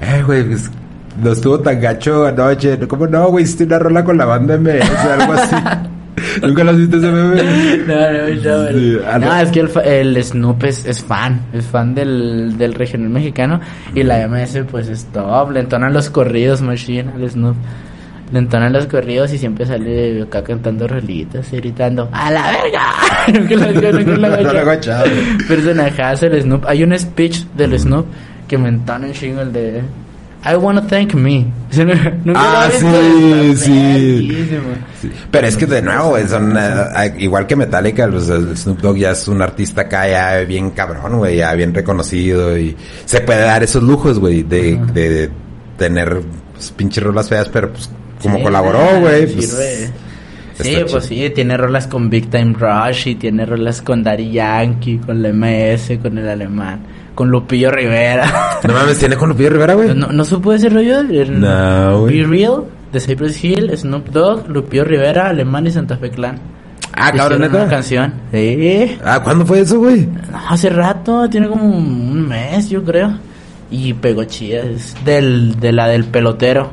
Eh, 0.00 0.22
güey, 0.24 0.44
pues... 0.44 0.70
No 1.22 1.30
estuvo 1.30 1.60
tan 1.60 1.80
gacho 1.80 2.26
anoche. 2.26 2.76
¿Cómo 2.88 3.06
no, 3.06 3.28
güey? 3.28 3.44
Hiciste 3.44 3.62
una 3.64 3.78
rola 3.78 4.02
con 4.02 4.18
la 4.18 4.24
banda 4.24 4.56
MS, 4.58 4.90
algo 5.20 5.32
así. 5.34 5.54
¿Nunca 6.42 6.64
lo 6.64 6.70
has 6.72 6.76
visto 6.76 6.96
ese 6.96 7.06
meme? 7.08 7.42
No, 7.86 7.94
no, 7.94 8.28
no, 8.28 8.68
Sí, 8.72 8.98
ah, 9.06 9.18
no, 9.20 9.26
no. 9.26 9.36
es 9.36 9.50
que 9.50 9.60
el, 9.60 9.70
el 10.16 10.24
Snoop 10.24 10.64
es, 10.64 10.84
es 10.86 11.02
fan, 11.04 11.40
es 11.52 11.64
fan 11.66 11.94
del, 11.94 12.56
del 12.58 12.74
regional 12.74 13.10
mexicano 13.10 13.60
y 13.94 14.02
la 14.02 14.26
MS 14.26 14.60
pues 14.68 14.88
es 14.88 15.04
top, 15.12 15.52
le 15.52 15.60
entonan 15.60 15.92
los 15.92 16.10
corridos 16.10 16.62
machine 16.62 17.10
al 17.14 17.30
Snoop, 17.30 17.56
le 18.32 18.38
entonan 18.40 18.72
los 18.72 18.86
corridos 18.86 19.32
y 19.32 19.38
siempre 19.38 19.66
sale 19.66 20.22
acá 20.22 20.42
cantando 20.42 20.88
rolitas 20.88 21.52
y 21.52 21.56
gritando 21.58 22.08
¡A 22.12 22.30
la 22.32 22.42
verga! 22.42 22.82
Nunca 23.40 23.54
lo- 23.90 24.00
nunca 24.00 24.28
lo. 24.64 24.82
Personajazo 25.48 26.26
el 26.26 26.42
Snoop, 26.42 26.64
hay 26.66 26.82
un 26.82 26.98
speech 26.98 27.44
del 27.56 27.78
Snoop 27.78 28.06
que 28.54 28.58
me 28.62 28.68
entona 28.68 29.06
un 29.06 29.12
chingo 29.12 29.40
el 29.40 29.52
de 29.52 29.82
I 30.46 30.56
wanna 30.56 30.86
thank 30.86 31.14
me. 31.14 31.46
¿Nunca 32.24 32.38
Ah, 32.40 32.68
sí, 32.70 33.56
sí. 33.56 34.46
Sí. 35.00 35.10
Pero 35.30 35.46
es 35.46 35.56
que 35.56 35.64
de 35.66 35.80
nuevo, 35.82 36.16
son 36.28 36.54
eh, 36.56 37.14
igual 37.18 37.46
que 37.46 37.56
Metallica, 37.56 38.04
el 38.04 38.20
Snoop 38.56 38.80
Dogg 38.80 38.98
ya 38.98 39.12
es 39.12 39.26
un 39.26 39.40
artista 39.40 39.82
acá 39.82 40.06
ya 40.08 40.36
bien 40.44 40.70
cabrón, 40.70 41.16
güey, 41.18 41.38
ya 41.38 41.54
bien 41.54 41.72
reconocido 41.72 42.56
y 42.58 42.76
se 43.06 43.22
puede 43.22 43.40
dar 43.40 43.62
esos 43.62 43.82
lujos, 43.82 44.18
güey, 44.18 44.42
de, 44.42 44.78
Ajá. 44.82 44.92
de 44.92 45.30
tener 45.78 46.20
pues, 46.52 46.70
pinches 46.72 47.02
rolas 47.02 47.28
feas, 47.28 47.48
pero 47.48 47.72
pues 47.72 47.88
como 48.22 48.36
Sí, 48.36 48.42
colaboró, 48.42 49.00
güey, 49.00 49.26
sirve. 49.28 49.36
pues, 49.38 49.92
Sí, 50.60 50.76
pues 50.90 51.04
sí, 51.06 51.30
tiene 51.34 51.56
rolas 51.56 51.86
con 51.88 52.08
Big 52.10 52.30
Time 52.30 52.54
Rush 52.56 53.08
y 53.08 53.14
tiene 53.16 53.44
rolas 53.46 53.80
con 53.82 54.04
Daddy 54.04 54.30
Yankee, 54.30 54.98
con 54.98 55.20
la 55.22 55.30
MS, 55.32 55.98
con 56.00 56.16
el 56.18 56.28
alemán, 56.28 56.80
con 57.14 57.30
Lupillo 57.30 57.70
Rivera. 57.70 58.58
No 58.66 58.72
mames, 58.74 58.98
tiene 58.98 59.16
con 59.16 59.28
Lupillo 59.28 59.50
Rivera, 59.50 59.74
güey. 59.74 59.94
¿No, 59.94 60.08
¿No 60.12 60.24
supo 60.24 60.52
ese 60.52 60.68
rollo? 60.68 61.00
El- 61.00 61.40
No, 61.40 62.00
güey. 62.00 62.20
Be 62.22 62.26
Real, 62.26 62.64
de 62.92 63.00
Cypress 63.00 63.42
Hill, 63.44 63.70
Snoop 63.76 64.08
Dogg, 64.08 64.48
Lupillo 64.48 64.84
Rivera, 64.84 65.28
Alemán 65.28 65.66
y 65.66 65.70
Santa 65.70 65.96
Fe 65.96 66.10
Clan. 66.10 66.38
Ah, 66.96 67.10
cabrón, 67.10 67.38
Hicieron 67.38 67.42
una 67.54 67.58
neta. 67.64 67.70
canción. 67.70 68.14
Sí. 68.32 68.98
Ah, 69.04 69.20
¿cuándo 69.22 69.44
fue 69.44 69.60
eso, 69.60 69.78
güey? 69.78 70.06
No, 70.06 70.38
hace 70.48 70.70
rato, 70.70 71.28
tiene 71.28 71.48
como 71.48 71.64
un 71.66 72.28
mes, 72.28 72.68
yo 72.70 72.82
creo. 72.84 73.18
Y 73.70 73.92
pegó 73.94 74.22
chida. 74.24 74.60
Es 74.60 74.94
del, 75.04 75.58
de 75.58 75.72
la 75.72 75.88
del 75.88 76.04
pelotero. 76.04 76.70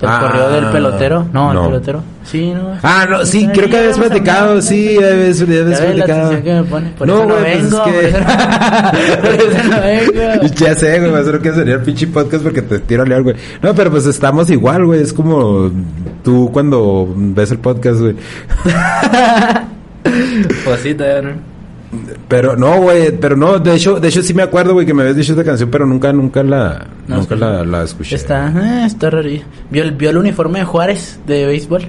¿Del 0.00 0.08
Ah, 0.10 0.18
correo 0.20 0.48
del 0.50 0.64
pelotero? 0.66 1.26
No, 1.30 1.52
no. 1.52 1.60
el 1.64 1.66
pelotero. 1.68 2.02
Sí, 2.24 2.52
no. 2.54 2.74
Ah, 2.82 3.06
no, 3.08 3.24
sí, 3.26 3.46
creo 3.52 3.68
que 3.68 3.76
habías 3.78 3.98
platicado, 3.98 4.62
sí, 4.62 4.96
habías, 4.96 5.40
la 5.40 5.46
platicado. 5.46 6.20
atención 6.28 6.42
que 6.42 6.54
me 6.54 6.62
pone. 6.64 6.90
Por 6.96 7.06
No, 7.06 7.26
no 7.26 7.34
güey, 7.36 7.42
pues 7.42 7.56
es 7.56 7.70
vengo. 7.70 7.84
que- 7.84 7.90
Por 9.20 9.30
eso 9.34 9.58
no, 9.68 9.76
no 9.76 9.82
vengo. 9.82 10.46
Ya 10.56 10.74
sé, 10.74 10.98
güey, 11.00 11.10
va 11.10 11.18
a 11.18 11.24
ser 11.24 11.38
que 11.40 11.52
sería 11.52 11.74
el 11.74 11.82
pinche 11.82 12.06
podcast 12.06 12.42
porque 12.42 12.62
te 12.62 12.78
tiro 12.78 13.02
a 13.02 13.06
leer, 13.06 13.22
güey. 13.22 13.36
No, 13.60 13.74
pero 13.74 13.90
pues 13.90 14.06
estamos 14.06 14.48
igual, 14.50 14.86
güey. 14.86 15.02
Es 15.02 15.12
como 15.12 15.70
tú 16.24 16.48
cuando 16.52 17.06
ves 17.14 17.50
el 17.50 17.58
podcast, 17.58 18.00
güey. 18.00 18.16
Pues 20.64 20.80
sí, 20.80 20.94
todavía 20.94 21.22
no. 21.22 21.49
Pero 22.28 22.56
no, 22.56 22.80
güey, 22.82 23.10
pero 23.18 23.36
no, 23.36 23.58
de 23.58 23.74
hecho, 23.74 23.98
de 23.98 24.08
hecho 24.08 24.22
sí 24.22 24.32
me 24.32 24.42
acuerdo, 24.44 24.74
güey, 24.74 24.86
que 24.86 24.94
me 24.94 25.02
habías 25.02 25.16
dicho 25.16 25.32
esta 25.32 25.44
canción, 25.44 25.70
pero 25.70 25.86
nunca, 25.86 26.12
nunca 26.12 26.42
la, 26.44 26.86
No, 27.08 27.16
nunca 27.16 27.34
la, 27.34 27.64
la 27.64 27.82
escuché. 27.82 28.14
Está, 28.14 28.48
eh, 28.82 28.86
está 28.86 29.10
rarillo. 29.10 29.42
¿Vio 29.70 29.82
el, 29.82 29.92
¿Vio 29.92 30.10
el 30.10 30.16
uniforme 30.18 30.60
de 30.60 30.64
Juárez 30.64 31.18
de 31.26 31.46
béisbol? 31.46 31.82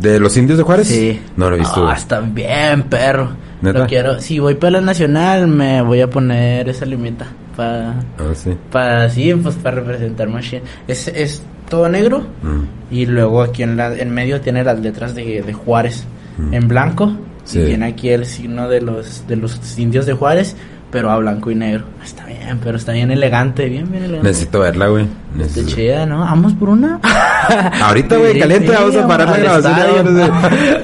¿De 0.00 0.18
los 0.18 0.36
indios 0.36 0.56
de 0.56 0.64
Juárez? 0.64 0.88
Sí. 0.88 1.20
No 1.36 1.50
lo 1.50 1.56
he 1.56 1.58
visto. 1.58 1.80
Ah, 1.82 1.84
güey. 1.86 1.96
está 1.96 2.20
bien, 2.20 2.84
perro. 2.84 3.30
¿Neta? 3.60 3.80
Lo 3.80 3.86
quiero. 3.86 4.20
Si 4.20 4.38
voy 4.38 4.54
para 4.54 4.72
la 4.72 4.80
nacional, 4.80 5.46
me 5.48 5.82
voy 5.82 6.00
a 6.00 6.08
poner 6.08 6.68
esa 6.68 6.86
limita. 6.86 7.26
Para, 7.56 7.90
Ah, 8.18 8.32
sí. 8.34 8.56
para 8.70 9.10
sí, 9.10 9.34
pues 9.34 9.56
para 9.56 9.76
representar 9.80 10.28
más. 10.28 10.46
Es, 10.86 11.08
es 11.08 11.42
todo 11.68 11.88
negro. 11.88 12.20
Mm. 12.42 12.94
Y 12.94 13.04
luego 13.06 13.42
aquí 13.42 13.62
en, 13.64 13.76
la, 13.76 13.92
en 13.94 14.10
medio 14.10 14.40
tiene 14.40 14.62
las 14.64 14.78
letras 14.80 15.14
de, 15.14 15.42
de 15.42 15.52
Juárez 15.52 16.06
Mm. 16.38 16.54
en 16.54 16.68
blanco. 16.68 17.12
Sí. 17.48 17.60
Y 17.60 17.64
tiene 17.64 17.86
aquí 17.86 18.10
el 18.10 18.26
signo 18.26 18.68
de 18.68 18.82
los, 18.82 19.26
de 19.26 19.36
los 19.36 19.78
indios 19.78 20.04
de 20.04 20.12
Juárez, 20.12 20.54
pero 20.90 21.10
a 21.10 21.16
blanco 21.16 21.50
y 21.50 21.54
negro. 21.54 21.84
Está 22.04 22.26
bien, 22.26 22.60
pero 22.62 22.76
está 22.76 22.92
bien 22.92 23.10
elegante, 23.10 23.68
bien, 23.70 23.90
bien 23.90 24.02
elegante. 24.04 24.28
Necesito 24.28 24.60
verla, 24.60 24.88
güey. 24.88 25.04
Está 25.38 25.60
Necesito- 25.60 25.74
chida, 25.76 26.04
¿no? 26.04 26.18
Vamos 26.20 26.52
por 26.52 26.68
una. 26.68 27.00
Ahorita, 27.82 28.18
güey, 28.18 28.38
caliente, 28.38 28.70
vamos 28.70 28.96
a 28.96 29.06
parar 29.08 29.30
la 29.30 29.36
grabación. 29.38 30.30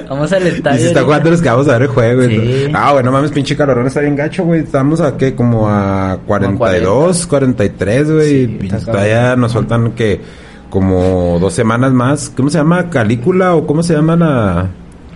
Vamos 0.09 0.33
al 0.33 0.43
Y 0.43 0.47
estadio. 0.47 0.79
si 0.79 0.85
está 0.87 1.03
jugando 1.03 1.29
los 1.29 1.41
que 1.41 1.49
vamos 1.49 1.67
a 1.67 1.73
ver 1.73 1.81
el 1.83 1.87
juego. 1.89 2.23
Sí. 2.23 2.67
Ah, 2.73 2.93
bueno, 2.93 3.11
mames, 3.11 3.29
pinche 3.31 3.55
calorón 3.55 3.85
está 3.85 4.01
bien 4.01 4.15
gacho, 4.15 4.43
güey. 4.43 4.61
Estamos 4.61 5.01
a 5.01 5.15
qué, 5.17 5.35
como 5.35 5.69
a 5.69 6.17
42, 6.25 7.27
43, 7.27 8.11
güey. 8.11 8.29
Sí, 8.45 8.57
y 8.61 8.65
está 8.65 8.79
todavía 8.91 9.35
nos 9.35 9.53
faltan 9.53 9.91
que 9.91 10.19
como 10.71 11.37
dos 11.39 11.53
semanas 11.53 11.91
más. 11.93 12.31
¿Cómo 12.35 12.49
se 12.49 12.57
llama? 12.57 12.89
¿Calícula 12.89 13.53
o 13.55 13.67
cómo 13.67 13.83
se 13.83 13.93
llama 13.93 14.15
la...? 14.15 14.67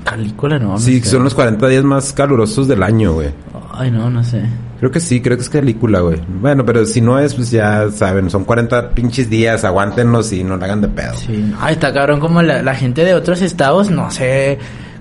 Calícula, 0.04 0.60
no. 0.60 0.78
sí, 0.80 1.02
son 1.02 1.24
los 1.24 1.36
40 1.36 1.68
días 1.68 1.84
más 1.84 2.14
calurosos 2.14 2.68
del 2.68 2.84
año, 2.84 3.14
güey. 3.14 3.30
Ay, 3.74 3.92
no, 3.92 4.10
no 4.10 4.24
sé. 4.24 4.44
Creo 4.80 4.92
que 4.92 5.00
sí, 5.02 5.22
creo 5.22 5.36
que 5.36 5.44
es 5.44 5.50
calícula, 5.50 6.00
güey. 6.00 6.22
Bueno, 6.42 6.66
pero 6.66 6.86
si 6.86 7.02
no 7.02 7.20
es, 7.20 7.36
pues 7.36 7.52
ya 7.52 7.90
saben, 7.92 8.30
son 8.30 8.46
40 8.46 8.92
pinches 8.92 9.30
días, 9.30 9.66
aguántenlos 9.66 10.32
y 10.32 10.44
no 10.44 10.56
la 10.56 10.66
hagan 10.66 10.82
de 10.82 10.88
pedo. 10.88 11.14
Sí. 11.16 11.54
Ay, 11.60 11.74
está 11.74 11.94
cabrón 11.94 12.22
como 12.22 12.42
la, 12.42 12.62
la 12.64 12.76
gente 12.76 13.04
de 13.04 13.14
otros 13.14 13.42
estados, 13.42 13.90
no 13.90 14.10
sé 14.10 14.58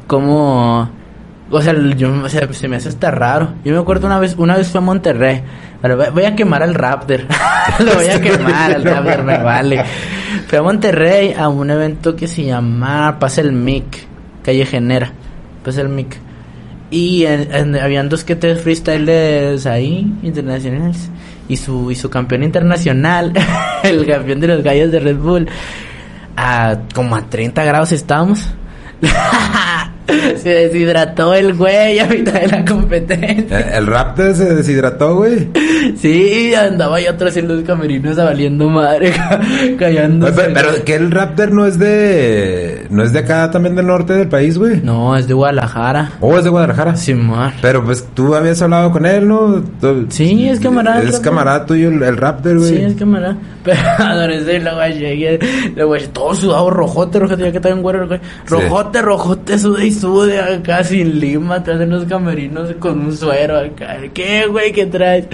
cómo... 0.08 0.90
O 1.50 1.62
sea, 1.62 1.74
yo, 1.96 2.12
o 2.12 2.28
sea, 2.28 2.52
se 2.52 2.68
me 2.68 2.76
hace 2.76 2.90
hasta 2.90 3.10
raro. 3.10 3.54
Yo 3.64 3.72
me 3.72 3.78
acuerdo 3.78 4.06
una 4.06 4.18
vez, 4.18 4.34
una 4.36 4.56
vez 4.56 4.68
fui 4.68 4.78
a 4.78 4.82
Monterrey. 4.82 5.42
Voy 6.12 6.24
a 6.24 6.34
quemar 6.34 6.62
al 6.62 6.74
Raptor. 6.74 7.20
Lo 7.78 7.94
voy 7.94 8.08
a 8.08 8.20
quemar 8.20 8.72
al 8.72 8.84
Raptor, 8.84 9.22
me 9.22 9.38
vale. 9.38 9.84
Fui 10.46 10.58
a 10.58 10.62
Monterrey 10.62 11.32
a 11.32 11.48
un 11.48 11.70
evento 11.70 12.16
que 12.16 12.26
se 12.26 12.44
llama 12.44 13.18
Pasa 13.18 13.40
el 13.40 13.52
Mic, 13.52 14.06
calle 14.48 14.64
Genera. 14.66 15.12
Pasa 15.64 15.82
el 15.82 15.88
Mic. 15.90 16.16
Y 16.90 17.24
en- 17.26 17.54
en- 17.54 17.76
habían 17.76 18.08
dos 18.08 18.24
que 18.24 18.34
tres 18.34 18.62
freestyles 18.62 19.66
ahí, 19.66 20.10
internacionales. 20.22 21.10
Y 21.48 21.56
su, 21.58 21.90
y 21.90 21.94
su 21.94 22.08
campeón 22.10 22.42
internacional, 22.42 23.32
el 23.82 24.06
campeón 24.06 24.40
de 24.40 24.48
los 24.48 24.62
gallos 24.62 24.90
de 24.90 25.00
Red 25.00 25.16
Bull, 25.16 25.48
a 26.36 26.78
como 26.94 27.14
a 27.16 27.28
30 27.28 27.62
grados 27.64 27.92
estábamos. 27.92 28.40
Se 30.42 30.48
deshidrató 30.48 31.34
el 31.34 31.52
güey 31.54 31.98
a 31.98 32.06
mitad 32.06 32.40
de 32.40 32.48
la 32.48 32.64
competencia. 32.64 33.60
Eh, 33.60 33.70
El 33.74 33.86
Raptor 33.86 34.34
se 34.34 34.54
deshidrató, 34.54 35.16
güey. 35.16 35.48
Sí, 35.98 36.54
andaba 36.54 36.98
yo 36.98 37.10
atrás 37.10 37.36
en 37.36 37.46
los 37.48 37.62
camerinos 37.62 38.16
valiendo 38.16 38.70
madre, 38.70 39.10
ca- 39.16 39.40
callándose. 39.78 40.32
Pero, 40.32 40.54
pero 40.54 40.84
que 40.84 40.94
el 40.94 41.10
Raptor 41.10 41.52
no 41.52 41.66
es 41.66 41.78
de... 41.78 42.77
No 42.90 43.02
es 43.02 43.12
de 43.12 43.20
acá 43.20 43.50
también 43.50 43.74
del 43.76 43.86
norte 43.86 44.12
del 44.14 44.28
país, 44.28 44.56
güey. 44.58 44.80
No, 44.82 45.16
es 45.16 45.26
de 45.28 45.34
Guadalajara. 45.34 46.12
¿O 46.20 46.36
es 46.38 46.44
de 46.44 46.50
Guadalajara? 46.50 46.96
Simón. 46.96 47.52
Pero 47.60 47.84
pues 47.84 48.06
tú 48.14 48.34
habías 48.34 48.60
hablado 48.62 48.90
con 48.92 49.04
él, 49.06 49.28
¿no? 49.28 49.62
Tú- 49.80 50.06
Sí, 50.08 50.48
es 50.48 50.60
camarada 50.60 51.02
Es 51.02 51.20
camarada 51.20 51.66
tuyo 51.66 51.88
el, 51.88 52.02
el 52.02 52.16
Raptor, 52.16 52.58
güey. 52.58 52.68
Sí, 52.70 52.76
es 52.82 52.94
cámara. 52.94 53.36
Pero 53.64 53.78
adoré 53.98 54.60
luego 54.60 54.80
llegué, 54.86 55.38
luego 55.76 55.96
todo 56.12 56.34
sudado, 56.34 56.70
rojote, 56.70 57.18
rojote, 57.18 57.42
ya 57.42 57.50
que 57.50 57.58
estaba 57.58 57.74
en 57.74 57.82
güero, 57.82 58.06
güey. 58.06 58.20
Rojote, 58.46 59.02
rojote, 59.02 59.58
sude 59.58 59.86
y 59.86 59.92
sude 59.92 60.40
acá 60.40 60.82
sin 60.84 61.20
lima, 61.20 61.56
atrás 61.56 61.80
en 61.80 61.90
los 61.90 62.04
camerinos 62.06 62.70
con 62.78 62.98
un 63.00 63.14
suero 63.16 63.58
acá. 63.58 63.96
¿Qué, 64.14 64.46
güey, 64.46 64.72
qué 64.72 64.86
traes? 64.86 65.26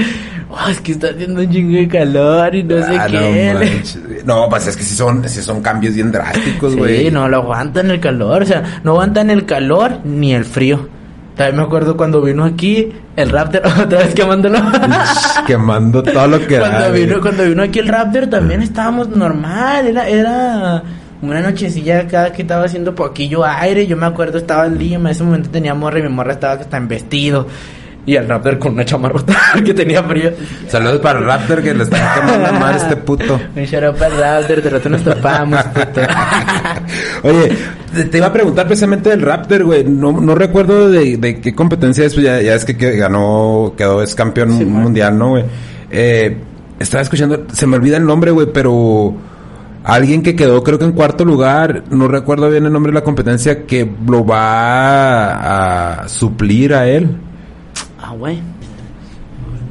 Oh, 0.50 0.68
es 0.68 0.80
que 0.80 0.92
está 0.92 1.08
haciendo 1.08 1.40
un 1.42 1.50
chingo 1.50 1.76
de 1.76 1.88
calor 1.88 2.55
y 2.55 2.62
no 2.64 2.76
sé 2.78 2.96
Ah, 2.98 3.07
qué. 3.09 3.52
no, 3.52 3.59
manches. 3.61 3.98
no, 4.24 4.48
pues 4.48 4.66
es 4.68 4.76
que 4.76 4.82
sí 4.82 4.94
son, 4.94 5.28
sí 5.28 5.40
son 5.42 5.61
cambios 5.62 5.94
bien 5.94 6.11
drásticos, 6.12 6.74
güey. 6.76 7.05
Sí, 7.05 7.11
no 7.11 7.28
lo 7.28 7.43
aguantan 7.45 7.90
el 7.90 8.01
calor, 8.01 8.42
o 8.42 8.47
sea, 8.47 8.80
no 8.82 8.92
aguantan 8.92 9.30
el 9.30 9.47
calor 9.47 10.01
ni 10.05 10.34
el 10.34 10.45
frío. 10.45 10.88
También 11.36 11.57
me 11.57 11.62
acuerdo 11.64 11.97
cuando 11.97 12.22
vino 12.22 12.45
aquí 12.45 12.92
el 13.16 13.30
Raptor, 13.30 13.62
otra 13.82 13.99
vez 13.99 14.14
quemándolo. 14.14 14.59
Quemando 15.47 16.03
todo 16.03 16.26
lo 16.28 16.47
que 16.47 16.59
cuando 16.59 16.92
vino, 16.92 17.20
cuando 17.20 17.45
vino 17.45 17.62
aquí 17.62 17.80
el 17.80 17.88
Raptor 17.88 18.26
también 18.28 18.62
estábamos 18.62 19.09
normal, 19.09 19.86
era, 19.86 20.09
era 20.09 20.82
una 21.22 21.40
nochecilla 21.40 22.01
acá 22.01 22.32
que 22.32 22.42
estaba 22.42 22.64
haciendo 22.64 22.95
poquillo 22.95 23.45
aire, 23.45 23.86
yo 23.86 23.97
me 23.97 24.07
acuerdo 24.07 24.38
estaba 24.38 24.66
en 24.66 24.78
Lima, 24.78 25.09
en 25.09 25.14
ese 25.14 25.24
momento 25.24 25.51
tenía 25.51 25.74
morra 25.74 25.99
y 25.99 26.03
mi 26.03 26.09
morra 26.09 26.32
estaba 26.32 26.57
que 26.57 26.62
está 26.62 26.76
en 26.76 26.86
vestido. 26.86 27.49
Y 28.07 28.16
el 28.16 28.28
Raptor 28.28 28.59
con 28.59 28.74
una 28.74 28.84
chamarrota 28.84 29.34
que 29.64 29.72
tenía 29.72 30.02
frío. 30.02 30.30
Saludos 30.68 31.00
para 31.00 31.18
el 31.20 31.24
Raptor 31.24 31.62
que 31.62 31.72
le 31.74 31.84
está 31.84 32.14
quemando 32.14 32.52
mal 32.61 32.76
este 32.76 32.96
puto. 32.96 33.40
Un 33.57 33.62
shout 33.64 33.96
para 33.96 34.14
el 34.14 34.20
Raptor, 34.20 34.62
de 34.62 34.70
rato 34.70 34.88
nos 34.90 35.02
topamos, 35.02 35.62
puto. 35.74 36.00
Oye, 37.22 37.52
te, 38.11 38.18
iba 38.18 38.26
a 38.26 38.32
preguntar 38.32 38.66
precisamente 38.66 39.09
del 39.11 39.22
Raptor, 39.22 39.64
güey. 39.64 39.84
No, 39.84 40.12
no 40.12 40.34
recuerdo 40.34 40.90
de, 40.90 41.16
de 41.16 41.40
qué 41.40 41.55
competencia 41.55 42.05
es, 42.05 42.14
pues 42.14 42.26
ya, 42.26 42.42
ya 42.42 42.55
es 42.55 42.64
que, 42.64 42.76
que 42.76 42.96
ganó, 42.96 43.72
quedó, 43.76 44.02
es 44.02 44.14
campeón 44.14 44.59
Sí, 44.59 44.64
man. 44.64 44.82
mundial, 44.82 45.16
¿no, 45.18 45.30
güey? 45.30 45.44
Eh, 45.90 46.36
estaba 46.78 47.02
escuchando, 47.02 47.46
se 47.52 47.66
me 47.66 47.76
olvida 47.76 47.96
el 47.96 48.05
nombre, 48.05 48.30
güey, 48.32 48.48
pero 48.52 49.14
alguien 49.84 50.22
que 50.22 50.34
quedó 50.36 50.62
creo 50.62 50.78
que 50.78 50.84
en 50.84 50.92
cuarto 50.92 51.24
lugar, 51.24 51.84
no 51.90 52.09
recuerdo 52.09 52.50
bien 52.50 52.66
el 52.66 52.72
nombre 52.72 52.90
de 52.90 52.98
la 52.98 53.05
competencia, 53.05 53.64
que 53.64 53.90
lo 54.07 54.26
va 54.26 56.02
a 56.02 56.09
suplir 56.09 56.74
a 56.74 56.86
él. 56.88 57.16
Ah, 58.01 58.12
güey. 58.16 58.40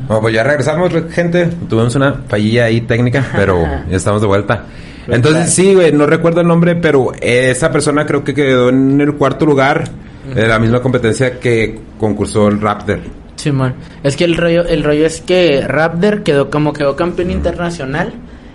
Bueno, 0.07 0.21
pues 0.21 0.33
ya 0.33 0.43
regresamos, 0.43 0.91
gente. 1.11 1.47
Tuvimos 1.69 1.95
una 1.95 2.13
fallilla 2.27 2.65
ahí 2.65 2.81
técnica, 2.81 3.25
pero 3.35 3.63
ya 3.89 3.95
estamos 3.95 4.21
de 4.21 4.27
vuelta. 4.27 4.65
Entonces, 5.07 5.53
sí, 5.53 5.73
güey, 5.73 5.91
no 5.91 6.05
recuerdo 6.05 6.41
el 6.41 6.47
nombre, 6.47 6.75
pero 6.75 7.11
esa 7.19 7.71
persona 7.71 8.05
creo 8.05 8.23
que 8.23 8.33
quedó 8.33 8.69
en 8.69 9.01
el 9.01 9.15
cuarto 9.15 9.45
lugar 9.45 9.89
de 10.33 10.47
la 10.47 10.59
misma 10.59 10.81
competencia 10.81 11.39
que 11.39 11.79
concursó 11.99 12.47
el 12.47 12.61
Raptor. 12.61 12.99
Simón. 13.35 13.75
Es 14.03 14.15
que 14.15 14.23
el 14.23 14.37
rollo, 14.37 14.65
el 14.65 14.83
rollo 14.83 15.05
es 15.05 15.19
que 15.19 15.61
Raptor 15.67 16.23
quedó 16.23 16.49
como 16.49 16.71
quedó 16.71 16.95
campeón 16.95 17.31
internacional. 17.31 18.13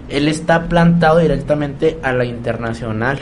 Él 0.09 0.29
está 0.29 0.69
plantado 0.69 1.19
directamente 1.19 1.99
a 2.03 2.13
la 2.13 2.25
internacional. 2.25 3.19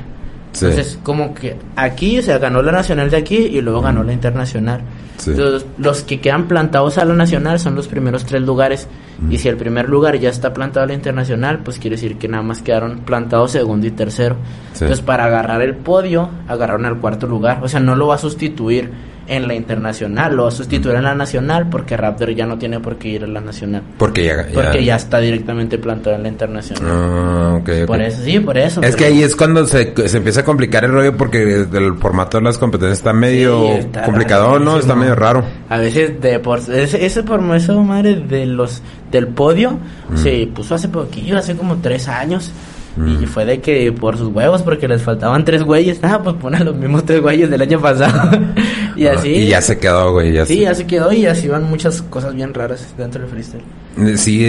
Sí. 0.56 0.64
Entonces, 0.64 0.98
como 1.02 1.34
que 1.34 1.54
aquí, 1.76 2.18
o 2.18 2.22
sea, 2.22 2.38
ganó 2.38 2.62
la 2.62 2.72
nacional 2.72 3.10
de 3.10 3.18
aquí 3.18 3.36
y 3.36 3.60
luego 3.60 3.82
ganó 3.82 4.02
la 4.02 4.14
internacional. 4.14 4.80
Sí. 5.18 5.32
Entonces, 5.32 5.68
los 5.76 6.02
que 6.02 6.18
quedan 6.18 6.48
plantados 6.48 6.96
a 6.96 7.04
la 7.04 7.12
nacional 7.12 7.60
son 7.60 7.74
los 7.74 7.88
primeros 7.88 8.24
tres 8.24 8.40
lugares. 8.40 8.88
Y 9.30 9.36
si 9.36 9.48
el 9.48 9.58
primer 9.58 9.88
lugar 9.88 10.18
ya 10.18 10.30
está 10.30 10.54
plantado 10.54 10.84
a 10.84 10.86
la 10.86 10.94
internacional, 10.94 11.60
pues 11.62 11.78
quiere 11.78 11.96
decir 11.96 12.16
que 12.16 12.26
nada 12.26 12.42
más 12.42 12.62
quedaron 12.62 13.00
plantados 13.00 13.50
segundo 13.52 13.86
y 13.86 13.90
tercero. 13.90 14.36
Sí. 14.72 14.84
Entonces, 14.84 15.04
para 15.04 15.26
agarrar 15.26 15.60
el 15.60 15.74
podio, 15.74 16.30
agarraron 16.48 16.86
al 16.86 16.98
cuarto 17.00 17.26
lugar. 17.26 17.60
O 17.62 17.68
sea, 17.68 17.80
no 17.80 17.94
lo 17.94 18.06
va 18.06 18.14
a 18.14 18.18
sustituir 18.18 18.90
en 19.28 19.48
la 19.48 19.54
internacional, 19.54 20.38
a 20.40 20.50
sustituir 20.50 20.96
en 20.96 21.04
la 21.04 21.14
nacional 21.14 21.68
porque 21.68 21.96
Raptor 21.96 22.30
ya 22.30 22.46
no 22.46 22.58
tiene 22.58 22.80
por 22.80 22.96
qué 22.96 23.08
ir 23.08 23.24
a 23.24 23.26
la 23.26 23.40
nacional. 23.40 23.82
Porque 23.98 24.24
ya... 24.24 24.46
Porque 24.52 24.84
ya 24.84 24.96
está 24.96 25.18
directamente 25.18 25.78
plantado 25.78 26.16
en 26.16 26.22
la 26.22 26.28
internacional. 26.28 26.92
Ah. 26.92 27.60
Por 27.86 28.00
eso, 28.00 28.22
sí, 28.22 28.40
por 28.40 28.58
eso. 28.58 28.80
Es 28.80 28.86
pero- 28.86 28.98
que 28.98 29.04
ahí 29.06 29.22
es 29.22 29.36
cuando 29.36 29.66
se, 29.66 29.92
se 30.08 30.16
empieza 30.16 30.40
a 30.40 30.44
complicar 30.44 30.84
el 30.84 30.92
rollo 30.92 31.16
porque 31.16 31.66
el 31.72 31.94
formato 31.96 32.38
de 32.38 32.44
las 32.44 32.58
competencias 32.58 32.98
está 32.98 33.12
medio 33.12 33.66
Sí, 33.66 33.72
está 33.80 34.02
complicado, 34.04 34.58
¿no? 34.58 34.78
Está 34.78 34.94
medio 34.94 35.14
raro. 35.14 35.44
A 35.68 35.78
veces 35.78 36.20
de 36.20 36.38
por 36.38 36.58
ese, 36.58 37.04
ese 37.04 37.22
por 37.22 37.40
eso 37.54 37.82
madre 37.82 38.16
de 38.16 38.46
los 38.46 38.82
del 39.10 39.28
podio 39.28 39.78
se 40.14 40.48
puso 40.54 40.74
hace 40.74 40.88
poquillo, 40.88 41.38
hace 41.38 41.56
como 41.56 41.76
tres 41.76 42.08
años. 42.08 42.52
Mm. 42.96 43.22
Y 43.22 43.26
fue 43.26 43.44
de 43.44 43.60
que 43.60 43.92
por 43.92 44.16
sus 44.16 44.32
huevos, 44.32 44.62
porque 44.62 44.88
les 44.88 45.02
faltaban 45.02 45.44
tres 45.44 45.62
güeyes. 45.62 46.00
Ah, 46.06 46.20
pues 46.22 46.36
ponen 46.36 46.64
los 46.64 46.76
mismos 46.76 47.04
tres 47.04 47.20
güeyes 47.20 47.50
del 47.50 47.60
año 47.62 47.80
pasado. 47.80 48.30
y 48.96 49.06
así. 49.06 49.28
Y 49.28 49.46
ya 49.48 49.60
se 49.60 49.78
quedó, 49.78 50.12
güey. 50.12 50.32
Ya 50.32 50.46
Sí, 50.46 50.54
se- 50.56 50.60
ya 50.62 50.74
se 50.74 50.86
quedó 50.86 51.12
y 51.12 51.26
así 51.26 51.48
van 51.48 51.64
muchas 51.64 52.02
cosas 52.02 52.34
bien 52.34 52.52
raras 52.54 52.94
dentro 52.96 53.20
del 53.22 53.30
freestyle. 53.30 53.62
Sí, 54.18 54.44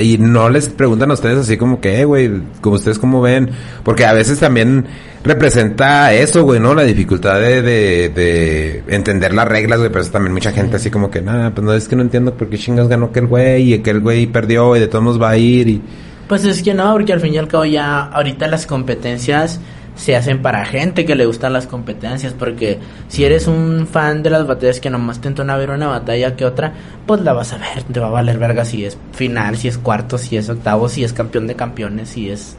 y 0.00 0.18
no 0.18 0.50
les 0.50 0.68
preguntan 0.68 1.10
a 1.10 1.14
ustedes 1.14 1.38
así 1.38 1.56
como 1.56 1.80
que, 1.80 2.00
eh, 2.00 2.04
güey, 2.04 2.30
como 2.60 2.76
ustedes 2.76 2.98
cómo 2.98 3.22
ven, 3.22 3.48
porque 3.84 4.04
a 4.04 4.12
veces 4.12 4.38
también 4.38 4.84
representa 5.24 6.12
eso, 6.12 6.44
güey, 6.44 6.60
¿no? 6.60 6.74
La 6.74 6.82
dificultad 6.82 7.40
de, 7.40 7.62
de, 7.62 8.08
de 8.10 8.82
entender 8.88 9.32
las 9.32 9.48
reglas, 9.48 9.78
güey, 9.78 9.90
pero 9.90 10.02
eso 10.02 10.10
también 10.12 10.34
mucha 10.34 10.52
gente 10.52 10.76
así 10.76 10.90
como 10.90 11.10
que, 11.10 11.22
nada, 11.22 11.50
pues 11.54 11.64
no 11.64 11.72
es 11.72 11.88
que 11.88 11.96
no 11.96 12.02
entiendo 12.02 12.34
por 12.34 12.48
qué 12.50 12.58
chingas 12.58 12.86
ganó 12.88 13.06
aquel 13.06 13.26
güey 13.28 13.62
y 13.70 13.74
aquel 13.74 14.00
güey 14.00 14.26
perdió 14.26 14.76
y 14.76 14.80
de 14.80 14.88
todos 14.88 15.02
modos 15.04 15.22
va 15.22 15.30
a 15.30 15.36
ir 15.38 15.68
y... 15.68 15.82
Pues 16.28 16.44
es 16.44 16.62
que 16.62 16.72
no, 16.74 16.92
porque 16.92 17.12
al 17.12 17.20
fin 17.20 17.32
y 17.34 17.38
al 17.38 17.48
cabo 17.48 17.64
ya 17.64 18.00
ahorita 18.04 18.46
las 18.46 18.66
competencias 18.66 19.58
se 19.94 20.16
hacen 20.16 20.40
para 20.42 20.64
gente 20.64 21.04
que 21.04 21.14
le 21.14 21.26
gustan 21.26 21.52
las 21.52 21.66
competencias, 21.66 22.32
porque 22.32 22.78
si 23.08 23.24
eres 23.24 23.46
un 23.46 23.86
fan 23.86 24.22
de 24.22 24.30
las 24.30 24.46
batallas 24.46 24.80
que 24.80 24.90
nomás 24.90 25.20
te 25.20 25.28
entona 25.28 25.56
ver 25.56 25.70
una 25.70 25.88
batalla 25.88 26.34
que 26.34 26.44
otra, 26.44 26.72
pues 27.06 27.20
la 27.20 27.32
vas 27.32 27.52
a 27.52 27.58
ver, 27.58 27.82
te 27.84 28.00
va 28.00 28.06
a 28.06 28.10
valer 28.10 28.38
verga 28.38 28.64
si 28.64 28.84
es 28.84 28.96
final, 29.12 29.56
si 29.56 29.68
es 29.68 29.78
cuarto, 29.78 30.16
si 30.18 30.36
es 30.36 30.48
octavo, 30.48 30.88
si 30.88 31.04
es 31.04 31.12
campeón 31.12 31.46
de 31.46 31.56
campeones, 31.56 32.08
si 32.10 32.30
es 32.30 32.56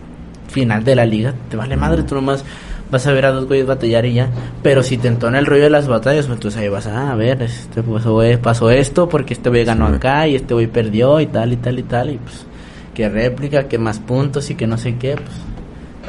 final 0.47 0.83
de 0.83 0.95
la 0.95 1.05
liga, 1.05 1.33
te 1.49 1.57
vale 1.57 1.75
madre, 1.75 2.03
tú 2.03 2.15
nomás 2.15 2.45
vas 2.91 3.07
a 3.07 3.11
ver 3.11 3.25
a 3.25 3.31
dos 3.31 3.47
güeyes 3.47 3.65
batallar 3.65 4.05
y 4.05 4.13
ya, 4.13 4.29
pero 4.61 4.83
si 4.83 4.97
te 4.99 5.07
entona 5.07 5.39
el 5.39 5.47
rollo 5.47 5.63
de 5.63 5.69
las 5.71 5.87
batallas, 5.87 6.27
pues 6.27 6.37
entonces 6.37 6.61
ahí 6.61 6.69
vas 6.69 6.85
a, 6.85 7.11
a 7.11 7.15
ver, 7.15 7.41
este 7.41 7.81
pasó, 7.81 8.21
eh, 8.21 8.37
pasó 8.37 8.69
esto 8.69 9.09
porque 9.09 9.33
este 9.33 9.49
güey 9.49 9.65
ganó 9.65 9.89
Sí. 9.89 9.95
acá 9.95 10.27
y 10.27 10.35
este 10.35 10.53
güey 10.53 10.67
perdió 10.67 11.19
y 11.19 11.25
tal 11.25 11.51
y 11.53 11.57
tal 11.57 11.79
y 11.79 11.83
tal 11.83 12.11
y 12.11 12.17
pues 12.19 12.45
que 12.93 13.09
réplica, 13.09 13.67
que 13.67 13.79
más 13.79 13.97
puntos 13.97 14.51
y 14.51 14.55
que 14.55 14.67
no 14.67 14.77
sé 14.77 14.97
qué, 14.97 15.15
pues 15.15 15.31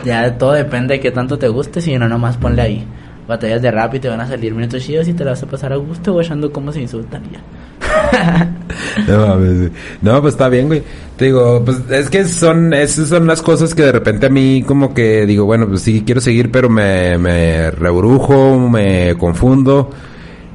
ya 0.04 0.36
todo 0.38 0.52
depende 0.52 0.94
de 0.94 1.00
qué 1.00 1.10
tanto 1.10 1.38
te 1.38 1.48
guste, 1.48 1.80
si 1.80 1.96
no 1.98 2.08
nomás 2.08 2.36
ponle 2.36 2.62
ahí 2.62 2.84
batallas 3.26 3.62
de 3.62 3.70
rap 3.70 3.94
y 3.94 4.00
te 4.00 4.08
van 4.08 4.20
a 4.20 4.26
salir 4.28 4.54
minutos 4.54 4.82
chidos 4.84 5.08
y 5.08 5.14
te 5.14 5.24
la 5.24 5.30
vas 5.30 5.42
a 5.42 5.46
pasar 5.46 5.72
a 5.72 5.76
gusto 5.76 6.12
guachando 6.12 6.52
cómo 6.52 6.70
se 6.72 6.82
insultan 6.82 7.22
y 7.30 7.34
ya. 7.34 7.40
No, 9.08 9.26
mames, 9.28 9.58
güey. 9.58 9.70
no, 10.02 10.20
pues 10.20 10.34
está 10.34 10.48
bien, 10.48 10.66
güey. 10.68 10.82
Te 11.16 11.26
digo, 11.26 11.62
pues 11.64 11.78
es 11.90 12.10
que 12.10 12.24
son, 12.24 12.72
esas 12.74 13.08
son 13.08 13.26
las 13.26 13.40
cosas 13.42 13.74
que 13.74 13.82
de 13.82 13.92
repente 13.92 14.26
a 14.26 14.30
mí 14.30 14.62
como 14.66 14.92
que 14.94 15.26
digo, 15.26 15.44
bueno, 15.44 15.66
pues 15.68 15.82
sí 15.82 16.02
quiero 16.04 16.20
seguir, 16.20 16.50
pero 16.50 16.68
me, 16.68 17.16
me 17.18 17.70
rebrujo, 17.70 18.58
me 18.68 19.14
confundo. 19.16 19.90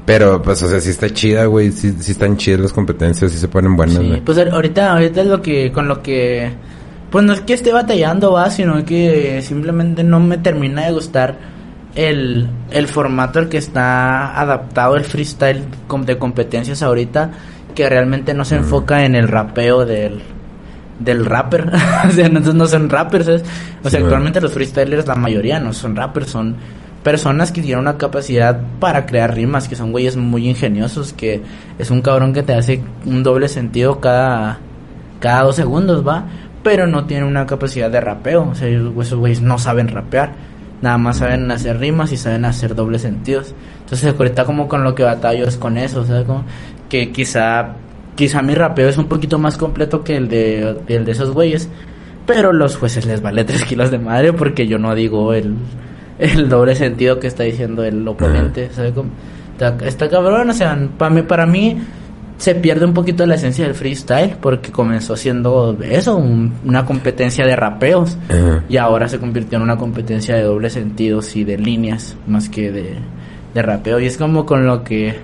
Pero, 0.06 0.42
pues, 0.42 0.62
o 0.62 0.68
sea, 0.68 0.80
sí 0.80 0.90
está 0.90 1.08
chida, 1.10 1.44
güey. 1.46 1.70
Sí, 1.72 1.94
sí 2.00 2.12
están 2.12 2.36
chidas 2.36 2.60
las 2.60 2.72
competencias, 2.72 3.30
sí 3.30 3.38
se 3.38 3.48
ponen 3.48 3.76
buenas, 3.76 3.96
Sí, 3.98 4.06
güey. 4.08 4.20
pues 4.22 4.38
ahor- 4.38 4.50
ahorita, 4.52 4.92
ahorita 4.92 5.20
es 5.20 5.26
lo 5.26 5.40
que, 5.42 5.70
con 5.70 5.86
lo 5.88 6.02
que, 6.02 6.50
pues 7.10 7.24
no 7.24 7.32
es 7.32 7.40
que 7.40 7.54
esté 7.54 7.72
batallando, 7.72 8.32
va, 8.32 8.50
sino 8.50 8.84
que 8.84 9.42
simplemente 9.42 10.04
no 10.04 10.20
me 10.20 10.38
termina 10.38 10.86
de 10.86 10.92
gustar 10.92 11.36
el, 11.94 12.48
el 12.70 12.86
formato 12.86 13.38
al 13.40 13.48
que 13.48 13.58
está 13.58 14.38
adaptado 14.40 14.96
el 14.96 15.04
freestyle 15.04 15.64
de 16.06 16.18
competencias 16.18 16.82
ahorita, 16.82 17.30
que 17.74 17.88
realmente 17.88 18.32
no 18.34 18.44
se 18.44 18.56
enfoca 18.56 19.04
en 19.04 19.14
el 19.16 19.26
rapeo 19.28 19.84
del, 19.84 20.20
del 21.00 21.24
rapper, 21.24 21.72
o 22.08 22.10
sea, 22.10 22.28
no, 22.28 22.40
no 22.40 22.66
son 22.66 22.88
rappers, 22.88 23.24
¿sabes? 23.26 23.42
O 23.82 23.88
Sí, 23.88 23.90
sea, 23.90 24.00
bueno. 24.00 24.06
actualmente 24.06 24.40
los 24.40 24.52
freestylers, 24.52 25.06
la 25.06 25.16
mayoría 25.16 25.58
no 25.58 25.72
son 25.72 25.96
rappers, 25.96 26.28
son 26.30 26.56
personas 27.02 27.50
que 27.50 27.62
tienen 27.62 27.78
una 27.80 27.96
capacidad 27.96 28.60
para 28.78 29.06
crear 29.06 29.34
rimas, 29.34 29.68
que 29.68 29.74
son 29.74 29.90
güeyes 29.90 30.16
muy 30.16 30.48
ingeniosos, 30.48 31.12
que 31.14 31.42
es 31.78 31.90
un 31.90 32.02
cabrón 32.02 32.32
que 32.34 32.42
te 32.42 32.52
hace 32.54 32.82
un 33.06 33.22
doble 33.22 33.48
sentido 33.48 34.00
cada, 34.00 34.58
cada 35.18 35.42
dos 35.44 35.56
segundos, 35.56 36.06
va, 36.06 36.24
pero 36.62 36.86
no 36.86 37.04
tiene 37.06 37.24
una 37.24 37.46
capacidad 37.46 37.90
de 37.90 38.00
rapeo, 38.00 38.50
o 38.50 38.54
sea, 38.54 38.68
esos 38.68 39.14
güeyes 39.14 39.40
no 39.40 39.58
saben 39.58 39.88
rapear, 39.88 40.32
nada 40.82 40.98
más 40.98 41.18
saben 41.18 41.50
hacer 41.50 41.78
rimas 41.78 42.12
y 42.12 42.16
saben 42.16 42.44
hacer 42.44 42.74
dobles 42.74 43.02
sentidos. 43.02 43.54
Entonces, 43.80 44.14
ahorita 44.16 44.44
como 44.44 44.68
con 44.68 44.84
lo 44.84 44.94
que 44.94 45.02
batallo 45.02 45.46
es 45.46 45.56
con 45.56 45.78
eso, 45.78 46.00
o 46.00 46.04
sea, 46.04 46.24
como 46.24 46.44
que 46.88 47.10
quizá 47.10 47.74
quizá 48.14 48.42
mi 48.42 48.54
rapeo 48.54 48.88
es 48.88 48.98
un 48.98 49.06
poquito 49.06 49.38
más 49.38 49.56
completo 49.56 50.04
que 50.04 50.16
el 50.16 50.28
de, 50.28 50.76
el 50.88 51.04
de 51.06 51.12
esos 51.12 51.30
güeyes, 51.30 51.70
pero 52.26 52.52
los 52.52 52.76
jueces 52.76 53.06
les 53.06 53.22
vale 53.22 53.44
tres 53.46 53.64
kilos 53.64 53.90
de 53.90 53.98
madre 53.98 54.32
porque 54.32 54.66
yo 54.66 54.78
no 54.78 54.94
digo 54.94 55.32
el, 55.32 55.54
el 56.18 56.48
doble 56.48 56.74
sentido 56.74 57.18
que 57.18 57.28
está 57.28 57.44
diciendo 57.44 57.82
el 57.82 58.06
oponente, 58.06 58.68
¿sabe 58.72 58.92
cómo? 58.92 59.10
Está, 59.52 59.76
está 59.86 60.08
cabrón, 60.08 60.50
o 60.50 60.52
sea, 60.52 60.78
para 60.98 61.14
mí, 61.14 61.22
para 61.22 61.46
mí 61.46 61.80
se 62.40 62.54
pierde 62.54 62.84
un 62.86 62.94
poquito 62.94 63.24
la 63.26 63.34
esencia 63.34 63.64
del 63.66 63.74
freestyle 63.74 64.34
porque 64.40 64.72
comenzó 64.72 65.14
siendo 65.14 65.76
eso, 65.82 66.16
un- 66.16 66.54
una 66.64 66.84
competencia 66.86 67.44
de 67.46 67.54
rapeos 67.54 68.16
y 68.68 68.76
ahora 68.78 69.08
se 69.08 69.18
convirtió 69.18 69.56
en 69.58 69.62
una 69.62 69.76
competencia 69.76 70.34
de 70.36 70.42
doble 70.42 70.70
sentidos 70.70 71.36
y 71.36 71.44
de 71.44 71.58
líneas 71.58 72.16
más 72.26 72.48
que 72.48 72.72
de, 72.72 72.94
de 73.54 73.62
rapeo 73.62 74.00
y 74.00 74.06
es 74.06 74.16
como 74.16 74.46
con 74.46 74.66
lo 74.66 74.82
que 74.84 75.16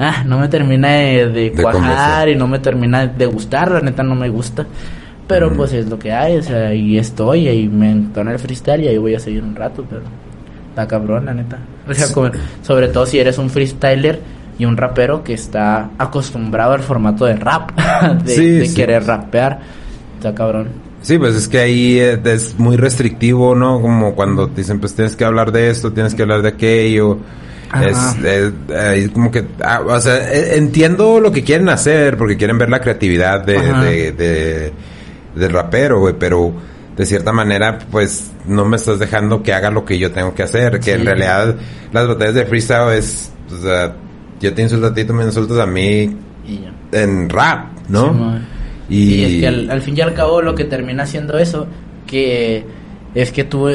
ah, 0.00 0.24
no 0.26 0.38
me 0.40 0.48
termina 0.48 0.88
de, 0.88 1.28
de 1.28 1.50
De 1.50 1.52
cuajar 1.52 1.80
convencer. 1.82 2.28
y 2.30 2.34
no 2.36 2.48
me 2.48 2.58
termina 2.58 3.06
de 3.06 3.26
gustar, 3.26 3.70
la 3.70 3.80
neta 3.80 4.02
no 4.02 4.14
me 4.16 4.28
gusta. 4.28 4.66
Pero 5.28 5.52
pues 5.52 5.72
es 5.72 5.88
lo 5.88 5.98
que 5.98 6.12
hay, 6.12 6.36
o 6.36 6.42
sea, 6.42 6.68
ahí 6.68 6.98
estoy, 6.98 7.48
ahí 7.48 7.66
me 7.68 7.90
entona 7.90 8.32
el 8.32 8.38
freestyle 8.38 8.82
y 8.84 8.88
ahí 8.88 8.98
voy 8.98 9.14
a 9.14 9.20
seguir 9.20 9.42
un 9.42 9.56
rato, 9.56 9.84
pero 9.88 10.02
está 10.70 10.86
cabrón, 10.86 11.24
la 11.26 11.34
neta. 11.34 11.58
O 11.88 11.94
sea, 11.94 12.12
como- 12.12 12.30
sobre 12.62 12.88
todo 12.88 13.06
si 13.06 13.18
eres 13.18 13.38
un 13.38 13.50
freestyler 13.50 14.20
y 14.58 14.64
un 14.64 14.76
rapero 14.76 15.22
que 15.22 15.34
está 15.34 15.90
acostumbrado 15.98 16.72
al 16.72 16.80
formato 16.82 17.24
de 17.26 17.36
rap, 17.36 17.70
de, 18.24 18.34
Sí, 18.34 18.50
de 18.58 18.66
sí. 18.66 18.74
querer 18.74 19.04
rapear, 19.04 19.60
está 20.16 20.34
cabrón. 20.34 20.68
Sí, 21.02 21.18
pues 21.18 21.36
es 21.36 21.46
que 21.46 21.58
ahí 21.60 21.98
es 21.98 22.58
muy 22.58 22.76
restrictivo, 22.76 23.54
¿no? 23.54 23.80
Como 23.80 24.14
cuando 24.14 24.48
te 24.48 24.62
dicen, 24.62 24.80
pues 24.80 24.94
tienes 24.94 25.14
que 25.14 25.24
hablar 25.24 25.52
de 25.52 25.70
esto, 25.70 25.92
tienes 25.92 26.14
que 26.14 26.22
hablar 26.22 26.42
de 26.42 26.48
aquello. 26.48 27.18
Es, 27.80 29.10
como 29.12 29.30
que, 29.30 29.44
ah, 29.62 29.82
o 29.86 30.00
sea, 30.00 30.32
eh, 30.32 30.56
entiendo 30.56 31.20
lo 31.20 31.30
que 31.32 31.42
quieren 31.44 31.68
hacer, 31.68 32.16
porque 32.16 32.36
quieren 32.36 32.58
ver 32.58 32.70
la 32.70 32.80
creatividad 32.80 33.44
de, 33.44 33.60
de, 33.60 34.12
de- 34.12 34.72
del 35.34 35.52
rapero, 35.52 36.00
güey, 36.00 36.14
pero 36.18 36.52
de 36.96 37.04
cierta 37.04 37.30
manera, 37.32 37.78
pues 37.90 38.30
no 38.46 38.64
me 38.64 38.76
estás 38.76 38.98
dejando 38.98 39.42
que 39.42 39.52
haga 39.52 39.70
lo 39.70 39.84
que 39.84 39.98
yo 39.98 40.10
tengo 40.12 40.34
que 40.34 40.42
hacer, 40.44 40.80
que 40.80 40.94
en 40.94 41.04
realidad 41.04 41.54
las 41.92 42.08
batallas 42.08 42.34
de 42.34 42.46
freestyle 42.46 42.94
es, 42.98 43.30
o 43.52 43.60
sea, 43.62 43.94
yo 44.40 44.54
te 44.54 44.62
insulto 44.62 44.86
a 44.88 44.94
ti, 44.94 45.04
tú 45.04 45.12
me 45.14 45.24
insultas 45.24 45.58
a 45.58 45.66
mí, 45.66 46.16
Y 46.46 46.60
ya. 46.62 47.00
En 47.00 47.28
rap, 47.28 47.66
¿no? 47.88 48.38
Y... 48.88 49.14
Y 49.14 49.24
es 49.24 49.40
que 49.40 49.46
al, 49.48 49.70
al 49.70 49.82
fin 49.82 49.96
y 49.96 50.00
al 50.00 50.14
cabo 50.14 50.40
lo 50.42 50.54
que 50.54 50.64
termina 50.64 51.06
siendo 51.06 51.36
eso, 51.38 51.66
que 52.06 52.64
es 53.14 53.32
que 53.32 53.44
tú, 53.44 53.68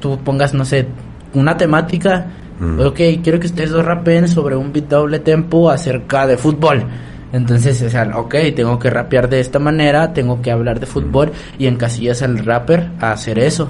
tú 0.00 0.18
pongas, 0.24 0.54
no 0.54 0.64
sé, 0.64 0.86
una 1.34 1.56
temática, 1.56 2.26
Mm. 2.58 2.80
ok, 2.80 3.00
quiero 3.22 3.38
que 3.38 3.48
ustedes 3.48 3.70
dos 3.70 3.84
rapen 3.84 4.28
sobre 4.28 4.56
un 4.56 4.72
beat 4.72 4.88
doble 4.88 5.18
tempo 5.18 5.70
acerca 5.70 6.26
de 6.26 6.38
fútbol. 6.38 6.84
Entonces, 7.32 7.82
o 7.82 7.90
sea, 7.90 8.10
ok, 8.14 8.34
tengo 8.54 8.78
que 8.78 8.88
rapear 8.88 9.28
de 9.28 9.40
esta 9.40 9.58
manera, 9.58 10.12
tengo 10.14 10.40
que 10.40 10.50
hablar 10.50 10.80
de 10.80 10.86
fútbol 10.86 11.32
y 11.58 11.66
encasillas 11.66 12.22
al 12.22 12.38
rapper 12.38 12.92
a 13.00 13.12
hacer 13.12 13.38
eso. 13.38 13.68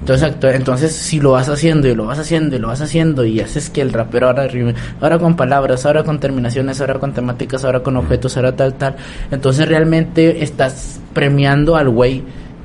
Entonces, 0.00 0.34
entonces 0.42 0.92
si 0.92 1.20
lo 1.20 1.32
vas 1.32 1.48
haciendo 1.48 1.88
y 1.88 1.94
lo 1.94 2.06
vas 2.06 2.18
haciendo 2.18 2.56
y 2.56 2.58
lo 2.58 2.68
vas 2.68 2.80
haciendo 2.80 3.24
y 3.24 3.40
haces 3.40 3.70
que 3.70 3.80
el 3.80 3.92
rapero 3.92 4.28
ahora 4.28 4.46
rime, 4.46 4.74
ahora 5.00 5.18
con 5.18 5.36
palabras, 5.36 5.84
ahora 5.86 6.04
con 6.04 6.20
terminaciones, 6.20 6.80
ahora 6.80 6.94
con 6.94 7.12
temáticas, 7.12 7.64
ahora 7.64 7.82
con 7.82 7.96
objetos, 7.96 8.36
ahora 8.36 8.54
tal, 8.54 8.74
tal, 8.74 8.96
entonces 9.30 9.68
realmente 9.68 10.42
estás 10.42 11.00
premiando 11.12 11.76
al 11.76 11.88
güey 11.88 12.22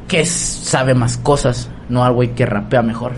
que 0.08 0.26
sabe 0.26 0.94
más 0.94 1.18
cosas, 1.18 1.70
no 1.90 2.04
al 2.04 2.14
güey 2.14 2.36
que 2.36 2.46
rapea 2.46 2.82
mejor. 2.82 3.14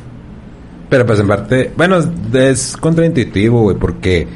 Pero 0.90 1.06
pues 1.06 1.20
en 1.20 1.28
parte, 1.28 1.72
bueno, 1.76 1.98
es 2.34 2.78
contraintuitivo, 2.78 3.64
güey, 3.64 3.76
porque, 3.76 4.28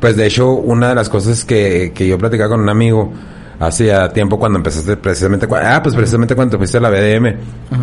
pues 0.00 0.16
de 0.16 0.26
hecho, 0.26 0.50
una 0.52 0.88
de 0.88 0.94
las 0.94 1.08
cosas 1.08 1.44
que, 1.44 1.92
que 1.94 2.08
yo 2.08 2.18
platicaba 2.18 2.50
con 2.50 2.60
un 2.60 2.68
amigo 2.68 3.12
hacía 3.58 4.08
tiempo 4.10 4.38
cuando 4.38 4.58
empezaste 4.58 4.96
precisamente, 4.96 5.46
ah, 5.50 5.80
pues 5.82 5.94
precisamente 5.94 6.34
cuando 6.34 6.52
te 6.52 6.58
fuiste 6.58 6.78
a 6.78 6.80
la 6.80 6.90
BDM, 6.90 7.36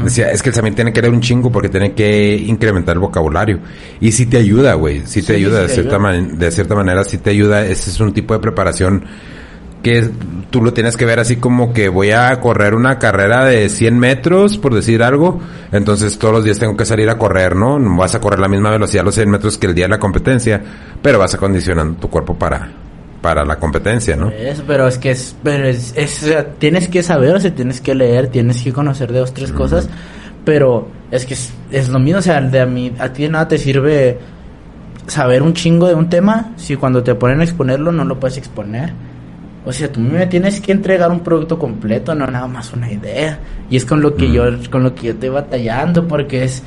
decía, 0.04 0.32
es 0.32 0.42
que 0.42 0.50
el 0.50 0.56
también 0.56 0.76
tiene 0.76 0.92
que 0.94 1.02
leer 1.02 1.14
un 1.14 1.22
chingo 1.22 1.52
porque 1.52 1.70
tiene 1.70 1.94
que 1.94 2.36
incrementar 2.36 2.94
el 2.96 3.00
vocabulario. 3.00 3.60
Y 4.00 4.12
sí 4.12 4.26
te 4.26 4.38
ayuda, 4.38 4.74
güey, 4.76 5.02
sí 5.06 5.22
te 5.22 5.28
Sí, 5.28 5.34
ayuda, 5.34 5.58
sí 5.58 5.62
de, 5.62 5.68
te 5.68 5.74
cierta 5.74 5.96
ayuda. 5.96 6.00
man- 6.12 6.38
de 6.40 6.52
cierta 6.52 6.76
manera, 6.76 7.04
sí 7.04 7.18
te 7.18 7.30
ayuda, 7.32 7.66
ese 7.66 7.90
es 7.90 8.00
un 8.00 8.14
tipo 8.14 8.34
de 8.34 8.40
preparación 8.40 9.06
que 9.84 10.08
tú 10.52 10.62
lo 10.62 10.74
tienes 10.74 10.96
que 10.96 11.06
ver 11.06 11.20
así 11.20 11.38
como 11.38 11.74
que 11.74 11.90
voy 11.90 12.12
a 12.12 12.40
correr 12.40 12.76
una 12.76 13.00
carrera 13.00 13.46
de 13.46 13.68
100 13.68 13.98
metros, 13.98 14.60
por 14.60 14.76
decir 14.76 15.02
algo, 15.02 15.40
entonces 15.72 16.20
todos 16.20 16.36
los 16.36 16.44
días 16.44 16.60
tengo 16.60 16.78
que 16.78 16.86
salir 16.86 17.10
a 17.10 17.18
correr, 17.18 17.56
¿no? 17.56 17.80
No 17.80 17.98
vas 17.98 18.14
a 18.14 18.22
correr 18.22 18.38
la 18.40 18.48
misma 18.48 18.70
velocidad 18.70 19.04
los 19.04 19.16
100 19.16 19.32
metros 19.32 19.58
que 19.58 19.66
el 19.66 19.74
día 19.74 19.86
de 19.86 19.90
la 19.90 19.98
competencia, 20.00 20.62
pero 21.02 21.18
vas 21.18 21.34
acondicionando 21.34 22.00
tu 22.00 22.12
cuerpo 22.12 22.36
para, 22.38 22.72
para 23.22 23.46
la 23.46 23.58
competencia, 23.58 24.16
¿no? 24.16 24.30
Eso, 24.32 24.64
pero 24.66 24.88
es 24.88 24.98
que 24.98 25.12
es, 25.12 25.36
pero 25.44 25.66
es, 25.68 25.94
es- 25.96 26.24
o 26.24 26.28
sea, 26.28 26.46
tienes 26.54 26.88
que 26.88 27.04
saber, 27.04 27.36
o 27.36 27.40
sea, 27.40 27.54
tienes 27.54 27.80
que 27.82 27.94
leer, 27.96 28.28
tienes 28.30 28.62
que 28.64 28.74
conocer 28.74 29.12
de 29.12 29.20
dos, 29.20 29.34
tres 29.34 29.52
cosas, 29.52 29.88
pero 30.44 30.88
es 31.12 31.26
que 31.26 31.36
es, 31.36 31.54
es 31.72 31.90
lo 31.90 32.00
mismo, 32.00 32.20
o 32.20 32.22
sea, 32.24 32.42
de 32.42 32.60
a, 32.60 32.66
mí, 32.66 32.92
a 33.00 33.14
ti 33.14 33.24
de 33.24 33.30
nada 33.30 33.48
te 33.48 33.58
sirve 33.60 34.18
saber 35.08 35.42
un 35.42 35.54
chingo 35.54 35.88
de 35.88 35.96
un 35.96 36.10
tema 36.10 36.52
si 36.58 36.76
cuando 36.76 37.04
te 37.04 37.14
ponen 37.16 37.42
a 37.42 37.44
exponerlo 37.44 37.92
no 37.92 38.06
lo 38.06 38.20
puedes 38.20 38.38
exponer. 38.38 38.94
O 39.64 39.72
sea, 39.72 39.92
tú 39.92 40.00
me 40.00 40.26
tienes 40.26 40.60
que 40.60 40.72
entregar 40.72 41.12
un 41.12 41.20
producto 41.20 41.60
completo, 41.60 42.16
no 42.16 42.26
nada 42.26 42.48
más 42.48 42.74
una 42.74 42.92
idea. 42.92 43.38
Y 43.70 43.76
es 43.78 43.86
con 43.86 44.02
lo 44.02 44.16
que 44.16 44.32
yo, 44.32 44.46
con 44.72 44.82
lo 44.82 44.96
que 44.96 45.08
yo 45.08 45.14
estoy 45.14 45.30
batallando, 45.30 46.08
porque 46.08 46.44
es, 46.46 46.56
es- 46.56 46.64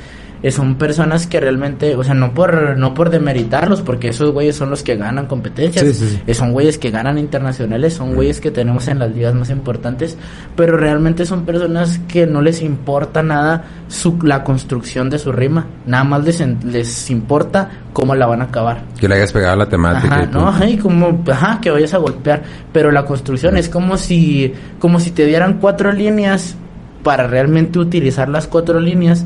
son 0.51 0.75
personas 0.75 1.27
que 1.27 1.39
realmente, 1.39 1.95
o 1.95 2.03
sea, 2.03 2.13
no 2.13 2.33
por, 2.33 2.77
no 2.77 2.93
por 2.93 3.09
demeritarlos, 3.09 3.81
porque 3.81 4.09
esos 4.09 4.31
güeyes 4.31 4.55
son 4.55 4.69
los 4.69 4.83
que 4.83 4.95
ganan 4.95 5.25
competencias. 5.25 5.85
Sí, 5.85 5.93
sí, 5.93 6.09
sí. 6.09 6.21
Eh, 6.27 6.33
Son 6.33 6.51
güeyes 6.51 6.77
que 6.77 6.91
ganan 6.91 7.17
internacionales, 7.17 7.93
son 7.95 8.15
güeyes 8.15 8.41
que 8.41 8.51
tenemos 8.51 8.87
en 8.87 8.99
las 8.99 9.13
ligas 9.15 9.33
más 9.33 9.49
importantes, 9.49 10.17
pero 10.55 10.77
realmente 10.77 11.25
son 11.25 11.45
personas 11.45 11.99
que 12.07 12.27
no 12.27 12.41
les 12.41 12.61
importa 12.61 13.23
nada 13.23 13.63
su, 13.87 14.19
la 14.21 14.43
construcción 14.43 15.09
de 15.09 15.19
su 15.19 15.31
rima, 15.31 15.67
nada 15.85 16.03
más 16.03 16.23
les, 16.23 16.39
les 16.63 17.09
importa 17.09 17.69
cómo 17.93 18.13
la 18.13 18.27
van 18.27 18.41
a 18.41 18.45
acabar. 18.45 18.83
Que 18.99 19.07
le 19.07 19.15
hayas 19.15 19.31
pegado 19.31 19.53
a 19.53 19.57
la 19.57 19.69
temática. 19.69 20.15
Ajá, 20.15 20.23
y 20.25 20.33
no, 20.33 20.47
ajá, 20.47 20.69
y 20.69 20.77
como, 20.77 21.23
ajá, 21.31 21.59
que 21.61 21.71
vayas 21.71 21.93
a 21.93 21.97
golpear, 21.97 22.43
pero 22.71 22.91
la 22.91 23.05
construcción 23.05 23.57
es 23.57 23.69
como 23.69 23.97
si, 23.97 24.53
como 24.79 24.99
si 24.99 25.11
te 25.11 25.25
dieran 25.25 25.59
cuatro 25.59 25.91
líneas 25.91 26.55
para 27.03 27.27
realmente 27.27 27.79
utilizar 27.79 28.29
las 28.29 28.47
cuatro 28.47 28.79
líneas 28.79 29.25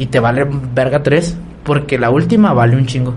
y 0.00 0.06
te 0.06 0.18
vale 0.18 0.46
verga 0.74 1.02
tres, 1.02 1.36
porque 1.62 1.98
la 1.98 2.10
última 2.10 2.52
vale 2.54 2.74
un 2.76 2.86
chingo. 2.86 3.14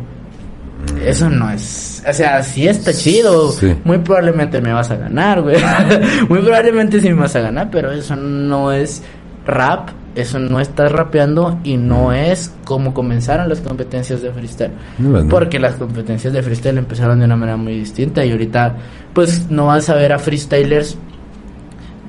Eso 1.06 1.30
no 1.30 1.50
es, 1.50 2.04
o 2.08 2.12
sea, 2.12 2.44
sí 2.44 2.68
está 2.68 2.92
chido, 2.94 3.52
Sí. 3.54 3.74
muy 3.86 4.00
probablemente 4.00 4.60
me 4.60 4.74
vas 4.74 4.92
a 4.92 4.98
ganar, 4.98 5.42
güey, 5.42 5.56
muy 6.30 6.40
probablemente 6.40 7.00
sí 7.00 7.08
me 7.10 7.22
vas 7.22 7.36
a 7.38 7.40
ganar, 7.40 7.70
pero 7.72 7.90
eso 7.94 8.18
no 8.18 8.74
es 8.74 9.02
rap, 9.48 9.90
eso 10.16 10.40
no 10.40 10.60
estás 10.60 10.92
rapeando 10.92 11.58
y 11.64 11.78
no 11.78 12.12
es 12.12 12.54
como 12.66 12.94
comenzaron 12.94 13.48
las 13.48 13.62
competencias 13.62 14.22
de 14.22 14.32
freestyle. 14.32 14.72
Bueno. 14.98 15.30
Porque 15.30 15.58
las 15.58 15.76
competencias 15.76 16.34
de 16.34 16.44
freestyle 16.44 16.78
empezaron 16.78 17.18
de 17.20 17.26
una 17.26 17.38
manera 17.38 17.56
muy 17.58 17.76
distinta 17.80 18.26
y 18.26 18.32
ahorita 18.32 18.76
pues 19.14 19.50
no 19.50 19.68
vas 19.68 19.90
a 19.90 19.96
ver 19.96 20.12
a 20.12 20.20
freestylers 20.20 20.98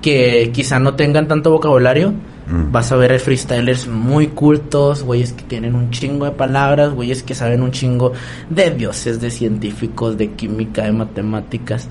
que 0.02 0.50
quizá 0.52 0.78
no 0.80 0.94
tengan 0.94 1.28
tanto 1.28 1.50
vocabulario. 1.52 2.12
Mm. 2.46 2.72
Vas 2.72 2.92
a 2.92 2.96
ver 2.96 3.12
a 3.12 3.18
freestylers 3.18 3.88
muy 3.88 4.28
cultos, 4.28 5.02
güeyes 5.02 5.32
que 5.32 5.44
tienen 5.44 5.74
un 5.74 5.90
chingo 5.90 6.26
de 6.26 6.32
palabras, 6.32 6.92
güeyes 6.92 7.22
que 7.22 7.34
saben 7.34 7.62
un 7.62 7.70
chingo 7.70 8.12
de 8.50 8.70
dioses, 8.70 9.20
de 9.20 9.30
científicos, 9.30 10.18
de 10.18 10.32
química, 10.32 10.82
de 10.84 10.92
matemáticas. 10.92 11.88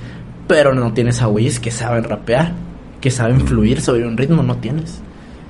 Pero 0.47 0.73
no 0.73 0.93
tienes 0.93 1.21
a 1.21 1.27
güeyes 1.27 1.59
que 1.59 1.71
saben 1.71 2.03
rapear, 2.03 2.53
que 3.01 3.09
saben 3.09 3.41
fluir 3.41 3.81
sobre 3.81 4.07
un 4.07 4.17
ritmo, 4.17 4.43
no 4.43 4.57
tienes. 4.57 5.01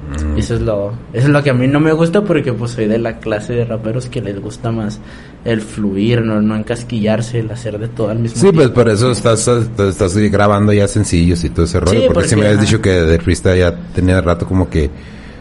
Mm. 0.09 0.37
Eso 0.37 0.55
es 0.55 0.61
lo, 0.61 0.93
eso 1.13 1.27
es 1.27 1.29
lo 1.29 1.43
que 1.43 1.49
a 1.49 1.53
mí 1.53 1.67
no 1.67 1.79
me 1.79 1.93
gusta 1.93 2.23
porque 2.23 2.53
pues 2.53 2.71
soy 2.71 2.87
de 2.87 2.97
la 2.97 3.19
clase 3.19 3.53
de 3.53 3.65
raperos 3.65 4.07
que 4.07 4.21
les 4.21 4.39
gusta 4.39 4.71
más 4.71 4.99
el 5.45 5.61
fluir, 5.61 6.21
no, 6.21 6.41
no 6.41 6.55
encasquillarse, 6.55 7.39
el 7.39 7.51
hacer 7.51 7.77
de 7.77 7.87
todo 7.89 8.09
al 8.09 8.19
mismo 8.19 8.37
Sí, 8.37 8.43
pues 8.47 8.57
tiempo. 8.57 8.73
por 8.75 8.89
eso 8.89 9.11
estás, 9.11 9.47
estás 9.47 10.15
grabando 10.17 10.71
ya 10.73 10.87
sencillos 10.87 11.43
y 11.43 11.49
todo 11.49 11.65
ese 11.65 11.79
rollo. 11.79 11.99
Sí, 12.01 12.07
porque, 12.13 12.29
si 12.29 12.35
me 12.35 12.41
porque, 12.43 12.47
habías 12.53 12.65
dicho 12.65 12.81
que 12.81 12.89
de 12.91 13.19
freestyle 13.19 13.59
ya 13.59 13.75
tenía 13.93 14.21
rato 14.21 14.45
como 14.45 14.69
que, 14.69 14.89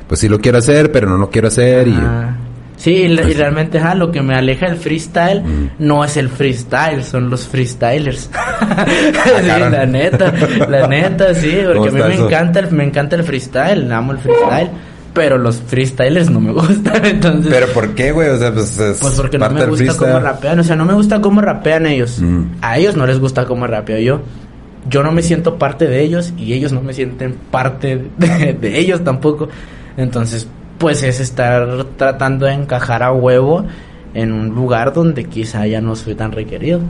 pues 0.09 0.21
sí 0.21 0.29
lo 0.29 0.41
quiero 0.41 0.59
hacer, 0.59 0.91
pero 0.91 1.09
no 1.09 1.17
lo 1.19 1.31
quiero 1.31 1.49
hacer. 1.49 1.87
y 1.89 1.93
Ajá. 1.93 2.37
Sí, 2.77 2.91
y, 2.95 3.05
y 3.13 3.17
realmente 3.35 3.79
ajá, 3.79 3.95
lo 3.95 4.11
que 4.11 4.23
me 4.23 4.35
aleja 4.35 4.67
del 4.67 4.77
freestyle 4.77 5.43
Mm. 5.45 5.69
no 5.79 6.05
es 6.05 6.17
el 6.17 6.29
freestyle, 6.29 7.05
son 7.05 7.31
los 7.31 7.47
freestylers. 7.47 8.23
sí, 8.29 9.47
cabrón. 9.47 9.73
la 9.73 9.87
neta, 9.87 10.33
la 10.69 10.89
neta, 10.89 11.33
sí, 11.35 11.59
¿Cómo 11.65 11.75
porque 11.85 11.89
a 11.91 11.93
mí 11.93 12.09
me 12.09 12.15
eso? 12.15 12.27
encanta, 12.27 12.59
el, 12.59 12.73
me 12.73 12.83
encanta 12.85 13.15
el 13.15 13.23
freestyle, 13.23 13.93
amo 13.93 14.13
el 14.13 14.19
freestyle, 14.19 14.71
pero 15.13 15.39
los 15.39 15.61
freestylers 15.61 16.31
no 16.31 16.41
me 16.41 16.53
gustan, 16.53 17.05
entonces... 17.05 17.53
Pero 17.53 17.67
¿por 17.73 17.95
qué, 17.95 18.13
güey? 18.13 18.29
O 18.29 18.39
sea, 18.39 18.53
pues 18.53 18.79
es 18.79 18.99
Pues 19.01 19.15
porque 19.15 19.39
no 19.39 19.51
me 19.51 19.67
gusta 19.67 19.97
cómo 19.97 20.21
rapean, 20.21 20.59
o 20.59 20.65
sea, 20.65 20.77
no 20.77 20.85
me 20.85 20.95
gusta 20.95 21.21
cómo 21.21 21.41
rapean 21.41 21.87
ellos. 21.87 22.21
Mm. 22.21 22.45
A 22.61 22.79
ellos 22.79 22.97
no 22.97 23.07
les 23.07 23.19
gusta 23.19 23.47
cómo 23.47 23.67
rapeo 23.67 23.99
yo. 23.99 24.21
Yo 24.89 25.03
no 25.03 25.13
me 25.13 25.23
siento 25.23 25.59
parte 25.59 25.87
de 25.87 26.03
ellos 26.03 26.33
y 26.37 26.55
ellos 26.55 26.73
no 26.73 26.83
me 26.83 26.93
sienten 26.93 27.37
parte 27.51 28.05
de, 28.17 28.53
de 28.61 28.79
ellos 28.79 29.05
tampoco. 29.05 29.49
Entonces, 29.97 30.49
pues 30.79 31.03
es 31.03 31.21
estar 31.21 31.85
tratando 31.97 32.47
de 32.47 32.55
encajar 32.55 33.03
a 33.03 33.13
huevo 33.13 33.65
en 34.15 34.33
un 34.33 34.49
lugar 34.49 34.93
donde 34.93 35.25
quizá 35.25 35.67
ya 35.67 35.81
no 35.81 35.95
soy 35.95 36.15
tan 36.15 36.33
requerido. 36.33 36.81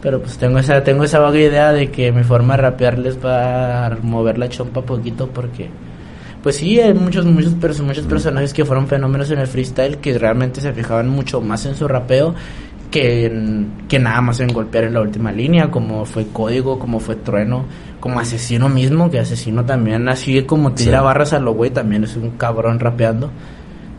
Pero 0.00 0.20
pues 0.20 0.36
tengo 0.36 0.58
esa, 0.58 0.84
tengo 0.84 1.02
esa 1.02 1.18
vaga 1.18 1.38
idea 1.38 1.72
de 1.72 1.90
que 1.90 2.12
mi 2.12 2.24
forma 2.24 2.56
de 2.56 2.62
rapear 2.62 2.98
les 2.98 3.24
va 3.24 3.86
a 3.86 3.96
mover 4.02 4.38
la 4.38 4.50
chompa 4.50 4.82
poquito 4.82 5.28
porque 5.28 5.70
pues 6.44 6.56
sí, 6.56 6.78
hay 6.78 6.94
muchos, 6.94 7.24
muchos, 7.26 7.54
muchos 7.80 8.04
personajes 8.06 8.52
que 8.54 8.64
fueron 8.64 8.86
fenómenos 8.86 9.28
en 9.32 9.40
el 9.40 9.48
freestyle 9.48 9.96
que 9.98 10.16
realmente 10.16 10.60
se 10.60 10.72
fijaban 10.72 11.08
mucho 11.08 11.40
más 11.40 11.66
en 11.66 11.74
su 11.74 11.88
rapeo 11.88 12.34
que, 12.92 13.26
en- 13.26 13.72
que 13.88 13.98
nada 13.98 14.20
más 14.20 14.38
en 14.38 14.48
golpear 14.52 14.84
en 14.84 14.94
la 14.94 15.00
última 15.00 15.32
línea, 15.32 15.70
como 15.70 16.04
fue 16.04 16.26
Código, 16.32 16.78
como 16.78 17.00
fue 17.00 17.16
Trueno, 17.16 17.64
como 17.98 18.20
Asesino 18.20 18.68
mismo, 18.68 19.10
que 19.10 19.18
Asesino 19.18 19.64
también 19.64 20.08
así 20.08 20.42
como 20.42 20.72
tira 20.72 20.98
Sí. 20.98 21.04
barras 21.04 21.32
a 21.32 21.40
lo 21.40 21.54
güey, 21.54 21.70
también 21.72 22.04
es 22.04 22.14
un 22.14 22.30
cabrón 22.32 22.78
rapeando. 22.78 23.30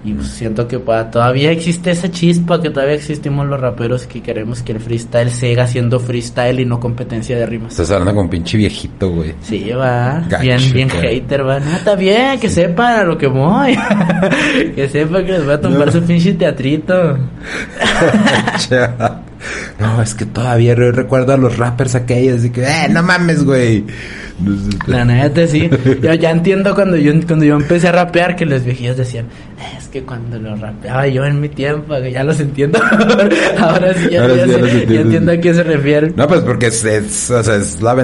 Y 0.05 0.13
pues, 0.13 0.27
siento 0.27 0.67
que 0.67 0.77
pa- 0.77 1.09
todavía 1.09 1.49
existe 1.49 1.89
esa 1.89 2.11
chispa, 2.11 2.61
que 2.61 2.69
todavía 2.69 2.93
existimos 2.93 3.47
los 3.47 3.59
raperos 3.59 4.05
que 4.05 4.21
queremos 4.21 4.61
que 4.61 4.73
el 4.73 4.79
freestyle 4.79 5.31
siga 5.31 5.65
siendo 5.67 5.99
freestyle 5.99 6.59
y 6.59 6.65
no 6.65 6.79
competencia 6.79 7.35
de 7.39 7.45
rimas. 7.47 7.71
Estás 7.71 7.89
hablando 7.89 8.13
con 8.13 8.29
pinche 8.29 8.55
viejito, 8.55 9.09
güey. 9.09 9.33
Sí, 9.41 9.67
va. 9.71 10.23
Gacho, 10.29 10.43
bien, 10.43 10.59
bien 10.73 10.89
cara. 10.89 11.09
hater, 11.09 11.47
va. 11.47 11.59
No, 11.59 11.75
está 11.75 11.95
bien, 11.95 12.39
que 12.39 12.49
sepan 12.49 12.99
a 12.99 13.03
lo 13.03 13.17
que 13.17 13.25
voy. 13.25 13.75
que 14.75 14.87
sepan 14.89 15.25
que 15.25 15.31
les 15.31 15.43
voy 15.43 15.53
a 15.55 15.61
tomar 15.61 15.87
No. 15.87 15.91
su 15.91 16.03
pinche 16.03 16.33
teatrito. 16.33 17.17
no, 19.79 20.01
es 20.01 20.13
que 20.15 20.25
todavía 20.25 20.75
re- 20.75 20.91
recuerdo 20.91 21.33
a 21.33 21.37
los 21.37 21.57
rappers 21.57 21.95
aquellos 21.95 22.43
y 22.45 22.49
que, 22.49 22.63
eh, 22.63 22.87
no 22.89 23.03
mames, 23.03 23.43
güey. 23.43 23.85
La 24.87 25.05
neta, 25.05 25.47
sí. 25.47 25.69
Yo 26.01 26.13
ya 26.13 26.31
entiendo 26.31 26.75
cuando 26.75 26.97
yo, 26.97 27.13
cuando 27.25 27.45
yo 27.45 27.55
empecé 27.55 27.87
a 27.87 27.93
rapear 27.93 28.35
que 28.35 28.45
los 28.45 28.65
viejillos 28.65 28.97
decían, 28.97 29.25
"Eh, 29.25 29.77
es 29.77 29.87
que 29.87 30.03
cuando 30.03 30.37
lo 30.37 30.55
rapeaba 30.57 31.07
yo 31.07 31.23
en 31.25 31.39
mi 31.39 31.47
tiempo, 31.47 31.95
que 32.01 32.11
ya 32.11 32.23
los 32.23 32.39
entiendo. 32.41 32.79
Ahora 33.59 33.93
sí, 33.93 34.09
ya, 34.11 34.21
Ahora 34.23 34.35
ya 34.35 34.45
sí, 34.45 34.85
ya 34.89 34.99
entiendo 35.01 35.31
a 35.31 35.37
qué 35.37 35.53
se 35.53 35.63
refieren. 35.63 36.13
No, 36.17 36.27
pues 36.27 36.41
porque 36.41 36.67
es, 36.67 36.83
es, 36.83 37.31
o 37.31 37.41
sea, 37.43 37.55
es 37.55 37.81
la. 37.81 37.95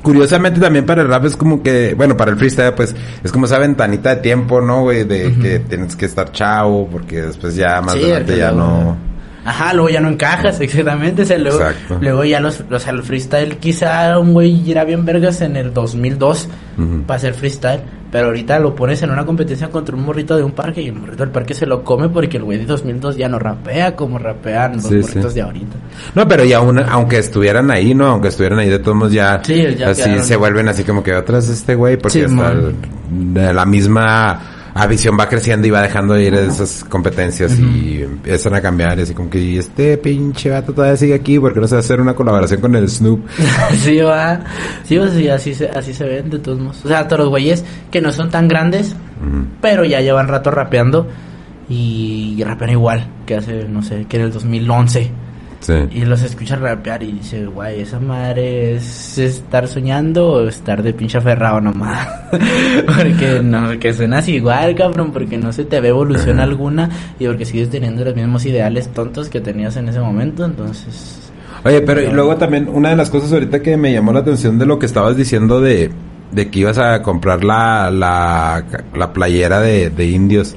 Curiosamente 0.00 0.60
también 0.60 0.86
para 0.86 1.02
el 1.02 1.08
rap 1.08 1.24
es 1.24 1.36
como 1.36 1.60
que, 1.60 1.92
bueno, 1.94 2.16
para 2.16 2.30
el 2.30 2.36
freestyle 2.38 2.72
pues 2.72 2.94
es 3.22 3.32
como 3.32 3.46
esa 3.46 3.58
ventanita 3.58 4.14
de 4.14 4.22
tiempo, 4.22 4.60
¿no, 4.60 4.82
güey? 4.82 5.02
De 5.02 5.34
que 5.42 5.58
tienes 5.58 5.96
que 5.96 6.06
estar 6.06 6.30
chavo 6.30 6.88
porque 6.88 7.20
después 7.22 7.56
ya 7.56 7.82
más 7.82 7.94
Sí, 7.94 8.04
adelante 8.04 8.36
ya 8.38 8.52
no... 8.52 8.96
Ajá, 9.48 9.72
luego 9.72 9.88
ya 9.88 10.00
no 10.00 10.08
encajas, 10.08 10.60
exactamente. 10.60 11.22
O 11.22 11.24
sea, 11.24 11.38
luego, 11.38 11.58
Exacto. 11.60 11.98
luego 12.00 12.24
ya 12.24 12.40
los, 12.40 12.62
o 12.70 12.78
sea, 12.78 12.92
el 12.92 13.02
freestyle 13.02 13.56
quizá 13.56 14.18
un 14.18 14.32
güey 14.34 14.70
era 14.70 14.84
bien 14.84 15.04
vergas 15.04 15.40
en 15.40 15.56
el 15.56 15.72
2002 15.72 16.48
Ujú. 16.76 17.02
para 17.06 17.16
hacer 17.16 17.34
freestyle. 17.34 17.80
Pero 18.10 18.28
ahorita 18.28 18.58
lo 18.58 18.74
pones 18.74 19.02
en 19.02 19.10
una 19.10 19.26
competencia 19.26 19.68
contra 19.68 19.94
un 19.94 20.02
morrito 20.02 20.34
de 20.34 20.42
un 20.42 20.52
parque 20.52 20.80
y 20.80 20.86
el 20.88 20.94
morrito 20.94 21.24
del 21.24 21.30
parque 21.30 21.52
se 21.52 21.66
lo 21.66 21.84
come 21.84 22.08
porque 22.08 22.38
el 22.38 22.44
güey 22.44 22.56
de 22.56 22.64
2002 22.64 23.18
ya 23.18 23.28
no 23.28 23.38
rapea 23.38 23.94
como 23.94 24.18
rapean 24.18 24.76
los 24.76 24.84
Sí, 24.84 24.94
morritos 24.94 25.32
sí. 25.32 25.34
de 25.36 25.42
ahorita. 25.42 25.76
No, 26.14 26.26
pero 26.26 26.42
ya 26.44 26.56
aunque 26.58 27.18
estuvieran 27.18 27.70
ahí, 27.70 27.94
¿no? 27.94 28.06
Aunque 28.06 28.28
estuvieran 28.28 28.60
ahí 28.60 28.70
de 28.70 28.78
todos 28.78 28.96
modos 28.96 29.12
ya, 29.12 29.42
Sí, 29.44 29.62
ya 29.76 29.90
así 29.90 30.04
quedaron. 30.04 30.24
se 30.24 30.36
vuelven 30.36 30.68
así 30.68 30.84
como 30.84 31.02
que 31.02 31.14
otras 31.14 31.50
este 31.50 31.74
güey 31.74 31.98
porque 31.98 32.24
hasta 32.24 33.52
la 33.52 33.66
misma 33.66 34.40
visión 34.86 35.16
va 35.18 35.28
creciendo 35.28 35.66
y 35.66 35.70
va 35.70 35.82
dejando 35.82 36.14
de 36.14 36.24
ir 36.24 36.34
a 36.34 36.40
esas 36.40 36.84
competencias 36.84 37.58
y 37.58 38.02
empiezan 38.02 38.54
a 38.54 38.60
cambiar 38.60 38.98
y 38.98 39.02
así 39.02 39.14
como 39.14 39.28
que 39.28 39.40
"Y 39.40 39.58
este 39.58 39.96
pinche 39.98 40.50
vato 40.50 40.72
todavía 40.72 40.96
sigue 40.96 41.14
aquí 41.14 41.38
porque 41.38 41.60
no 41.60 41.66
se 41.66 41.74
va 41.74 41.78
a 41.78 41.80
hacer 41.80 42.00
una 42.00 42.14
colaboración 42.14 42.60
con 42.60 42.74
el 42.76 42.88
Snoop. 42.88 43.26
sí, 43.74 43.98
va. 43.98 44.40
Sí, 44.84 44.98
pues 44.98 45.12
sí, 45.12 45.28
así 45.28 45.54
se, 45.54 45.68
así 45.68 45.92
se 45.92 46.04
ven 46.04 46.30
de 46.30 46.38
todos 46.38 46.58
modos. 46.58 46.84
O 46.84 46.88
sea, 46.88 47.06
todos 47.08 47.20
los 47.20 47.28
güeyes 47.30 47.64
que 47.90 48.00
no 48.00 48.12
son 48.12 48.30
tan 48.30 48.46
grandes, 48.48 48.94
pero 49.60 49.84
ya 49.84 50.00
llevan 50.00 50.28
rato 50.28 50.50
rapeando 50.50 51.06
y, 51.68 52.34
y 52.38 52.44
rapean 52.44 52.70
igual 52.70 53.06
que 53.26 53.36
hace, 53.36 53.64
no 53.68 53.82
sé, 53.82 54.06
que 54.08 54.16
en 54.16 54.22
el 54.24 54.32
2011. 54.32 55.10
Sí. 55.60 55.74
Y 55.90 56.04
los 56.04 56.22
escuchas 56.22 56.60
rapear 56.60 57.02
y 57.02 57.12
dice, 57.12 57.46
guay, 57.46 57.80
esa 57.80 57.98
madre 57.98 58.76
es 58.76 59.18
estar 59.18 59.66
soñando 59.66 60.32
o 60.32 60.48
estar 60.48 60.82
de 60.82 60.94
pinche 60.94 61.18
aferrado 61.18 61.60
nomás. 61.60 62.08
porque 62.86 63.40
no, 63.42 63.78
que 63.78 63.92
suenas 63.92 64.28
igual, 64.28 64.74
cabrón, 64.74 65.12
porque 65.12 65.36
no 65.36 65.52
se 65.52 65.64
te 65.64 65.80
ve 65.80 65.88
evolución 65.88 66.40
alguna 66.40 66.88
y 67.18 67.26
porque 67.26 67.44
sigues 67.44 67.70
teniendo 67.70 68.04
los 68.04 68.14
mismos 68.14 68.46
ideales 68.46 68.88
tontos 68.88 69.28
que 69.28 69.40
tenías 69.40 69.76
en 69.76 69.88
ese 69.88 70.00
momento, 70.00 70.44
entonces... 70.44 71.30
Oye, 71.64 71.80
pero 71.80 72.00
y 72.02 72.12
luego 72.12 72.36
también 72.36 72.68
una 72.68 72.90
de 72.90 72.96
las 72.96 73.10
cosas 73.10 73.32
ahorita 73.32 73.60
que 73.60 73.76
me 73.76 73.92
llamó 73.92 74.12
la 74.12 74.20
atención 74.20 74.58
de 74.58 74.66
lo 74.66 74.78
que 74.78 74.86
estabas 74.86 75.16
diciendo 75.16 75.60
de, 75.60 75.90
de 76.30 76.50
que 76.50 76.60
ibas 76.60 76.78
a 76.78 77.02
comprar 77.02 77.42
la, 77.42 77.90
la, 77.90 78.64
la 78.94 79.12
playera 79.12 79.60
de, 79.60 79.90
de 79.90 80.06
indios. 80.06 80.54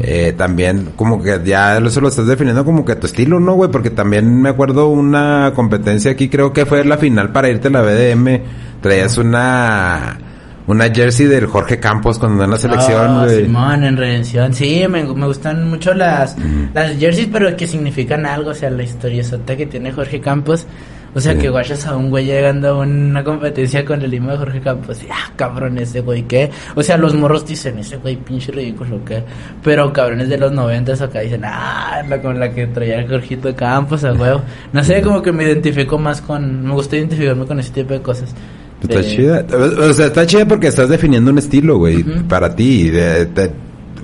Eh, 0.00 0.34
también 0.36 0.90
como 0.96 1.22
que 1.22 1.40
ya 1.44 1.78
eso 1.78 2.00
lo 2.00 2.08
estás 2.08 2.26
definiendo 2.26 2.64
como 2.64 2.84
que 2.84 2.96
tu 2.96 3.06
estilo, 3.06 3.40
¿no, 3.40 3.54
güey? 3.54 3.70
Porque 3.70 3.90
también 3.90 4.40
me 4.40 4.48
acuerdo 4.48 4.88
una 4.88 5.52
competencia 5.54 6.10
aquí, 6.12 6.28
creo 6.28 6.52
que 6.52 6.66
fue 6.66 6.84
la 6.84 6.96
final 6.98 7.32
para 7.32 7.48
irte 7.48 7.68
a 7.68 7.70
la 7.70 7.82
BDM. 7.82 8.40
Traías 8.80 9.18
una 9.18 10.18
una 10.64 10.84
jersey 10.94 11.26
del 11.26 11.46
Jorge 11.46 11.80
Campos 11.80 12.18
cuando 12.20 12.44
en 12.44 12.50
la 12.50 12.56
selección, 12.56 13.00
Ah. 13.10 13.26
Simón, 13.28 13.84
en 13.84 13.96
redención. 13.96 14.54
Sí, 14.54 14.84
me, 14.88 15.02
me 15.04 15.26
gustan 15.26 15.68
mucho 15.68 15.92
las, 15.92 16.36
las 16.72 16.96
jerseys, 16.98 17.28
pero 17.32 17.56
que 17.56 17.66
significan 17.66 18.26
algo. 18.26 18.50
O 18.50 18.54
sea, 18.54 18.70
la 18.70 18.82
historia 18.84 19.22
que 19.56 19.66
tiene 19.66 19.92
Jorge 19.92 20.20
Campos. 20.20 20.66
O 21.14 21.20
sea, 21.20 21.36
que 21.36 21.50
guachas 21.50 21.86
a 21.86 21.94
un 21.94 22.08
güey 22.08 22.24
llegando 22.24 22.68
a 22.68 22.78
una 22.78 23.22
competencia 23.22 23.84
con 23.84 24.00
el 24.00 24.10
lima 24.10 24.32
de 24.32 24.38
Jorge 24.38 24.60
Campos. 24.60 25.02
Y, 25.02 25.08
ah, 25.10 25.30
cabrón, 25.36 25.76
ese 25.76 26.00
güey, 26.00 26.22
¿qué? 26.22 26.50
O 26.74 26.82
sea, 26.82 26.96
los 26.96 27.14
morros 27.14 27.46
dicen, 27.46 27.78
ese 27.78 27.98
güey, 27.98 28.16
pinche 28.16 28.50
ridículo, 28.50 29.04
¿qué? 29.04 29.22
Pero 29.62 29.92
cabrones 29.92 30.30
de 30.30 30.38
los 30.38 30.52
noventas 30.52 31.02
acá 31.02 31.20
dicen, 31.20 31.42
ah, 31.44 32.02
la 32.08 32.22
con 32.22 32.40
la 32.40 32.50
que 32.50 32.66
traía 32.68 33.00
el 33.00 33.08
Jorgito 33.08 33.54
Campos, 33.54 34.04
a 34.04 34.12
huevo. 34.14 34.40
No 34.72 34.82
sé, 34.82 35.02
como 35.02 35.20
que 35.20 35.32
me 35.32 35.44
identifico 35.44 35.98
más 35.98 36.22
con. 36.22 36.64
Me 36.64 36.72
gusta 36.72 36.96
identificarme 36.96 37.44
con 37.44 37.60
ese 37.60 37.72
tipo 37.72 37.92
de 37.92 38.00
cosas. 38.00 38.34
Está 38.82 38.98
De- 38.98 39.04
chida. 39.04 39.46
O 39.88 39.92
sea, 39.92 40.06
está 40.06 40.26
chida 40.26 40.46
porque 40.46 40.68
estás 40.68 40.88
definiendo 40.88 41.30
un 41.30 41.38
estilo, 41.38 41.76
güey, 41.76 42.02
para 42.26 42.56
ti. 42.56 42.88
De- 42.90 43.26
de- 43.26 43.50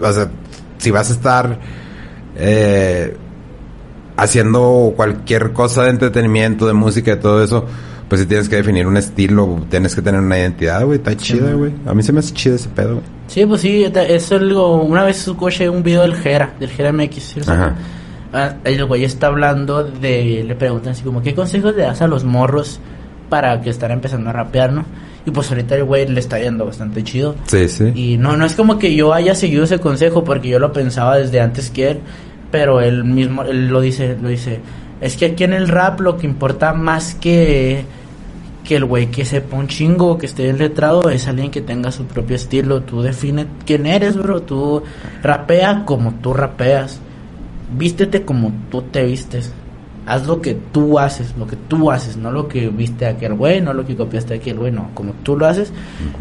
o 0.01 0.13
sea, 0.13 0.29
si 0.77 0.91
vas 0.91 1.09
a 1.11 1.13
estar 1.15 1.59
eh, 2.37 3.17
haciendo 4.19 4.93
cualquier 4.97 5.53
cosa 5.53 5.85
de 5.85 5.91
entretenimiento, 5.91 6.67
de 6.67 6.73
música, 6.73 7.13
de 7.13 7.17
todo 7.19 7.43
eso, 7.43 7.65
pues 8.09 8.21
si 8.21 8.27
tienes 8.27 8.49
que 8.49 8.57
definir 8.57 8.87
un 8.87 8.97
estilo, 8.97 9.65
tienes 9.71 9.95
que 9.95 10.03
tener 10.03 10.21
una 10.21 10.39
identidad, 10.39 10.85
güey. 10.85 10.99
Está 10.99 11.17
chida, 11.17 11.47
man. 11.47 11.59
güey. 11.59 11.73
A 11.87 11.95
mí 11.95 12.03
se 12.03 12.13
me 12.13 12.19
hace 12.19 12.35
chido 12.35 12.57
ese 12.57 12.69
pedo, 12.69 12.95
güey. 12.95 13.07
Sí, 13.29 13.47
pues 13.47 13.61
sí, 13.61 13.85
es 13.85 14.33
algo. 14.33 14.83
Una 14.83 15.05
vez 15.05 15.27
escuché 15.29 15.69
un 15.69 15.83
video 15.83 16.03
del 16.03 16.17
Jera, 16.17 16.53
del 16.59 16.71
Jera 16.71 16.93
MX. 16.93 17.15
¿sí? 17.23 17.41
Ajá. 17.47 17.77
ah, 18.33 18.55
el 18.65 18.85
güey 18.87 19.05
está 19.05 19.29
hablando 19.29 19.85
de. 19.85 20.43
Le 20.45 20.55
preguntan 20.57 20.93
así 20.93 21.05
como: 21.05 21.23
¿Qué 21.23 21.35
consejos 21.35 21.77
le 21.77 21.83
das 21.83 22.03
a 22.03 22.09
los 22.09 22.25
morros 22.25 22.81
para 23.29 23.61
que 23.61 23.71
están 23.71 23.93
empezando 23.93 24.31
a 24.31 24.33
rapear, 24.33 24.73
no? 24.73 24.85
Y 25.27 25.31
pues 25.31 25.51
ahorita 25.51 25.77
el 25.77 25.85
güey 25.85 26.09
le 26.09 26.19
está 26.19 26.41
yendo 26.41 26.65
bastante 26.65 27.05
chido. 27.05 27.37
Sí, 27.47 27.69
sí. 27.69 27.93
Y 27.95 28.17
no, 28.17 28.37
no 28.37 28.47
es 28.47 28.55
como 28.55 28.79
que 28.79 28.95
yo 28.95 29.13
haya 29.13 29.35
seguido 29.35 29.65
ese 29.65 29.79
consejo 29.79 30.25
porque 30.25 30.49
yo 30.49 30.59
lo 30.59 30.73
pensaba 30.73 31.19
desde 31.19 31.41
antes 31.41 31.71
que 31.71 31.91
él, 31.91 32.01
pero 32.51 32.81
él 32.81 33.05
mismo, 33.05 33.43
él 33.43 33.69
lo 33.69 33.81
dice, 33.81 34.17
lo 34.21 34.29
dice, 34.29 34.61
es 35.01 35.17
que 35.17 35.27
aquí 35.27 35.45
en 35.45 35.53
el 35.53 35.69
rap 35.69 36.01
lo 36.01 36.17
que 36.17 36.27
importa 36.27 36.73
más 36.73 37.15
que, 37.15 37.85
que 38.65 38.77
el 38.77 38.85
güey 38.85 39.11
que 39.11 39.25
sepa 39.25 39.57
un 39.57 39.69
chingo, 39.69 40.19
que 40.19 40.27
esté 40.27 40.45
bien 40.45 40.59
letrado, 40.59 41.09
es 41.11 41.29
alguien 41.29 41.51
que 41.51 41.61
tenga 41.61 41.93
su 41.93 42.05
propio 42.05 42.37
estilo, 42.37 42.83
tú 42.83 43.03
define 43.03 43.47
quién 43.65 43.87
eres, 43.87 44.17
bro, 44.17 44.43
tú 44.43 44.83
rapea 45.23 45.85
como 45.85 46.15
tú 46.15 46.35
rapeas, 46.35 47.01
vístete 47.77 48.23
como 48.23 48.53
tú 48.71 48.83
te 48.83 49.05
vistes. 49.05 49.53
Haz 50.09 50.27
lo 50.27 50.41
que 50.41 50.55
tú 50.55 50.99
haces, 50.99 51.35
lo 51.39 51.47
que 51.47 51.57
tú 51.57 51.91
haces, 51.91 52.17
no 52.17 52.33
lo 52.33 52.49
que 52.49 52.69
viste 52.69 53.07
aquel 53.07 53.35
güey, 53.35 53.61
no 53.61 53.75
lo 53.75 53.85
que 53.85 53.95
copiaste 53.95 54.35
de 54.35 54.41
aquel 54.41 54.59
güey, 54.59 54.73
no, 54.73 54.91
como 54.95 55.13
tú 55.23 55.37
lo 55.37 55.47
haces, 55.47 55.73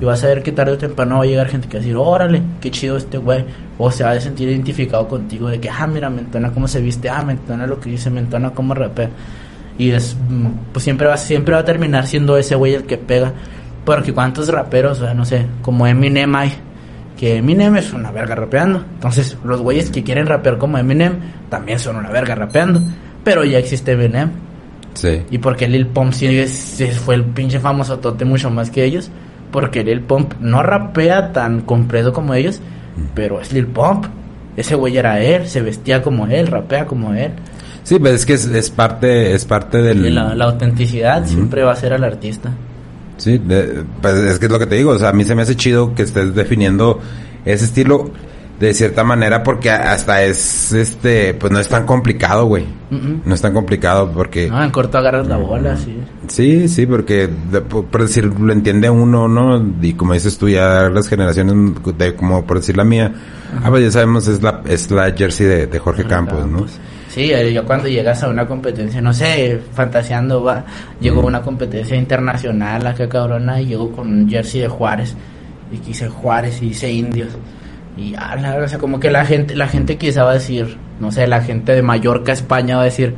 y 0.01 0.03
vas 0.03 0.23
a 0.23 0.27
ver 0.27 0.43
que 0.43 0.51
tarde 0.51 0.73
o 0.73 0.77
temprano 0.77 1.17
va 1.17 1.23
a 1.23 1.25
llegar 1.25 1.47
gente 1.47 1.67
que 1.67 1.77
va 1.77 1.79
a 1.79 1.83
decir, 1.83 1.95
órale, 1.95 2.41
qué 2.59 2.69
chido 2.69 2.97
este 2.97 3.17
güey, 3.17 3.45
o 3.77 3.89
se 3.89 4.03
va 4.03 4.11
a 4.11 4.19
sentir 4.19 4.49
identificado 4.49 5.07
contigo 5.07 5.47
de 5.47 5.59
que, 5.61 5.69
ah, 5.69 5.87
mira, 5.87 6.09
Mentona 6.09 6.51
cómo 6.51 6.67
se 6.67 6.81
viste, 6.81 7.09
ah, 7.09 7.23
Mentona 7.23 7.65
lo 7.65 7.79
que 7.79 7.89
dice, 7.89 8.09
Mentona 8.09 8.49
cómo 8.51 8.73
rapea, 8.73 9.09
y 9.77 9.91
es, 9.91 10.17
mm, 10.29 10.73
pues 10.73 10.83
siempre 10.83 11.07
va, 11.07 11.15
siempre 11.15 11.53
va 11.53 11.61
a 11.61 11.65
terminar 11.65 12.07
siendo 12.07 12.37
ese 12.37 12.55
güey 12.55 12.73
el 12.73 12.83
que 12.83 12.97
pega, 12.97 13.31
porque 13.85 14.13
cuántos 14.13 14.49
raperos, 14.49 14.99
o 14.99 15.05
sea, 15.05 15.13
no 15.13 15.23
sé, 15.23 15.45
como 15.61 15.87
Eminem 15.87 16.35
hay, 16.35 16.51
que 17.17 17.37
Eminem 17.37 17.75
es 17.75 17.91
una 17.93 18.11
verga 18.11 18.35
rapeando. 18.35 18.85
Entonces, 18.93 19.37
los 19.43 19.61
güeyes 19.61 19.89
que 19.89 20.03
quieren 20.03 20.27
rapear 20.27 20.57
como 20.57 20.77
Eminem 20.77 21.13
también 21.49 21.79
son 21.79 21.95
una 21.95 22.09
verga 22.09 22.35
rapeando. 22.35 22.81
Pero 23.27 23.43
ya 23.43 23.59
existe 23.59 23.91
Eminem. 23.91 24.29
Sí. 24.93 25.21
Y 25.29 25.37
porque 25.39 25.67
Lil 25.67 25.87
Pump 25.87 26.13
sí 26.13 26.25
es- 26.39 26.81
fue 27.03 27.15
el 27.15 27.23
pinche 27.25 27.59
famoso 27.59 27.99
tote 27.99 28.23
mucho 28.25 28.49
más 28.49 28.71
que 28.71 28.83
ellos. 28.85 29.09
Porque 29.51 29.83
Lil 29.83 30.01
Pump 30.01 30.33
no 30.39 30.63
rapea 30.63 31.33
tan 31.33 31.61
completo 31.61 32.13
como 32.13 32.33
ellos. 32.33 32.61
Pero 33.13 33.41
es 33.41 33.51
Lil 33.51 33.67
Pump. 33.67 34.05
Ese 34.55 34.75
güey 34.75 34.97
era 34.97 35.21
él, 35.21 35.47
se 35.47 35.61
vestía 35.61 36.01
como 36.01 36.25
él, 36.27 36.47
rapea 36.47 36.85
como 36.85 37.13
él. 37.13 37.31
Sí, 37.83 37.99
pues 37.99 38.13
es 38.13 38.25
que 38.25 38.33
es, 38.33 38.45
es 38.45 38.69
parte, 38.71 39.33
es 39.33 39.45
parte 39.45 39.81
del... 39.81 40.15
La, 40.15 40.33
la 40.33 40.45
autenticidad 40.45 41.25
siempre 41.27 41.63
va 41.63 41.73
a 41.73 41.75
ser 41.75 41.93
al 41.93 42.03
artista. 42.03 42.51
Sí, 43.17 43.37
de- 43.37 43.83
pues 44.01 44.13
es 44.15 44.39
que 44.39 44.45
es 44.47 44.51
lo 44.51 44.57
que 44.59 44.65
te 44.65 44.75
digo, 44.75 44.91
o 44.91 44.97
sea, 44.99 45.09
a 45.09 45.13
mí 45.13 45.23
se 45.25 45.35
me 45.35 45.41
hace 45.43 45.55
chido 45.55 45.93
que 45.95 46.03
estés 46.03 46.33
definiendo 46.33 46.99
ese 47.45 47.65
estilo 47.65 48.09
de 48.59 48.73
cierta 48.73 49.03
manera 49.03 49.43
porque 49.43 49.69
hasta 49.69 50.23
es, 50.23 50.71
este, 50.73 51.33
pues 51.35 51.51
no 51.53 51.59
es 51.59 51.69
tan 51.69 51.85
complicado, 51.85 52.45
güey. 52.45 52.65
No 53.25 53.35
es 53.35 53.41
tan 53.41 53.53
complicado 53.53 54.11
porque... 54.11 54.49
No, 54.49 54.63
en 54.63 54.71
corto 54.71 54.97
agarras 54.97 55.27
la 55.27 55.37
bola, 55.37 55.75
sí. 55.77 55.95
Sí, 56.27 56.67
sí, 56.67 56.85
porque 56.87 57.27
de- 57.51 57.61
por 57.61 58.01
decir, 58.01 58.25
lo 58.25 58.51
entiende 58.51 58.89
uno, 58.89 59.27
¿no? 59.27 59.63
Y 59.81 59.93
como 59.93 60.13
dices 60.13 60.37
tú, 60.37 60.49
ya 60.49 60.89
las 60.89 61.07
generaciones, 61.07 61.73
de, 61.97 62.15
como 62.15 62.45
por 62.45 62.57
decir 62.57 62.77
la 62.77 62.83
mía, 62.83 63.11
ah, 63.63 63.69
pues 63.69 63.83
ya 63.83 63.91
sabemos, 63.91 64.27
es 64.27 64.41
la, 64.41 64.61
es 64.67 64.89
la 64.89 65.11
jersey 65.11 65.45
de, 65.45 65.67
de 65.67 65.79
Jorge 65.79 66.05
Campos, 66.05 66.47
¿no? 66.47 66.65
Sí, 67.09 67.31
eh, 67.31 67.51
yo 67.53 67.65
cuando 67.65 67.87
llegas 67.87 68.23
a 68.23 68.29
una 68.29 68.47
competencia, 68.47 69.01
no 69.01 69.13
sé, 69.13 69.59
fantaseando, 69.73 70.43
va, 70.43 70.65
llegó 70.99 71.21
a 71.21 71.25
una 71.25 71.41
competencia 71.41 71.95
internacional 71.95 72.85
acá 72.87 73.07
cabrona 73.09 73.61
y 73.61 73.67
llegó 73.67 73.91
con 73.91 74.07
un 74.07 74.29
jersey 74.29 74.61
de 74.61 74.67
Juárez 74.67 75.15
y 75.71 75.77
quise 75.77 76.07
Juárez 76.09 76.61
y 76.61 76.67
hice 76.67 76.91
indios 76.91 77.29
y 77.97 78.15
o 78.15 78.67
sea, 78.67 78.77
como 78.77 78.99
que 78.99 79.09
la 79.09 79.25
gente, 79.25 79.55
la 79.55 79.67
gente 79.67 79.97
quizá 79.97 80.23
va 80.23 80.31
a 80.31 80.35
decir, 80.35 80.77
no 80.99 81.11
sé, 81.11 81.25
la 81.27 81.41
gente 81.41 81.73
de 81.73 81.81
Mallorca, 81.81 82.31
España 82.31 82.75
va 82.75 82.83
a 82.83 82.85
decir, 82.85 83.15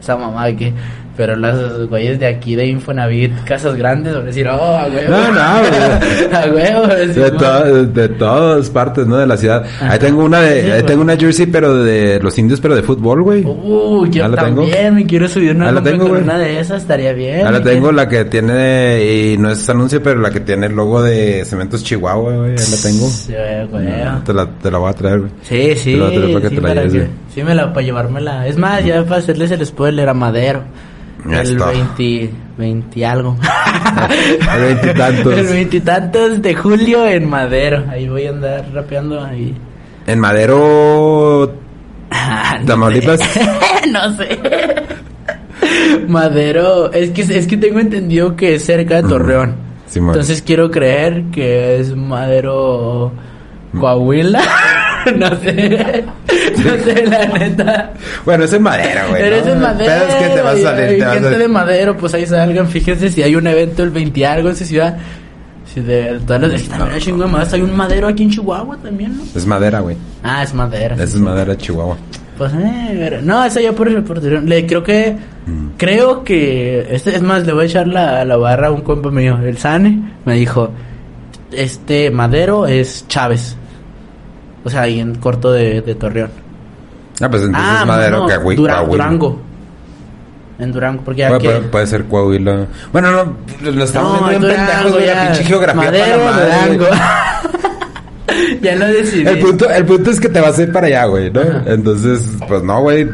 esa 0.00 0.16
mamá 0.16 0.46
de 0.46 0.56
que, 0.56 0.74
pero 1.16 1.34
los 1.36 1.88
güeyes 1.88 2.18
de 2.20 2.26
aquí 2.26 2.54
de 2.54 2.66
Infonavit, 2.66 3.32
casas 3.44 3.74
grandes, 3.76 4.12
van 4.14 4.22
a 4.22 4.26
decir, 4.26 4.46
oh, 4.48 4.52
a 4.76 4.86
huevo. 4.86 5.10
No, 5.10 5.32
no, 5.32 5.60
güey. 6.52 6.70
a 6.70 6.80
huevo. 6.82 6.86
De, 6.94 7.30
to- 7.30 7.84
de 7.86 8.08
todas 8.10 8.70
partes, 8.70 9.06
¿no? 9.06 9.16
De 9.16 9.26
la 9.26 9.36
ciudad. 9.36 9.64
Ahí 9.80 9.98
tengo 9.98 10.24
una 10.24 10.40
de, 10.40 10.62
Sí, 10.62 10.70
ahí 10.70 10.82
tengo 10.82 11.02
una 11.02 11.16
jersey, 11.16 11.46
pero 11.46 11.82
de 11.82 12.20
los 12.22 12.36
indios, 12.38 12.60
pero 12.60 12.74
de 12.76 12.82
fútbol, 12.82 13.22
güey. 13.22 13.44
Uy, 13.44 14.10
yo 14.10 14.30
también 14.30 14.94
me 14.94 15.06
quiero 15.06 15.26
subir 15.28 15.54
una, 15.56 15.66
¿Ya 15.66 15.72
la 15.72 15.82
tengo, 15.82 16.00
con 16.04 16.08
güey? 16.10 16.22
una 16.22 16.38
de 16.38 16.60
esas, 16.60 16.82
estaría 16.82 17.12
bien. 17.12 17.46
Ahora 17.46 17.62
tengo 17.62 17.92
la 17.92 18.08
que 18.08 18.24
tiene, 18.26 19.04
y 19.32 19.38
no 19.38 19.50
es 19.50 19.68
anuncio, 19.68 20.02
pero 20.02 20.20
la 20.20 20.30
que 20.30 20.40
tiene 20.40 20.66
el 20.66 20.74
logo 20.74 21.02
de 21.02 21.44
Cementos 21.44 21.82
Chihuahua, 21.82 22.32
güey. 22.36 22.50
Ahí 22.50 22.56
la 22.56 22.76
tengo. 22.82 23.06
Sí, 23.08 23.32
güey. 23.70 23.84
No, 24.04 24.22
te, 24.24 24.32
la, 24.34 24.46
te 24.46 24.70
la 24.70 24.78
voy 24.78 24.90
a 24.90 24.92
traer, 24.92 25.18
güey. 25.20 25.30
Sí, 25.42 25.74
sí. 25.76 25.92
Te 25.92 25.96
la 25.98 26.04
voy 26.06 26.14
a 26.14 26.18
traer 26.18 26.32
para 26.34 26.42
que 26.42 26.48
sí, 26.48 26.54
te 26.56 26.60
la 26.62 26.74
lleves, 26.74 26.92
que- 26.92 26.98
güey. 26.98 27.10
sí, 27.34 27.42
me 27.42 27.54
la 27.54 27.72
para 27.72 27.86
llevármela. 27.86 28.46
Es 28.46 28.56
más, 28.56 28.84
ya 28.84 29.02
para 29.04 29.16
hacerles 29.16 29.50
el 29.50 29.64
spoiler 29.66 30.08
a 30.08 30.14
Madero. 30.14 30.62
Ya 31.28 31.40
el 31.40 31.52
está. 31.52 31.66
20, 31.70 32.30
20 32.58 33.06
algo. 33.06 33.36
El 34.54 34.60
veintitantos. 34.62 35.38
El 35.38 35.46
veintitantos 35.46 36.42
de 36.42 36.54
julio 36.54 37.06
en 37.06 37.28
Madero. 37.28 37.84
Ahí 37.90 38.08
voy 38.08 38.26
a 38.26 38.30
andar 38.30 38.64
rapeando 38.72 39.22
ahí. 39.24 39.54
En 40.06 40.20
Madero, 40.20 41.52
Ah, 42.10 42.58
no 42.60 42.66
Tamaulipas. 42.66 43.20
sé. 43.20 43.40
no 43.90 44.12
sé. 44.16 44.38
Madero, 46.08 46.92
es 46.92 47.10
que 47.10 47.22
es 47.22 47.46
que 47.46 47.56
tengo 47.56 47.80
entendido 47.80 48.36
que 48.36 48.54
es 48.54 48.64
cerca 48.64 49.02
de 49.02 49.08
Torreón. 49.08 49.56
Entonces 49.94 50.42
quiero 50.42 50.70
creer 50.70 51.24
que 51.32 51.80
es 51.80 51.94
Madero 51.96 53.12
Coahuila. 53.78 54.42
no 55.16 55.28
sé. 55.40 56.04
No 56.64 56.84
sé, 56.84 57.06
la 57.06 57.26
neta. 57.26 57.92
Bueno, 58.24 58.44
es 58.44 58.52
en 58.52 58.62
madera, 58.62 59.06
güey. 59.08 59.22
Pero 59.22 59.36
es 59.36 59.46
en 59.46 59.60
madera. 59.60 59.94
Pero 60.00 60.12
es 60.12 60.14
que 60.14 60.34
te 60.34 60.42
vas 60.42 60.54
a 60.54 60.62
salir. 60.62 60.98
Te 60.98 61.10
gente 61.10 61.38
de 61.38 61.48
madero, 61.48 61.96
pues 61.96 62.14
ahí 62.14 62.26
salgan. 62.26 62.68
Fíjense 62.68 63.10
si 63.10 63.22
hay 63.22 63.36
un 63.36 63.46
evento 63.46 63.82
el 63.82 63.90
20 63.90 64.26
algo 64.26 64.48
en 64.48 64.54
esa 64.54 64.64
ciudad. 64.64 64.96
Si 65.72 65.80
de 65.80 66.20
todas 66.26 66.42
las 66.42 66.62
también 66.64 67.22
hay 67.22 67.30
más. 67.30 67.52
Hay 67.52 67.62
un 67.62 67.76
madero 67.76 68.08
aquí 68.08 68.24
en 68.24 68.30
Chihuahua 68.30 68.76
también, 68.78 69.16
¿no? 69.16 69.24
Es 69.34 69.46
madera, 69.46 69.80
güey. 69.80 69.96
Ah, 70.22 70.42
es 70.42 70.54
madera. 70.54 70.94
Esa 70.94 71.04
es 71.04 71.16
madera 71.16 71.56
Chihuahua. 71.56 71.96
Pues, 72.38 72.52
eh, 72.54 73.20
no, 73.22 73.44
esa 73.44 73.60
ya 73.60 73.72
por 73.72 73.88
el 73.88 73.94
reportero. 73.94 74.40
Le 74.40 74.66
creo 74.66 74.82
que, 74.82 75.16
mm. 75.46 75.68
creo 75.76 76.22
que, 76.22 76.86
este, 76.90 77.16
es 77.16 77.22
más, 77.22 77.46
le 77.46 77.52
voy 77.52 77.62
a 77.62 77.66
echar 77.66 77.86
la, 77.86 78.24
la 78.24 78.36
barra 78.36 78.68
a 78.68 78.70
un 78.70 78.82
compa 78.82 79.10
mío, 79.10 79.38
el 79.42 79.56
Sane, 79.56 80.12
me 80.24 80.34
dijo, 80.34 80.70
este 81.52 82.10
Madero 82.10 82.66
es 82.66 83.06
Chávez. 83.08 83.56
O 84.66 84.68
sea, 84.68 84.82
ahí 84.82 84.98
en 84.98 85.14
corto 85.14 85.52
de, 85.52 85.80
de 85.80 85.94
Torreón. 85.94 86.28
Ah, 87.20 87.30
pues 87.30 87.44
entonces 87.44 87.70
ah, 87.70 87.78
es 87.82 87.86
Madero 87.86 88.26
que 88.26 88.36
güey, 88.38 88.56
Durango. 88.56 89.40
En 90.58 90.72
Durango, 90.72 91.02
porque 91.04 91.20
ya 91.20 91.38
puede, 91.38 91.60
puede, 91.60 91.86
ser 91.86 92.06
Coahuila. 92.06 92.66
Bueno, 92.90 93.12
no, 93.12 93.70
lo 93.70 93.84
estamos 93.84 94.20
no, 94.20 94.28
viendo 94.28 94.50
en 94.50 94.56
pendejos, 94.56 94.92
güey, 94.92 95.06
la 95.06 95.26
pinche 95.26 95.44
geografía 95.44 95.82
Madero, 95.84 96.18
para 96.18 96.66
Durango. 96.66 96.86
ya 98.60 98.74
lo 98.74 98.86
decidí. 98.88 99.28
El 99.28 99.38
punto, 99.38 99.70
el 99.70 99.84
punto 99.84 100.10
es 100.10 100.20
que 100.20 100.28
te 100.30 100.40
vas 100.40 100.58
a 100.58 100.62
ir 100.62 100.72
para 100.72 100.88
allá, 100.88 101.04
güey, 101.04 101.30
¿no? 101.30 101.42
Entonces, 101.64 102.22
pues 102.48 102.64
no, 102.64 102.80
güey, 102.80 103.08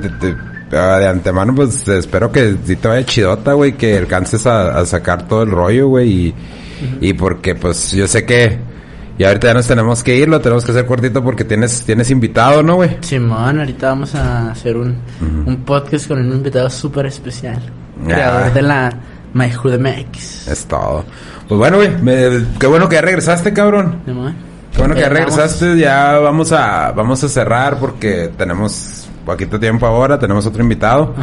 ah, 0.73 0.99
de 1.01 1.07
antemano, 1.07 1.55
pues 1.55 1.87
espero 1.87 2.33
que 2.33 2.57
si 2.65 2.77
te 2.77 2.89
vaya 2.89 3.05
chidota, 3.05 3.53
güey, 3.53 3.75
que 3.75 3.99
alcances 3.99 4.47
a, 4.47 4.79
a, 4.79 4.87
sacar 4.87 5.29
todo 5.29 5.43
el 5.43 5.51
rollo, 5.51 5.89
güey, 5.89 6.09
y, 6.09 6.35
y 7.03 7.13
porque, 7.13 7.55
pues, 7.55 7.93
yo 7.93 8.09
sé 8.09 8.25
que 8.25 8.72
y 9.19 9.25
ahorita 9.25 9.49
ya 9.49 9.55
nos 9.55 9.67
tenemos 9.67 10.03
que 10.03 10.17
ir, 10.17 10.29
lo 10.29 10.41
tenemos 10.41 10.65
que 10.65 10.73
hacer 10.73 10.87
cortito 10.87 11.23
porque 11.23 11.45
tienes 11.45 11.85
tienes 11.85 12.11
invitado, 12.11 12.63
¿no, 12.63 12.77
güey? 12.77 12.99
Simón, 13.01 13.59
ahorita 13.59 13.89
vamos 13.89 14.15
a 14.15 14.51
hacer 14.51 14.77
un, 14.77 14.97
un 15.47 15.57
podcast 15.65 16.09
con 16.09 16.19
un 16.19 16.33
invitado 16.33 16.71
súper 16.71 17.07
especial. 17.07 17.61
Creador 18.05 18.53
de 18.53 18.63
la 18.63 18.93
My 19.35 19.49
MX. 19.49 20.49
Es 20.49 20.67
todo. 20.67 21.05
Pues 21.49 21.59
bueno, 21.59 21.77
güey, 21.77 21.91
qué 22.59 22.67
bueno 22.67 22.89
que 22.89 22.97
ya 22.97 23.03
regresaste, 23.03 23.53
cabrón. 23.53 24.01
Simón. 24.07 24.35
Qué 24.73 24.79
bueno 24.79 24.95
que 24.95 25.03
ya 25.03 25.09
regresaste, 25.11 25.77
ya 25.77 26.19
vamos 26.19 26.53
a 26.53 26.93
vamos 26.93 27.23
a 27.23 27.29
cerrar 27.29 27.79
porque 27.79 28.31
tenemos 28.37 29.07
poquito 29.25 29.61
tiempo 29.61 29.87
ahora, 29.87 30.19
tenemos 30.19 30.47
otro 30.47 30.63
invitado. 30.63 31.15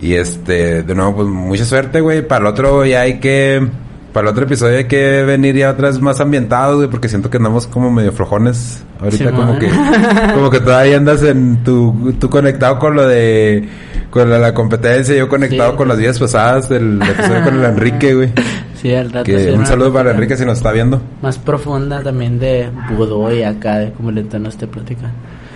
Y 0.00 0.14
este, 0.14 0.82
de 0.82 0.94
nuevo, 0.94 1.16
pues 1.16 1.28
mucha 1.28 1.64
suerte, 1.64 2.00
güey. 2.00 2.26
Para 2.26 2.42
el 2.42 2.46
otro 2.46 2.84
ya 2.86 3.00
hay 3.02 3.18
que 3.18 3.68
para 4.18 4.30
el 4.30 4.32
otro 4.32 4.46
episodio 4.46 4.78
hay 4.78 4.86
que 4.86 5.22
venir 5.22 5.54
ya 5.54 5.70
atrás 5.70 6.00
más 6.00 6.18
ambientados, 6.18 6.74
güey, 6.74 6.88
porque 6.88 7.08
siento 7.08 7.30
que 7.30 7.36
andamos 7.36 7.68
como 7.68 7.88
medio 7.88 8.10
flojones. 8.10 8.82
Ahorita 9.00 9.30
como 9.30 9.56
que 9.60 9.70
como 10.34 10.50
que 10.50 10.58
todavía 10.58 10.96
andas 10.96 11.22
en 11.22 11.62
tu, 11.62 12.12
tu 12.18 12.28
conectado 12.28 12.80
con 12.80 12.96
lo 12.96 13.06
de 13.06 13.68
con 14.10 14.28
la, 14.28 14.52
competencia, 14.54 15.14
yo 15.14 15.28
conectado 15.28 15.76
con 15.76 15.86
las 15.86 15.98
días 15.98 16.18
pasadas 16.18 16.68
del 16.68 17.00
episodio 17.00 17.44
con 17.44 17.60
el 17.60 17.64
Enrique, 17.64 18.14
güey. 18.14 18.32
Sí, 18.82 18.94
al 18.94 19.10
rato. 19.10 19.24
Que 19.24 19.52
un 19.52 19.66
saludo 19.66 19.92
para 19.92 20.12
Enrique 20.12 20.36
si 20.36 20.44
nos 20.44 20.58
está 20.58 20.70
viendo. 20.70 21.00
Más 21.20 21.36
profunda 21.36 22.00
también 22.00 22.38
de 22.38 22.70
Budo 22.96 23.32
y 23.32 23.42
acá, 23.42 23.78
de 23.78 23.92
cómo 23.92 24.12
le 24.12 24.22
no 24.22 24.48
este 24.48 24.66
plática. 24.66 25.12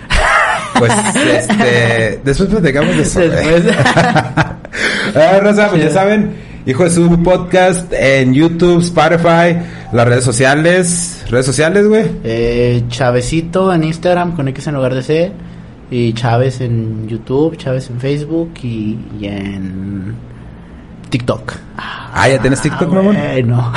Pues, 0.79 0.91
este, 1.31 2.21
después 2.23 2.49
platicamos 2.49 2.95
de 2.97 3.03
eso. 3.03 3.19
Después. 3.29 3.63
ah, 3.95 5.39
Rosa, 5.41 5.69
pues 5.69 5.83
ya 5.83 5.89
saben, 5.91 6.33
Hijo 6.65 6.85
de 6.85 6.91
su 6.91 7.21
podcast 7.21 7.91
en 7.91 8.33
YouTube, 8.33 8.79
Spotify, 8.79 9.57
las 9.91 10.07
redes 10.07 10.23
sociales. 10.23 11.25
¿Redes 11.29 11.45
sociales, 11.45 11.85
güey? 11.89 12.05
Eh, 12.23 12.85
Chavecito 12.87 13.73
en 13.73 13.83
Instagram 13.83 14.33
con 14.33 14.47
X 14.47 14.67
en 14.67 14.75
lugar 14.75 14.93
de 14.93 15.03
C. 15.03 15.31
Y 15.91 16.13
Chávez 16.13 16.61
en 16.61 17.09
YouTube, 17.09 17.57
Chávez 17.57 17.89
en 17.89 17.99
Facebook 17.99 18.53
y, 18.63 18.97
en 19.23 20.15
TikTok. 21.09 21.51
Ah, 21.77 22.29
¿ya 22.29 22.39
tienes 22.39 22.61
TikTok, 22.61 22.89
ah, 22.89 22.95
mamón? 22.95 23.17
No. 23.45 23.73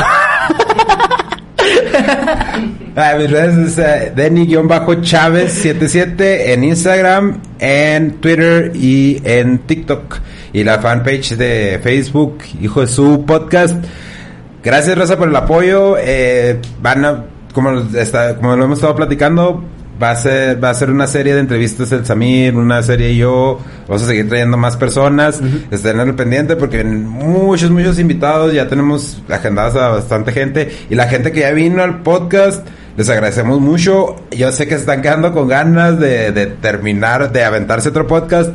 ah, 2.96 3.14
mis 3.18 3.30
redes 3.30 3.56
es 3.56 3.78
uh, 3.78 4.14
Denny-Chávez77 4.14 6.14
en 6.18 6.64
Instagram, 6.64 7.40
en 7.58 8.12
Twitter 8.14 8.72
y 8.74 9.22
en 9.24 9.60
TikTok. 9.60 10.18
Y 10.52 10.64
la 10.64 10.80
fanpage 10.80 11.36
de 11.36 11.78
Facebook, 11.82 12.38
Hijo 12.60 12.80
de 12.80 12.86
su 12.86 13.24
podcast. 13.26 13.76
Gracias, 14.64 14.98
Rosa, 14.98 15.16
por 15.16 15.28
el 15.28 15.36
apoyo. 15.36 15.96
Eh, 15.98 16.60
van 16.82 17.04
a, 17.04 17.24
como, 17.52 17.70
está, 17.94 18.36
como 18.36 18.56
lo 18.56 18.64
hemos 18.64 18.78
estado 18.78 18.96
platicando, 18.96 19.62
va 20.02 20.10
a 20.10 20.16
ser 20.16 20.62
va 20.62 20.70
a 20.70 20.74
ser 20.74 20.90
una 20.90 21.06
serie 21.06 21.34
de 21.34 21.40
entrevistas 21.40 21.90
el 21.92 22.04
Samir, 22.04 22.56
una 22.56 22.82
serie 22.82 23.16
yo, 23.16 23.60
vamos 23.86 24.02
a 24.02 24.06
seguir 24.06 24.28
trayendo 24.28 24.56
más 24.56 24.76
personas, 24.76 25.40
estén 25.70 26.00
en 26.00 26.08
el 26.08 26.14
pendiente 26.14 26.56
porque 26.56 26.84
muchos 26.84 27.70
muchos 27.70 27.98
invitados, 27.98 28.52
ya 28.52 28.68
tenemos 28.68 29.22
agendadas 29.28 29.76
a 29.76 29.88
bastante 29.88 30.32
gente. 30.32 30.70
Y 30.90 30.94
la 30.94 31.08
gente 31.08 31.32
que 31.32 31.40
ya 31.40 31.52
vino 31.52 31.82
al 31.82 32.02
podcast 32.02 32.66
les 32.96 33.08
agradecemos 33.08 33.60
mucho. 33.60 34.16
Yo 34.30 34.52
sé 34.52 34.66
que 34.66 34.74
se 34.74 34.80
están 34.80 35.02
quedando 35.02 35.32
con 35.32 35.48
ganas 35.48 35.98
de, 35.98 36.32
de 36.32 36.46
terminar, 36.46 37.32
de 37.32 37.44
aventarse 37.44 37.88
otro 37.88 38.06
podcast 38.06 38.54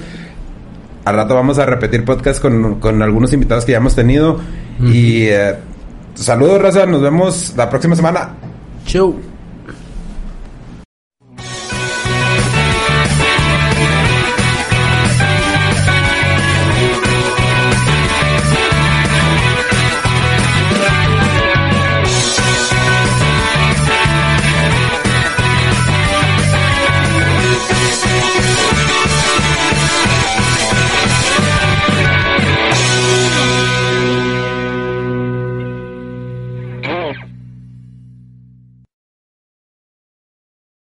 al 1.06 1.16
rato 1.16 1.36
vamos 1.36 1.58
a 1.58 1.66
repetir 1.66 2.06
podcast 2.06 2.42
con, 2.42 2.80
con 2.80 3.02
algunos 3.02 3.34
invitados 3.34 3.66
que 3.66 3.72
ya 3.72 3.80
hemos 3.80 3.96
tenido. 3.96 4.39
Y 4.80 5.26
eh, 5.26 5.56
saludos, 6.16 6.62
Raza. 6.62 6.86
Nos 6.86 7.02
vemos 7.02 7.54
la 7.56 7.70
próxima 7.70 7.96
semana. 7.96 8.36
Chau. 8.86 9.31